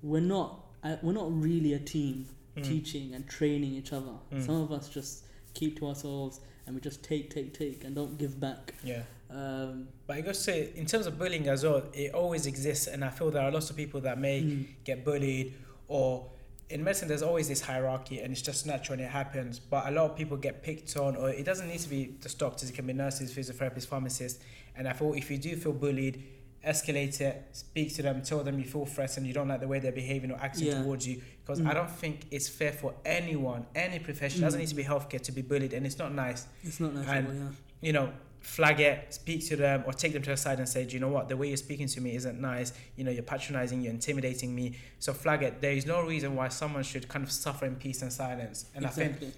we're 0.02 0.22
not 0.22 0.66
uh, 0.84 0.96
we're 1.04 1.14
not 1.14 1.30
really 1.42 1.74
a 1.74 1.80
team 1.80 2.28
Mm. 2.58 2.64
teaching 2.64 3.14
and 3.14 3.28
training 3.28 3.74
each 3.76 3.94
other. 3.94 4.16
Mm. 4.32 4.44
Some 4.44 4.56
of 4.56 4.72
us 4.72 4.90
just 4.90 5.24
keep 5.54 5.78
to 5.80 5.88
ourselves 5.88 6.40
and 6.70 6.76
we 6.76 6.82
just 6.82 7.04
take 7.04 7.32
take 7.32 7.52
take 7.52 7.84
and 7.84 7.96
don't 7.96 8.16
give 8.20 8.40
back. 8.40 8.76
Yeah. 8.84 9.02
Um, 9.32 9.88
But 10.06 10.18
I 10.18 10.22
gotta 10.22 10.36
say, 10.36 10.70
in 10.76 10.86
terms 10.86 11.08
of 11.08 11.18
bullying 11.18 11.48
as 11.48 11.64
well, 11.64 11.82
it 11.94 12.14
always 12.14 12.46
exists, 12.46 12.86
and 12.86 13.04
I 13.04 13.10
feel 13.10 13.32
there 13.32 13.42
are 13.42 13.52
lots 13.52 13.72
of 13.72 13.76
people 13.76 14.02
that 14.02 14.20
may 14.20 14.44
mm, 14.44 14.68
get 14.84 15.04
bullied, 15.04 15.56
or 15.88 16.30
in 16.70 16.84
medicine, 16.84 17.08
there's 17.08 17.24
always 17.24 17.48
this 17.48 17.62
hierarchy, 17.62 18.20
and 18.20 18.32
it's 18.32 18.44
just 18.44 18.68
natural 18.68 19.00
and 19.00 19.02
it 19.02 19.10
happens. 19.10 19.58
But 19.58 19.88
a 19.88 19.92
lot 19.92 20.12
of 20.12 20.16
people 20.16 20.38
get 20.38 20.62
picked 20.62 20.96
on, 20.96 21.16
or 21.16 21.32
it 21.32 21.44
doesn't 21.44 21.68
need 21.68 21.80
to 21.80 21.90
be 21.90 22.18
just 22.22 22.38
doctors; 22.38 22.70
it 22.70 22.74
can 22.74 22.86
be 22.86 22.94
nurses, 22.94 23.34
physiotherapists, 23.34 23.88
pharmacists. 23.88 24.40
And 24.76 24.88
I 24.88 24.94
feel 24.94 25.16
if 25.16 25.32
you 25.32 25.40
do 25.40 25.56
feel 25.56 25.74
bullied, 25.74 26.24
escalate 26.66 27.22
it, 27.22 27.46
speak 27.54 27.96
to 27.96 28.02
them, 28.02 28.22
tell 28.22 28.44
them 28.44 28.60
you 28.60 28.66
feel 28.66 28.86
threatened, 28.86 29.26
you 29.26 29.34
don't 29.34 29.48
like 29.48 29.62
the 29.62 29.68
way 29.68 29.80
they're 29.80 29.92
behaving 29.92 30.32
or 30.32 30.38
acting 30.40 30.68
Yeah. 30.68 30.82
towards 30.82 31.08
you. 31.08 31.22
Because 31.46 31.62
Mm. 31.62 31.70
I 31.70 31.74
don't 31.74 31.90
think 31.92 32.26
it's 32.32 32.48
fair 32.50 32.72
for 32.74 32.94
anyone, 33.06 33.66
any 33.76 34.00
profession, 34.00 34.42
doesn't 34.42 34.58
Mm. 34.60 34.64
need 34.64 34.70
to 34.70 34.76
be 34.76 34.84
healthcare, 34.84 35.22
to 35.22 35.32
be 35.32 35.42
bullied, 35.42 35.74
and 35.74 35.86
it's 35.86 35.98
not 35.98 36.14
nice 36.14 36.46
it's 36.64 36.80
not 36.80 36.94
nice. 36.94 37.08
And- 37.08 37.28
at 37.28 37.34
all, 37.34 37.40
yeah. 37.40 37.50
you 37.82 37.94
know, 37.94 38.12
flag 38.42 38.80
it, 38.80 39.14
speak 39.14 39.46
to 39.48 39.56
them, 39.56 39.84
or 39.86 39.94
take 39.94 40.14
them 40.14 40.22
to 40.22 40.30
the 40.30 40.38
side 40.38 40.60
and 40.60 40.68
say, 40.70 40.86
Do 40.86 40.94
you 40.94 41.00
know 41.00 41.10
what, 41.10 41.28
the 41.28 41.36
way 41.38 41.48
you're 41.48 41.58
speaking 41.58 41.88
to 41.88 42.02
me 42.02 42.16
isn't 42.16 42.40
nice. 42.40 42.72
You 42.96 43.04
know, 43.04 43.12
you're 43.12 43.24
patronizing, 43.24 43.82
you're 43.82 43.92
intimidating 43.94 44.56
me. 44.56 44.76
So 45.00 45.14
flag 45.14 45.44
it. 45.44 45.60
There 45.62 45.74
is 45.74 45.86
no 45.86 46.02
reason 46.06 46.36
why 46.36 46.48
someone 46.50 46.84
should 46.84 47.08
kind 47.10 47.24
of 47.24 47.32
suffer 47.32 47.66
in 47.66 47.76
peace 47.76 48.02
and 48.02 48.12
silence. 48.14 48.66
And 48.76 48.86
I 48.86 48.90
think 48.90 49.18
exactly. 49.18 49.34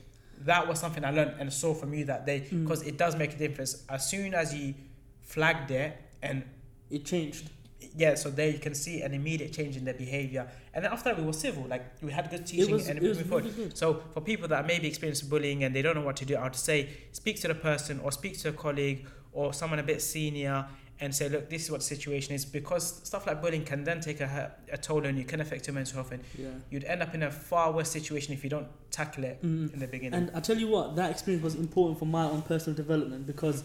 that 0.45 0.67
was 0.67 0.79
something 0.79 1.03
I 1.03 1.09
learned 1.11 1.35
and 1.39 1.51
saw 1.51 1.73
from 1.73 1.93
you 1.95 2.05
that 2.05 2.25
day 2.27 2.41
Mm. 2.51 2.63
because 2.63 2.83
it 2.83 2.97
does 2.97 3.15
make 3.15 3.33
a 3.33 3.37
difference. 3.37 3.83
As 3.89 4.07
soon 4.07 4.33
as 4.35 4.53
you 4.53 4.75
flagged 5.21 5.71
it, 5.71 5.97
and 6.21 6.43
it 6.91 7.05
changed. 7.05 7.49
yeah, 7.95 8.15
so 8.15 8.29
there 8.29 8.49
you 8.49 8.59
can 8.59 8.75
see 8.75 9.01
an 9.01 9.13
immediate 9.13 9.51
change 9.51 9.75
in 9.75 9.83
their 9.85 9.93
behavior. 10.05 10.47
And 10.73 10.83
then 10.85 10.91
after 10.93 11.09
that, 11.09 11.17
we 11.19 11.25
were 11.25 11.33
civil. 11.33 11.63
Like 11.67 11.83
we 12.01 12.11
had 12.11 12.29
good 12.29 12.45
teaching 12.45 12.71
was, 12.73 12.87
and 12.87 13.01
moving 13.01 13.25
forward. 13.25 13.45
really 13.45 13.55
good. 13.63 13.77
So 13.77 14.01
for 14.13 14.21
people 14.21 14.47
that 14.49 14.65
maybe 14.67 14.87
experience 14.87 15.21
bullying 15.21 15.63
and 15.63 15.75
they 15.75 15.81
don't 15.81 15.95
know 15.95 16.05
what 16.09 16.15
to 16.17 16.25
do, 16.25 16.35
I 16.35 16.43
would 16.43 16.55
say 16.55 16.77
speak 17.11 17.41
to 17.41 17.47
the 17.47 17.55
person 17.55 17.99
or 18.03 18.11
speak 18.11 18.37
to 18.39 18.49
a 18.49 18.53
colleague 18.53 19.07
or 19.33 19.53
someone 19.53 19.79
a 19.79 19.83
bit 19.83 20.01
senior 20.01 20.65
and 21.01 21.13
say, 21.15 21.27
look, 21.27 21.49
this 21.49 21.63
is 21.65 21.71
what 21.71 21.79
the 21.79 21.85
situation 21.95 22.35
is 22.35 22.45
because 22.45 22.85
stuff 23.11 23.25
like 23.25 23.41
bullying 23.41 23.65
can 23.65 23.83
then 23.83 23.99
take 23.99 24.21
a, 24.21 24.51
a 24.71 24.77
toll 24.77 25.05
on 25.07 25.17
you, 25.17 25.23
can 25.23 25.41
affect 25.41 25.65
your 25.65 25.73
mental 25.73 25.95
health, 25.95 26.11
and 26.11 26.21
Yeah. 26.37 26.49
you'd 26.69 26.83
end 26.83 27.01
up 27.01 27.15
in 27.15 27.23
a 27.23 27.31
far 27.31 27.71
worse 27.71 27.89
situation 27.89 28.33
if 28.35 28.43
you 28.43 28.51
don't 28.51 28.67
tackle 28.91 29.23
it 29.23 29.41
Mm. 29.41 29.73
in 29.73 29.79
the 29.79 29.87
beginning. 29.87 30.13
And 30.13 30.31
I 30.35 30.39
tell 30.41 30.57
you 30.63 30.67
what, 30.67 30.95
that 30.97 31.09
experience 31.09 31.43
was 31.43 31.55
important 31.55 31.97
for 31.97 32.05
my 32.05 32.25
own 32.25 32.43
personal 32.43 32.75
development 32.77 33.25
because 33.25 33.63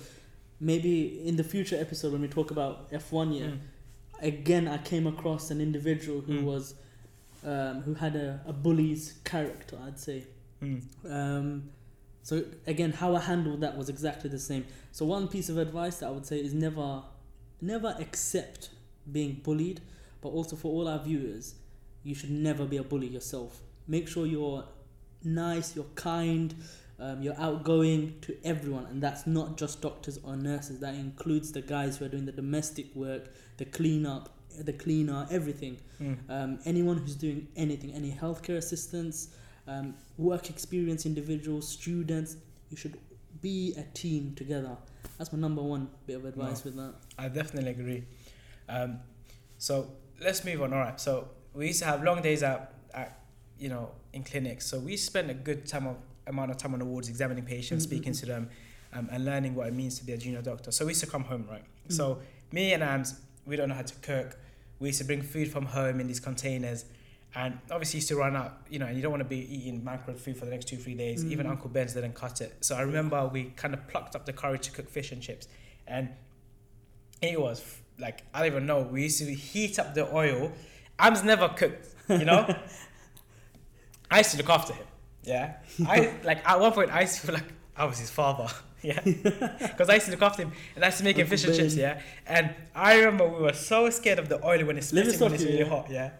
maybe 0.60 1.26
in 1.26 1.36
the 1.36 1.44
future 1.44 1.76
episode 1.78 2.12
when 2.12 2.22
we 2.22 2.28
talk 2.28 2.50
about 2.50 2.90
F1 2.92 3.32
year, 3.34 3.48
Mm. 3.50 3.58
again 4.22 4.66
I 4.68 4.78
came 4.78 5.06
across 5.06 5.50
an 5.50 5.60
individual 5.60 6.20
who 6.22 6.40
Mm. 6.40 6.44
was 6.44 6.74
um, 7.44 7.82
who 7.82 7.94
had 7.94 8.16
a, 8.16 8.40
a 8.46 8.52
bully's 8.52 9.14
character, 9.24 9.78
I'd 9.86 10.00
say. 10.00 10.24
Mm. 10.60 10.82
Um, 11.08 11.70
so 12.24 12.44
again, 12.66 12.90
how 12.92 13.14
I 13.14 13.20
handled 13.20 13.60
that 13.60 13.76
was 13.76 13.88
exactly 13.88 14.28
the 14.30 14.38
same. 14.40 14.64
So 14.90 15.04
one 15.06 15.28
piece 15.28 15.48
of 15.48 15.56
advice 15.58 15.98
that 15.98 16.08
I 16.08 16.10
would 16.10 16.26
say 16.26 16.38
is 16.40 16.52
never, 16.52 17.02
never 17.60 17.94
accept 18.00 18.70
being 19.12 19.34
bullied, 19.44 19.80
but 20.22 20.30
also 20.30 20.56
for 20.56 20.72
all 20.72 20.88
our 20.88 20.98
viewers, 20.98 21.54
you 22.02 22.14
should 22.16 22.30
never 22.32 22.64
be 22.64 22.78
a 22.78 22.82
bully 22.82 23.06
yourself. 23.06 23.60
Make 23.86 24.08
sure 24.08 24.26
you're 24.26 24.64
nice, 25.22 25.76
you're 25.76 25.84
kind, 25.94 26.52
um, 26.98 27.22
you're 27.22 27.38
outgoing 27.38 28.14
to 28.22 28.36
everyone, 28.44 28.86
and 28.86 29.02
that's 29.02 29.26
not 29.26 29.56
just 29.56 29.82
doctors 29.82 30.18
or 30.22 30.36
nurses. 30.36 30.80
That 30.80 30.94
includes 30.94 31.52
the 31.52 31.60
guys 31.62 31.96
who 31.98 32.04
are 32.06 32.08
doing 32.08 32.24
the 32.26 32.32
domestic 32.32 32.94
work, 32.94 33.34
the 33.58 33.64
cleanup, 33.66 34.30
the 34.58 34.72
cleaner, 34.72 35.26
everything 35.30 35.78
Mm. 36.00 36.18
um, 36.28 36.58
anyone 36.64 36.98
who's 36.98 37.14
doing 37.14 37.48
anything, 37.56 37.92
any 37.92 38.10
healthcare 38.12 38.56
assistants, 38.58 39.28
um, 39.66 39.94
work 40.18 40.50
experience 40.50 41.06
individuals, 41.06 41.66
students, 41.68 42.36
you 42.70 42.76
should 42.76 42.98
be 43.40 43.74
a 43.76 43.82
team 43.94 44.34
together. 44.34 44.76
That's 45.18 45.32
my 45.32 45.38
number 45.38 45.62
one 45.62 45.88
bit 46.06 46.16
of 46.16 46.24
advice 46.24 46.64
with 46.64 46.76
that. 46.76 46.94
I 47.18 47.28
definitely 47.28 47.70
agree. 47.70 48.04
Um, 48.68 49.00
so 49.58 49.90
let's 50.20 50.44
move 50.44 50.62
on. 50.62 50.72
All 50.72 50.80
right. 50.80 51.00
So 51.00 51.28
we 51.54 51.68
used 51.68 51.80
to 51.80 51.86
have 51.86 52.02
long 52.02 52.22
days 52.22 52.42
out, 52.42 52.72
at, 52.94 53.20
you 53.58 53.68
know, 53.68 53.90
in 54.12 54.22
clinics. 54.24 54.66
So 54.66 54.78
we 54.78 54.96
spent 54.96 55.30
a 55.30 55.34
good 55.34 55.66
time 55.66 55.86
of 55.86 55.96
amount 56.26 56.50
of 56.50 56.56
time 56.56 56.72
on 56.72 56.78
the 56.80 56.84
wards 56.84 57.08
examining 57.08 57.44
patients, 57.44 57.84
Mhm, 57.84 57.88
speaking 57.88 58.12
to 58.14 58.26
them, 58.26 58.50
um, 58.92 59.08
and 59.12 59.24
learning 59.24 59.54
what 59.54 59.68
it 59.68 59.74
means 59.74 59.98
to 59.98 60.04
be 60.04 60.12
a 60.12 60.16
junior 60.18 60.42
doctor. 60.42 60.70
So 60.72 60.84
we 60.84 60.90
used 60.90 61.00
to 61.04 61.10
come 61.10 61.24
home, 61.24 61.46
right? 61.50 61.64
Mm. 61.88 61.92
So 61.92 62.18
me 62.52 62.72
and 62.72 62.82
Ams, 62.82 63.20
we 63.46 63.56
don't 63.56 63.68
know 63.68 63.74
how 63.74 63.82
to 63.82 63.94
cook. 63.96 64.38
We 64.78 64.88
used 64.88 64.98
to 64.98 65.04
bring 65.04 65.22
food 65.22 65.50
from 65.50 65.66
home 65.66 66.00
in 66.00 66.06
these 66.06 66.20
containers. 66.20 66.84
And 67.34 67.58
obviously, 67.70 67.98
used 67.98 68.08
to 68.08 68.16
run 68.16 68.34
out, 68.34 68.60
you 68.70 68.78
know, 68.78 68.86
and 68.86 68.96
you 68.96 69.02
don't 69.02 69.10
want 69.10 69.20
to 69.22 69.28
be 69.28 69.40
eating 69.54 69.84
mackerel 69.84 70.16
food 70.16 70.36
for 70.38 70.46
the 70.46 70.50
next 70.50 70.66
two, 70.68 70.76
three 70.78 70.94
days. 70.94 71.24
Even 71.24 71.46
Mhm. 71.46 71.50
Uncle 71.50 71.68
Ben's 71.68 71.92
didn't 71.92 72.14
cut 72.14 72.40
it. 72.40 72.64
So 72.64 72.76
I 72.76 72.80
remember 72.80 73.26
we 73.28 73.50
kind 73.56 73.74
of 73.74 73.86
plucked 73.88 74.16
up 74.16 74.24
the 74.24 74.32
courage 74.32 74.62
to 74.66 74.70
cook 74.72 74.88
fish 74.88 75.12
and 75.12 75.20
chips. 75.20 75.46
And 75.86 76.08
it 77.20 77.38
was 77.40 77.62
like, 77.98 78.22
I 78.32 78.38
don't 78.40 78.46
even 78.52 78.66
know. 78.66 78.82
We 78.82 79.02
used 79.04 79.18
to 79.18 79.34
heat 79.34 79.78
up 79.78 79.94
the 79.94 80.06
oil. 80.14 80.52
Am's 80.98 81.22
never 81.24 81.48
cooked, 81.50 81.88
you 82.08 82.24
know? 82.24 82.46
I 84.10 84.18
used 84.18 84.30
to 84.32 84.36
look 84.38 84.48
after 84.50 84.72
him. 84.72 84.86
Yeah. 85.26 85.56
I 85.86 86.14
like 86.24 86.48
at 86.48 86.58
one 86.58 86.72
point 86.72 86.90
I 86.90 87.02
used 87.02 87.16
to 87.20 87.26
feel 87.26 87.34
like 87.34 87.52
I 87.76 87.84
was 87.84 87.98
his 87.98 88.10
father. 88.10 88.48
Yeah. 88.82 89.00
Because 89.04 89.88
I 89.88 89.94
used 89.94 90.06
to 90.06 90.12
look 90.12 90.22
after 90.22 90.42
him 90.42 90.52
and 90.76 90.84
I 90.84 90.88
used 90.88 90.98
to 90.98 91.04
make 91.04 91.16
him 91.16 91.26
fish 91.26 91.42
and 91.44 91.56
chips, 91.56 91.74
yeah. 91.74 91.98
And 92.24 92.54
I 92.72 92.98
remember 92.98 93.26
we 93.26 93.42
were 93.42 93.52
so 93.54 93.90
scared 93.90 94.20
of 94.20 94.28
the 94.28 94.38
oil 94.46 94.64
when 94.64 94.76
it's 94.78 94.88
splitting 94.88 95.18
when 95.18 95.32
it's 95.34 95.42
really 95.42 95.58
yeah. 95.60 95.64
hot, 95.64 95.90
yeah. 95.90 96.10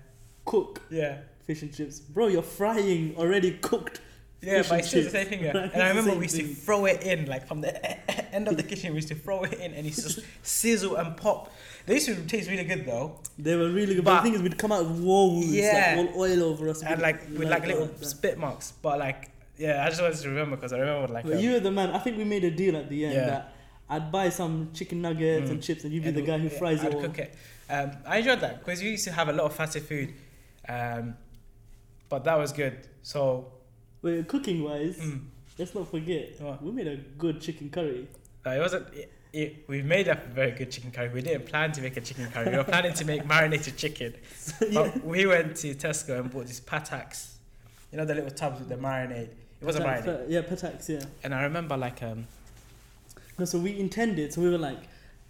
Cook 0.44 0.82
Yeah. 0.90 1.18
fish 1.46 1.62
and 1.62 1.72
chips, 1.72 2.00
bro. 2.00 2.26
You're 2.26 2.42
frying 2.42 3.14
already 3.18 3.52
cooked. 3.52 4.00
Yeah, 4.46 4.62
but 4.68 4.78
it's 4.80 4.88
still 4.88 5.02
the 5.04 5.10
same 5.10 5.26
thing. 5.26 5.42
Yeah. 5.42 5.70
And 5.74 5.82
I 5.82 5.88
remember 5.88 6.14
we 6.14 6.22
used 6.24 6.36
to 6.36 6.46
throw 6.46 6.84
it 6.86 7.02
in, 7.02 7.26
like 7.26 7.46
from 7.46 7.60
the 7.60 7.72
end 8.34 8.48
of 8.48 8.56
the 8.56 8.62
kitchen, 8.62 8.90
we 8.92 8.96
used 8.96 9.08
to 9.08 9.14
throw 9.14 9.42
it 9.42 9.54
in 9.54 9.74
and 9.74 9.86
it's 9.86 10.02
just 10.02 10.20
sizzle 10.42 10.96
and 10.96 11.16
pop. 11.16 11.52
They 11.86 11.94
used 11.94 12.06
to 12.06 12.14
taste 12.26 12.48
really 12.50 12.64
good 12.64 12.86
though. 12.86 13.18
They 13.38 13.56
were 13.56 13.70
really 13.70 13.94
good. 13.96 14.04
But, 14.04 14.10
But- 14.10 14.16
the 14.18 14.22
thing 14.26 14.34
is, 14.34 14.42
we'd 14.42 14.58
come 14.58 14.72
out 14.72 14.86
with 14.88 15.00
wounds, 15.00 15.48
Yeah. 15.52 15.96
like 15.98 16.14
all 16.14 16.22
oil 16.22 16.42
over 16.44 16.68
us, 16.68 16.82
And 16.82 17.00
like 17.02 17.18
with 17.38 17.48
like 17.50 17.66
little 17.66 17.86
that. 17.86 18.06
spit 18.06 18.38
marks. 18.38 18.72
But 18.82 18.98
like, 18.98 19.30
yeah, 19.58 19.84
I 19.84 19.88
just 19.88 20.00
wanted 20.02 20.18
to 20.18 20.28
remember 20.28 20.56
because 20.56 20.72
I 20.72 20.78
remember 20.78 21.12
like. 21.12 21.24
But 21.24 21.34
um, 21.34 21.38
you 21.40 21.52
were 21.52 21.60
the 21.60 21.70
man. 21.70 21.90
I 21.90 21.98
think 21.98 22.16
we 22.18 22.24
made 22.24 22.44
a 22.44 22.50
deal 22.50 22.76
at 22.76 22.88
the 22.88 23.04
end 23.06 23.14
Yeah. 23.14 23.26
that 23.26 23.52
I'd 23.88 24.10
buy 24.12 24.28
some 24.30 24.70
chicken 24.74 25.00
nuggets 25.00 25.48
Mm. 25.48 25.52
and 25.54 25.62
chips, 25.62 25.84
and 25.84 25.92
you'd 25.92 26.02
be 26.02 26.08
and 26.10 26.16
the 26.18 26.22
guy 26.22 26.38
who 26.38 26.48
yeah, 26.48 26.58
fries 26.58 26.80
I'd 26.84 26.88
it 26.92 26.94
all. 26.96 27.02
cook 27.02 27.18
it. 27.18 27.34
Um, 27.70 27.90
I 28.06 28.18
enjoyed 28.18 28.40
that 28.40 28.58
because 28.60 28.80
we 28.82 28.90
used 28.90 29.04
to 29.04 29.12
have 29.12 29.28
a 29.28 29.32
lot 29.32 29.46
of 29.46 29.54
fatty 29.54 29.80
food, 29.80 30.12
um, 30.68 31.16
but 32.08 32.22
that 32.24 32.36
was 32.38 32.52
good. 32.52 32.76
So 33.02 33.52
Wait, 34.06 34.28
cooking 34.28 34.62
wise, 34.62 34.96
mm, 34.98 35.20
let's 35.58 35.74
not 35.74 35.90
forget 35.90 36.40
What? 36.40 36.62
we 36.62 36.70
made 36.70 36.86
a 36.86 36.96
good 37.18 37.40
chicken 37.40 37.70
curry. 37.70 38.06
it 38.46 38.60
wasn't. 38.60 38.86
It, 38.94 39.12
it, 39.32 39.64
we 39.68 39.82
made 39.82 40.06
a 40.06 40.14
very 40.32 40.52
good 40.52 40.70
chicken 40.70 40.92
curry. 40.92 41.08
We 41.08 41.20
didn't 41.22 41.46
plan 41.46 41.72
to 41.72 41.80
make 41.82 41.96
a 41.96 42.00
chicken 42.00 42.26
curry. 42.30 42.50
We 42.52 42.56
were 42.56 42.62
planning 42.64 42.94
to 42.94 43.04
make 43.04 43.26
marinated 43.34 43.76
chicken. 43.76 44.14
yeah. 44.60 44.68
But 44.74 45.04
we 45.04 45.26
went 45.26 45.56
to 45.56 45.74
Tesco 45.74 46.20
and 46.20 46.30
bought 46.30 46.46
these 46.46 46.60
Patak's. 46.60 47.36
You 47.90 47.98
know 47.98 48.04
the 48.04 48.14
little 48.14 48.30
tubs 48.30 48.60
with 48.60 48.68
the 48.68 48.76
marinade. 48.76 49.30
It 49.60 49.64
wasn't 49.64 49.86
Patak- 49.86 50.04
marinade. 50.04 50.30
Yeah, 50.30 50.42
Patak's. 50.42 50.88
Yeah. 50.88 51.00
And 51.24 51.34
I 51.34 51.42
remember 51.42 51.76
like 51.76 52.00
um, 52.04 52.26
No, 53.40 53.44
so 53.44 53.58
we 53.58 53.76
intended. 53.78 54.32
So 54.32 54.40
we 54.40 54.50
were 54.50 54.58
like, 54.58 54.78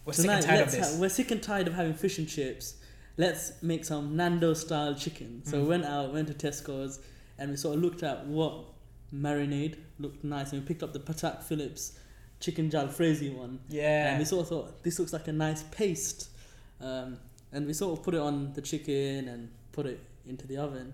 we're 0.04 0.12
sick 0.12 0.30
and 0.30 0.44
tired 0.44 0.60
of 0.66 0.70
this. 0.70 0.92
ha- 0.94 1.00
we're 1.00 1.08
sick 1.08 1.30
and 1.30 1.42
tired 1.42 1.66
of 1.66 1.72
having 1.74 1.94
fish 1.94 2.18
and 2.18 2.28
chips. 2.28 2.74
Let's 3.16 3.60
make 3.62 3.84
some 3.86 4.14
Nando 4.14 4.52
style 4.54 4.94
chicken. 4.94 5.40
So 5.46 5.60
we 5.60 5.64
Mm. 5.64 5.68
went 5.68 5.84
out, 5.86 6.12
went 6.12 6.28
to 6.28 6.34
Tesco's, 6.34 7.00
and 7.38 7.50
we 7.50 7.56
sort 7.56 7.76
of 7.76 7.82
looked 7.82 8.02
at 8.02 8.26
what 8.26 8.64
marinade 9.14 9.76
looked 9.98 10.24
nice, 10.24 10.52
and 10.52 10.60
we 10.62 10.66
picked 10.66 10.82
up 10.82 10.92
the 10.92 11.00
Patak 11.00 11.42
Phillips 11.42 11.98
chicken 12.40 12.70
jalfrezi 12.70 13.34
one. 13.34 13.60
Yeah. 13.68 14.10
And 14.10 14.18
we 14.18 14.24
sort 14.24 14.42
of 14.42 14.48
thought 14.48 14.82
this 14.82 14.98
looks 14.98 15.12
like 15.12 15.28
a 15.28 15.32
nice 15.32 15.62
paste, 15.64 16.30
um, 16.80 17.18
and 17.52 17.66
we 17.66 17.72
sort 17.72 17.98
of 17.98 18.04
put 18.04 18.14
it 18.14 18.20
on 18.20 18.52
the 18.54 18.60
chicken 18.62 19.28
and 19.28 19.48
put 19.72 19.86
it 19.86 20.00
into 20.26 20.46
the 20.46 20.56
oven, 20.56 20.92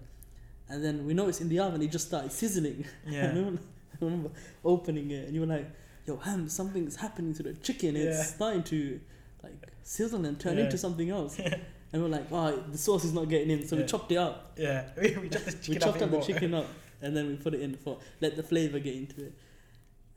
and 0.69 0.85
then 0.85 1.07
we 1.07 1.15
noticed 1.15 1.41
in 1.41 1.49
the 1.49 1.59
oven 1.59 1.83
it 1.83 1.91
just 1.91 2.07
started 2.09 2.31
sizzling. 2.33 2.85
Yeah. 3.07 3.25
And 3.25 3.33
I 3.33 3.41
remember- 3.41 3.63
I 4.01 4.05
remember 4.05 4.31
opening 4.65 5.11
it, 5.11 5.27
and 5.27 5.35
you 5.35 5.41
were 5.43 5.47
like, 5.47 5.71
"Yo, 6.07 6.17
Ham, 6.17 6.49
something's 6.49 6.97
happening 6.97 7.35
to 7.35 7.43
the 7.43 7.53
chicken. 7.55 7.95
It's 7.97 8.17
Yeah. 8.19 8.25
starting 8.25 8.63
to 8.65 9.01
like 9.45 9.55
sizzle 9.85 10.25
and 10.25 10.41
turn 10.41 10.59
Yeah. 10.59 10.65
into 10.65 10.77
something 10.79 11.11
else." 11.11 11.39
and 11.93 12.03
we're 12.03 12.09
like, 12.09 12.27
"Oh, 12.33 12.63
the 12.71 12.79
sauce 12.79 13.05
is 13.05 13.13
not 13.13 13.29
getting 13.29 13.51
in," 13.51 13.67
so 13.67 13.77
we 13.77 13.85
chopped 13.85 14.11
it 14.13 14.17
up. 14.17 14.53
Yeah. 14.57 14.89
We, 14.97 15.17
we 15.23 15.29
chopped 15.29 15.47
the 15.47 15.53
chicken 15.53 15.71
we 15.71 15.77
up 15.77 15.83
chopped 15.83 15.97
even 15.97 16.15
up 16.15 16.21
the 16.21 16.33
chicken 16.33 16.55
up. 16.55 16.67
and 17.03 17.17
then 17.17 17.27
we 17.29 17.37
put 17.37 17.55
it 17.55 17.61
in 17.61 17.73
the 17.73 17.79
for 17.79 17.99
let 18.21 18.37
the 18.37 18.43
flavor 18.43 18.79
get 18.79 18.95
into 18.95 19.27
it. 19.27 19.35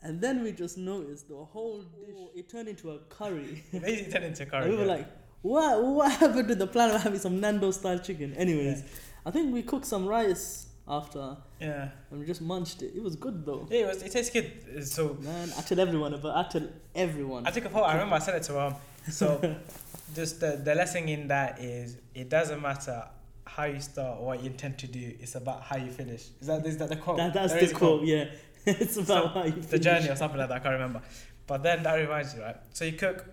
And 0.02 0.22
then 0.22 0.44
we 0.44 0.52
just 0.52 0.78
noticed 0.78 1.28
the 1.28 1.36
whole 1.36 1.82
dish 1.82 2.16
it 2.36 2.48
turned 2.48 2.68
into 2.68 2.92
a 2.92 3.00
curry. 3.10 3.64
It 3.74 3.82
basically 3.82 4.12
turned 4.12 4.26
into 4.26 4.44
and 4.44 4.52
curry. 4.52 4.70
we 4.70 4.76
were 4.76 4.84
yeah. 4.84 4.98
like, 4.98 5.08
what 5.42 5.84
what 5.84 6.12
happened 6.12 6.48
to 6.48 6.56
the 6.56 6.68
plan 6.68 6.94
of 6.94 7.02
having 7.02 7.20
some 7.20 7.40
Nando 7.40 7.72
style 7.72 8.00
chicken? 8.00 8.34
Anyways, 8.34 8.84
I 9.26 9.32
think 9.32 9.54
we 9.54 9.64
cooked 9.64 9.86
some 9.86 10.06
rice 10.08 10.68
after 10.88 11.38
yeah, 11.60 11.90
and 12.12 12.20
we 12.20 12.26
just 12.26 12.42
munched 12.42 12.82
it. 12.82 12.94
It 12.96 13.02
was 13.02 13.16
good 13.16 13.46
though. 13.46 13.68
yeah, 13.72 13.80
it 13.80 13.88
was. 13.88 14.04
It 14.04 14.12
tastes 14.12 14.32
good. 14.32 14.86
So 14.86 15.18
Man, 15.22 15.52
I 15.58 15.62
tell 15.62 15.80
everyone, 15.80 16.18
but 16.22 16.36
I 16.36 16.44
tell 16.44 16.68
everyone. 16.94 17.48
I 17.48 17.52
took 17.52 17.66
a 17.66 17.70
photo. 17.70 17.86
I 17.86 17.94
remember 17.94 18.16
I 18.16 18.20
sent 18.20 18.38
it 18.38 18.44
to 18.44 18.60
um. 18.62 18.76
So 19.10 19.56
just 20.14 20.40
the 20.40 20.60
the 20.64 20.76
lesson 20.76 21.08
in 21.10 21.28
that 21.30 21.60
is 21.60 21.98
it 22.14 22.30
doesn't 22.30 22.62
matter 22.62 23.04
how 23.48 23.66
you 23.66 23.80
start 23.80 24.20
or 24.20 24.26
what 24.28 24.40
you 24.44 24.50
intend 24.50 24.78
to 24.80 24.88
do. 24.88 25.14
It's 25.20 25.36
about 25.36 25.62
how 25.64 25.78
you 25.78 25.92
finish. 25.92 26.28
Is 26.42 26.48
that 26.48 26.66
is 26.66 26.78
that 26.78 26.90
the 26.90 26.96
quote? 26.98 27.18
That, 27.18 27.34
that's 27.34 27.54
There 27.54 27.66
the 27.66 27.72
a 27.72 27.74
quote, 27.78 28.04
yeah. 28.06 28.26
it's 28.66 28.98
about 28.98 29.08
Some- 29.08 29.28
how 29.30 29.44
you 29.46 29.52
the 29.54 29.80
journey 29.80 30.10
or 30.10 30.16
something 30.16 30.40
like 30.40 30.50
that. 30.50 30.56
I 30.58 30.60
can't 30.60 30.74
remember. 30.74 31.02
But 31.48 31.62
then 31.64 31.84
that 31.84 31.94
reminds 31.96 32.34
you, 32.34 32.42
right? 32.42 32.58
So 32.74 32.86
you 32.86 32.94
cook, 32.94 33.26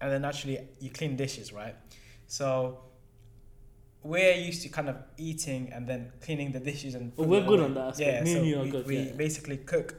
and 0.00 0.10
then 0.12 0.24
actually 0.24 0.60
you 0.80 0.90
clean 0.90 1.16
dishes, 1.16 1.52
right? 1.52 1.74
So 2.28 2.78
we're 4.04 4.34
used 4.34 4.62
to 4.62 4.68
kind 4.68 4.88
of 4.88 4.96
eating 5.16 5.72
and 5.72 5.86
then 5.86 6.12
cleaning 6.20 6.52
the 6.52 6.60
dishes 6.60 6.94
and. 6.94 7.14
Putting 7.16 7.30
we're 7.30 7.40
good 7.44 7.58
away. 7.58 7.68
on 7.68 7.74
that 7.74 7.88
aspect. 7.88 8.00
Yeah, 8.08 8.22
Me 8.22 8.32
and 8.32 8.40
so 8.40 8.44
you 8.44 8.58
are 8.60 8.62
we, 8.64 8.70
good, 8.70 8.86
we 8.86 8.98
yeah. 8.98 9.12
basically 9.12 9.56
cook, 9.56 9.94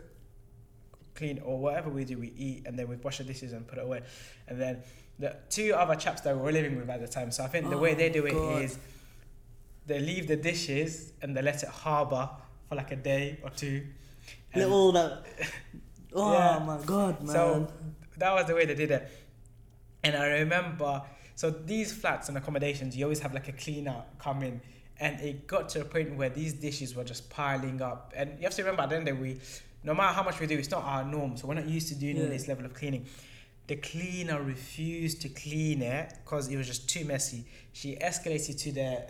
clean, 1.19 1.39
or 1.45 1.59
whatever 1.59 1.89
we 1.89 2.03
do, 2.05 2.17
we 2.17 2.33
eat, 2.37 2.63
and 2.65 2.77
then 2.77 2.87
we 2.87 2.95
wash 2.95 3.17
the 3.19 3.23
dishes 3.23 3.53
and 3.53 3.67
put 3.67 3.77
it 3.77 3.83
away, 3.83 4.01
and 4.47 4.59
then 4.59 4.81
the 5.19 5.35
two 5.49 5.73
other 5.73 5.95
chaps 5.95 6.21
that 6.21 6.35
we 6.35 6.41
were 6.41 6.51
living 6.51 6.77
with 6.77 6.89
at 6.89 7.01
the 7.01 7.07
time. 7.07 7.29
So 7.31 7.43
I 7.43 7.47
think 7.47 7.69
the 7.69 7.77
way 7.77 7.93
they 7.93 8.09
oh, 8.09 8.13
do 8.13 8.25
it 8.25 8.63
is 8.63 8.79
they 9.85 9.99
leave 9.99 10.27
the 10.27 10.37
dishes 10.37 11.11
and 11.21 11.35
they 11.35 11.41
let 11.41 11.61
it 11.61 11.69
harbor 11.69 12.29
for 12.67 12.75
like 12.75 12.91
a 12.91 12.95
day 12.95 13.37
or 13.43 13.49
two. 13.49 13.85
and- 14.53 14.63
Little 14.63 14.91
that. 14.93 15.11
Uh, 15.11 15.45
oh 16.13 16.33
Yeah. 16.33 16.63
my 16.65 16.77
god, 16.85 17.21
man. 17.21 17.33
So 17.35 17.67
that 18.17 18.33
was 18.33 18.45
the 18.45 18.55
way 18.55 18.65
they 18.65 18.75
did 18.75 18.91
it. 18.91 19.09
And 20.03 20.15
I 20.15 20.27
remember, 20.27 21.01
so 21.35 21.49
these 21.49 21.91
flats 21.91 22.29
and 22.29 22.37
accommodations, 22.37 22.95
you 22.95 23.03
always 23.03 23.19
have 23.19 23.33
like 23.33 23.49
a 23.49 23.53
cleaner 23.53 24.03
come 24.19 24.41
in. 24.43 24.61
And 25.01 25.19
it 25.21 25.47
got 25.47 25.69
to 25.69 25.81
a 25.81 25.85
point 25.85 26.15
where 26.15 26.29
these 26.29 26.53
dishes 26.53 26.95
were 26.95 27.03
just 27.05 27.29
piling 27.29 27.81
up. 27.81 28.13
And 28.15 28.37
you 28.37 28.43
have 28.43 28.53
to 28.55 28.61
remember, 28.63 28.83
at 28.83 28.89
the 28.89 28.95
end 28.97 29.07
of 29.07 29.17
the 29.17 29.21
no 29.83 29.93
matter 29.93 30.13
how 30.13 30.23
much 30.23 30.39
we 30.39 30.47
do, 30.47 30.57
it's 30.57 30.71
not 30.71 30.83
our 30.83 31.03
norm. 31.05 31.37
So 31.37 31.47
we're 31.47 31.55
not 31.55 31.67
used 31.67 31.87
to 31.89 31.95
doing 31.95 32.17
Yeah. 32.17 32.25
this 32.25 32.47
level 32.47 32.65
of 32.65 32.73
cleaning. 32.73 33.05
The 33.67 33.75
cleaner 33.77 34.41
refused 34.41 35.21
to 35.21 35.29
clean 35.29 35.81
it 35.81 36.13
because 36.23 36.47
it 36.49 36.57
was 36.57 36.67
just 36.67 36.89
too 36.89 37.05
messy. 37.05 37.45
She 37.73 37.95
escalated 37.95 38.57
to 38.63 38.71
the 38.71 39.03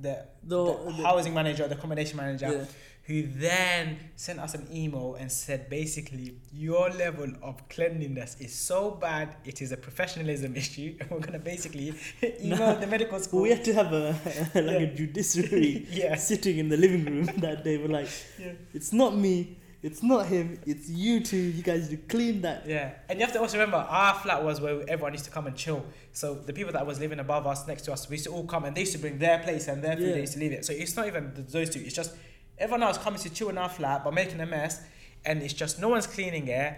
the, 0.00 0.24
The- 0.44 0.56
the 0.96 1.02
housing 1.02 1.34
manager, 1.34 1.68
the 1.68 1.74
accommodation 1.76 2.16
manager, 2.16 2.50
yeah. 2.50 2.64
who 3.04 3.22
then 3.26 3.98
sent 4.16 4.38
us 4.40 4.54
an 4.54 4.66
email 4.72 5.16
and 5.20 5.30
said 5.30 5.68
basically 5.68 6.34
your 6.52 6.88
level 6.90 7.28
of 7.42 7.68
cleanliness 7.68 8.36
is 8.40 8.54
so 8.54 8.92
bad 8.92 9.36
it 9.44 9.60
is 9.60 9.70
a 9.70 9.76
professionalism 9.76 10.56
issue 10.62 10.96
and 10.98 11.10
we're 11.10 11.18
gonna 11.20 11.38
basically 11.38 11.92
email 12.42 12.58
Nah. 12.58 12.74
the 12.74 12.86
medical 12.86 13.18
school 13.20 13.42
we 13.42 13.50
had 13.50 13.64
to 13.64 13.74
have 13.74 13.92
a 13.92 14.06
like 14.54 14.80
Yeah. 14.80 14.86
a 14.88 14.94
judiciary 14.94 15.86
yeah 15.90 16.14
sitting 16.16 16.56
in 16.58 16.68
the 16.70 16.76
living 16.78 17.04
room 17.04 17.24
that 17.38 17.64
day. 17.64 17.76
We're 17.76 17.88
like, 18.00 18.08
yeah 18.38 18.52
it's 18.72 18.92
not 18.94 19.14
me, 19.14 19.58
it's 19.82 20.00
not 20.02 20.26
him, 20.26 20.60
it's 20.64 20.88
you 20.88 21.18
two. 21.20 21.36
You 21.36 21.62
guys 21.62 21.90
need 21.90 21.96
to 22.02 22.06
clean 22.14 22.42
that. 22.42 22.66
yeah 22.68 22.92
and 23.08 23.18
you 23.18 23.24
have 23.26 23.34
to 23.34 23.40
also 23.40 23.56
remember 23.58 23.78
our 23.78 24.14
flat 24.14 24.42
was 24.44 24.60
where 24.60 24.80
everyone 24.88 25.12
used 25.12 25.24
to 25.24 25.30
come 25.30 25.46
and 25.48 25.56
chill 25.56 25.84
so 26.12 26.34
the 26.34 26.52
people 26.52 26.72
that 26.72 26.86
was 26.86 27.00
living 27.00 27.18
above 27.18 27.46
us 27.46 27.66
next 27.66 27.82
to 27.86 27.92
us 27.92 28.08
we 28.08 28.14
used 28.14 28.24
to 28.26 28.30
all 28.30 28.44
come 28.44 28.64
and 28.64 28.76
they 28.76 28.80
used 28.86 28.92
to 28.92 28.98
bring 28.98 29.18
their 29.18 29.38
place 29.40 29.66
and 29.68 29.82
their 29.82 29.96
food 29.96 30.06
Yeah. 30.08 30.14
they 30.14 30.20
used 30.20 30.34
to 30.34 30.38
leave 30.38 30.52
it 30.52 30.64
so 30.64 30.72
it's 30.72 30.96
not 30.96 31.06
even 31.06 31.32
those 31.50 31.70
two 31.70 31.80
it's 31.80 31.94
just 31.94 32.14
everyone 32.58 32.82
else 32.84 32.98
coming 32.98 33.18
to 33.20 33.30
chill 33.30 33.48
in 33.48 33.58
our 33.58 33.68
flat 33.68 34.04
but 34.04 34.12
making 34.14 34.40
a 34.40 34.46
mess 34.46 34.80
and 35.24 35.42
it's 35.42 35.54
just 35.54 35.80
no 35.80 35.88
one's 35.88 36.06
cleaning 36.06 36.46
it 36.48 36.76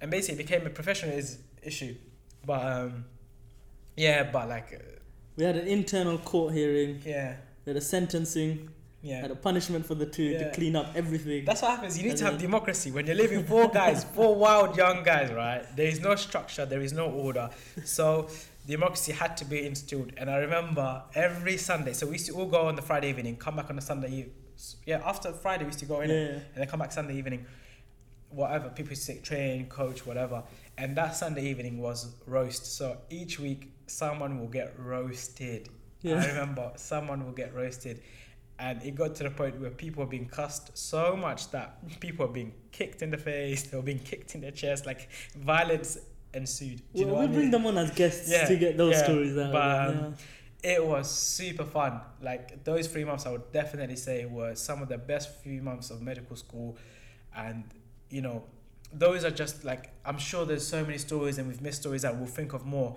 and 0.00 0.10
basically 0.10 0.34
it 0.42 0.46
became 0.46 0.66
a 0.66 0.70
professional 0.70 1.12
issue 1.62 1.94
but 2.46 2.60
um 2.64 3.04
yeah 3.96 4.22
but 4.32 4.48
like 4.48 4.72
uh, 4.74 4.78
We 5.36 5.44
had 5.44 5.56
an 5.56 5.66
internal 5.66 6.16
court 6.18 6.54
hearing. 6.54 7.02
yeah 7.04 7.36
We 7.66 7.70
had 7.72 7.76
a 7.76 7.80
sentencing. 7.94 8.70
Yeah 9.02 9.20
Had 9.22 9.30
a 9.30 9.36
punishment 9.36 9.86
for 9.86 9.94
the 9.94 10.06
two 10.06 10.24
Yeah. 10.24 10.38
to 10.44 10.50
clean 10.52 10.76
up 10.76 10.88
everything. 10.94 11.44
That's 11.44 11.62
what 11.62 11.70
happens. 11.76 11.96
You 11.96 12.04
need 12.04 12.10
And 12.10 12.18
to 12.18 12.24
have 12.26 12.34
then- 12.34 12.42
democracy 12.50 12.90
when 12.90 13.06
you're 13.06 13.16
living 13.24 13.44
four 13.44 13.68
guys, 13.70 14.04
four 14.04 14.34
wild 14.36 14.76
young 14.76 15.02
guys, 15.02 15.30
right? 15.32 15.62
There 15.76 15.86
is 15.94 16.00
no 16.00 16.14
structure, 16.16 16.64
there 16.66 16.82
is 16.82 16.92
no 16.92 17.06
order. 17.10 17.48
So 17.84 18.28
democracy 18.66 19.12
had 19.12 19.36
to 19.38 19.44
be 19.44 19.58
instilled. 19.66 20.12
And 20.18 20.28
I 20.30 20.36
remember 20.36 21.02
every 21.14 21.56
Sunday. 21.56 21.92
So 21.94 22.06
we 22.06 22.12
used 22.18 22.26
to 22.26 22.34
all 22.38 22.46
go 22.46 22.62
on 22.70 22.76
the 22.76 22.82
Friday 22.82 23.08
evening, 23.08 23.36
come 23.36 23.56
back 23.56 23.70
on 23.70 23.76
the 23.76 23.82
Sunday. 23.82 24.10
eve- 24.18 24.32
Yeah, 24.84 25.00
after 25.12 25.32
Friday 25.32 25.64
we 25.64 25.68
used 25.68 25.78
to 25.86 25.86
go 25.94 26.00
in, 26.02 26.10
yeah. 26.10 26.16
and 26.52 26.56
then 26.60 26.66
come 26.68 26.80
back 26.80 26.92
Sunday 26.92 27.16
evening. 27.16 27.46
Whatever 28.28 28.68
people 28.68 28.90
used 28.90 29.06
to 29.06 29.14
take 29.14 29.24
train, 29.24 29.66
coach, 29.66 30.06
whatever. 30.06 30.44
And 30.78 30.94
that 30.96 31.16
Sunday 31.16 31.44
evening 31.52 31.80
was 31.80 31.98
roast. 32.26 32.64
So 32.78 32.98
each 33.08 33.40
week 33.40 33.72
someone 33.86 34.38
will 34.38 34.48
get 34.60 34.74
roasted. 34.78 35.68
Yeah. 36.02 36.22
I 36.22 36.26
remember 36.28 36.70
someone 36.76 37.24
will 37.24 37.32
get 37.42 37.52
roasted. 37.54 38.02
And 38.60 38.82
it 38.82 38.94
got 38.94 39.14
to 39.16 39.22
the 39.24 39.30
point 39.30 39.58
where 39.60 39.70
people 39.70 40.04
were 40.04 40.10
being 40.10 40.28
cussed 40.28 40.76
so 40.76 41.16
much 41.16 41.50
that 41.52 41.68
people 42.00 42.26
were 42.26 42.32
being 42.32 42.52
kicked 42.72 43.00
in 43.02 43.10
the 43.10 43.16
face, 43.18 43.62
they 43.64 43.76
were 43.76 43.82
being 43.82 43.98
kicked 44.10 44.34
in 44.34 44.42
the 44.42 44.52
chest, 44.52 44.84
like 44.84 45.08
violence 45.34 45.96
ensued. 46.34 46.82
Do 46.94 47.00
you 47.00 47.06
well, 47.06 47.14
know 47.16 47.20
we 47.22 47.26
what 47.26 47.30
I 47.30 47.32
bring 47.32 47.40
mean? 47.44 47.50
them 47.52 47.66
on 47.66 47.78
as 47.78 47.90
guests 47.92 48.30
Yeah, 48.30 48.44
to 48.46 48.56
get 48.56 48.76
those 48.76 48.94
yeah, 48.96 49.02
stories 49.04 49.36
out. 49.38 49.52
but, 49.52 49.58
yeah. 49.94 50.00
um, 50.08 50.14
It 50.62 50.84
was 50.84 51.10
super 51.10 51.64
fun. 51.64 52.02
Like 52.20 52.62
those 52.64 52.86
three 52.86 53.04
months, 53.04 53.24
I 53.26 53.30
would 53.30 53.50
definitely 53.50 53.96
say 53.96 54.26
were 54.26 54.54
some 54.54 54.82
of 54.82 54.88
the 54.90 54.98
best 54.98 55.26
few 55.42 55.62
months 55.62 55.90
of 55.90 56.02
medical 56.02 56.36
school, 56.36 56.76
and 57.34 57.64
you 58.10 58.20
know, 58.20 58.44
those 58.92 59.24
are 59.24 59.30
just 59.30 59.64
like 59.64 59.90
I'm 60.04 60.18
sure 60.18 60.44
there's 60.44 60.66
so 60.66 60.84
many 60.84 60.98
stories 60.98 61.38
and 61.38 61.48
we've 61.48 61.62
missed 61.62 61.80
stories 61.80 62.02
that 62.02 62.14
we'll 62.16 62.26
think 62.26 62.52
of 62.52 62.66
more. 62.66 62.96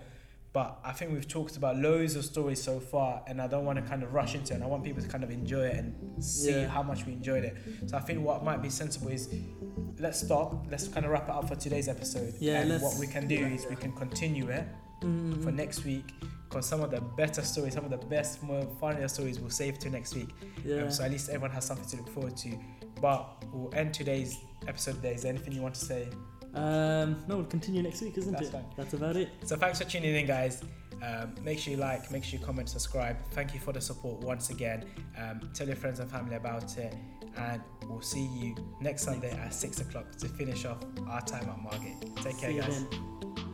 But 0.53 0.79
I 0.85 0.91
think 0.91 1.11
we've 1.13 1.27
talked 1.27 1.57
about 1.57 1.77
loads 1.77 2.15
of 2.15 2.23
stories 2.23 2.61
so 2.61 2.79
far, 2.79 3.23
and 3.27 3.41
I 3.41 3.47
don't 3.47 3.65
want 3.65 3.79
to 3.79 3.85
kind 3.85 4.03
of 4.03 4.13
rush 4.13 4.35
into 4.35 4.53
it. 4.53 4.57
And 4.57 4.63
I 4.63 4.67
want 4.67 4.83
people 4.83 5.01
to 5.01 5.07
kind 5.09 5.23
of 5.23 5.31
enjoy 5.31 5.63
it 5.65 5.75
and 5.77 6.23
see 6.23 6.51
Yeah. 6.51 6.67
how 6.67 6.83
much 6.83 7.05
we 7.07 7.13
enjoyed 7.13 7.43
it. 7.43 7.55
So 7.87 7.97
I 7.97 8.01
think 8.01 8.23
what 8.23 8.43
might 8.43 8.61
be 8.61 8.69
sensible 8.69 9.07
is 9.09 9.29
let's 9.99 10.19
stop, 10.21 10.67
let's 10.69 10.87
kind 10.87 11.05
of 11.07 11.11
wrap 11.11 11.23
it 11.27 11.31
up 11.31 11.47
for 11.47 11.55
today's 11.55 11.87
episode. 11.87 12.35
Yeah, 12.39 12.61
and 12.61 12.81
what 12.83 12.97
we 12.99 13.07
can 13.07 13.27
do 13.27 13.35
is 13.35 13.65
we 13.69 13.75
can 13.75 13.91
continue 13.93 14.49
it 14.49 14.65
Mm, 15.01 15.43
for 15.43 15.51
next 15.51 15.83
week 15.83 16.13
because 16.47 16.65
some 16.65 16.79
of 16.81 16.89
the 16.89 17.01
better 17.01 17.41
stories, 17.41 17.73
some 17.73 17.83
of 17.83 17.91
the 17.91 17.97
best, 18.07 18.41
more 18.41 18.61
funnier 18.79 19.09
stories 19.09 19.37
we'll 19.37 19.49
save 19.49 19.77
to 19.79 19.89
next 19.89 20.15
week. 20.15 20.29
yeah. 20.63 20.83
Um, 20.83 20.91
so 20.91 21.03
at 21.03 21.11
least 21.11 21.27
everyone 21.27 21.51
has 21.51 21.65
something 21.65 21.85
to 21.89 21.97
look 21.97 22.07
forward 22.09 22.37
to. 22.37 22.57
But 23.01 23.43
we'll 23.51 23.73
end 23.75 23.93
today's 23.93 24.37
episode 24.65 25.01
there. 25.01 25.13
Is 25.13 25.23
there 25.23 25.33
anything 25.33 25.51
you 25.51 25.61
want 25.61 25.75
to 25.75 25.83
say? 25.83 26.07
Um, 26.53 27.23
no, 27.27 27.37
we'll 27.37 27.45
continue 27.45 27.81
next 27.81 28.01
week, 28.01 28.17
isn't 28.17 28.31
That's 28.31 28.49
it? 28.49 28.51
fine. 28.51 28.65
That's 28.77 28.93
about 28.93 29.15
it. 29.15 29.29
So 29.43 29.55
thanks 29.55 29.79
for 29.79 29.85
tuning 29.85 30.15
in, 30.15 30.27
guys. 30.27 30.63
Um, 31.01 31.35
make 31.43 31.59
sure 31.59 31.71
you 31.71 31.79
like, 31.79 32.11
make 32.11 32.23
sure 32.23 32.39
you 32.39 32.45
comment, 32.45 32.69
subscribe. 32.69 33.17
Thank 33.31 33.53
you 33.53 33.59
for 33.59 33.73
the 33.73 33.81
support 33.81 34.19
once 34.21 34.51
again. 34.51 34.85
Um, 35.17 35.49
tell 35.53 35.67
your 35.67 35.75
friends 35.75 35.99
and 35.99 36.09
family 36.09 36.35
about 36.35 36.77
it, 36.77 36.95
and 37.37 37.61
we'll 37.89 38.01
see 38.01 38.25
you 38.27 38.55
next 38.79 39.03
Sunday 39.03 39.31
at 39.31 39.53
six 39.53 39.81
o'clock 39.81 40.15
to 40.17 40.29
finish 40.29 40.65
off 40.65 40.77
our 41.09 41.21
time 41.21 41.49
at 41.49 41.61
Margate. 41.61 42.15
Take 42.17 42.37
care, 42.39 42.53
guys. 42.53 42.85
then. 42.89 43.52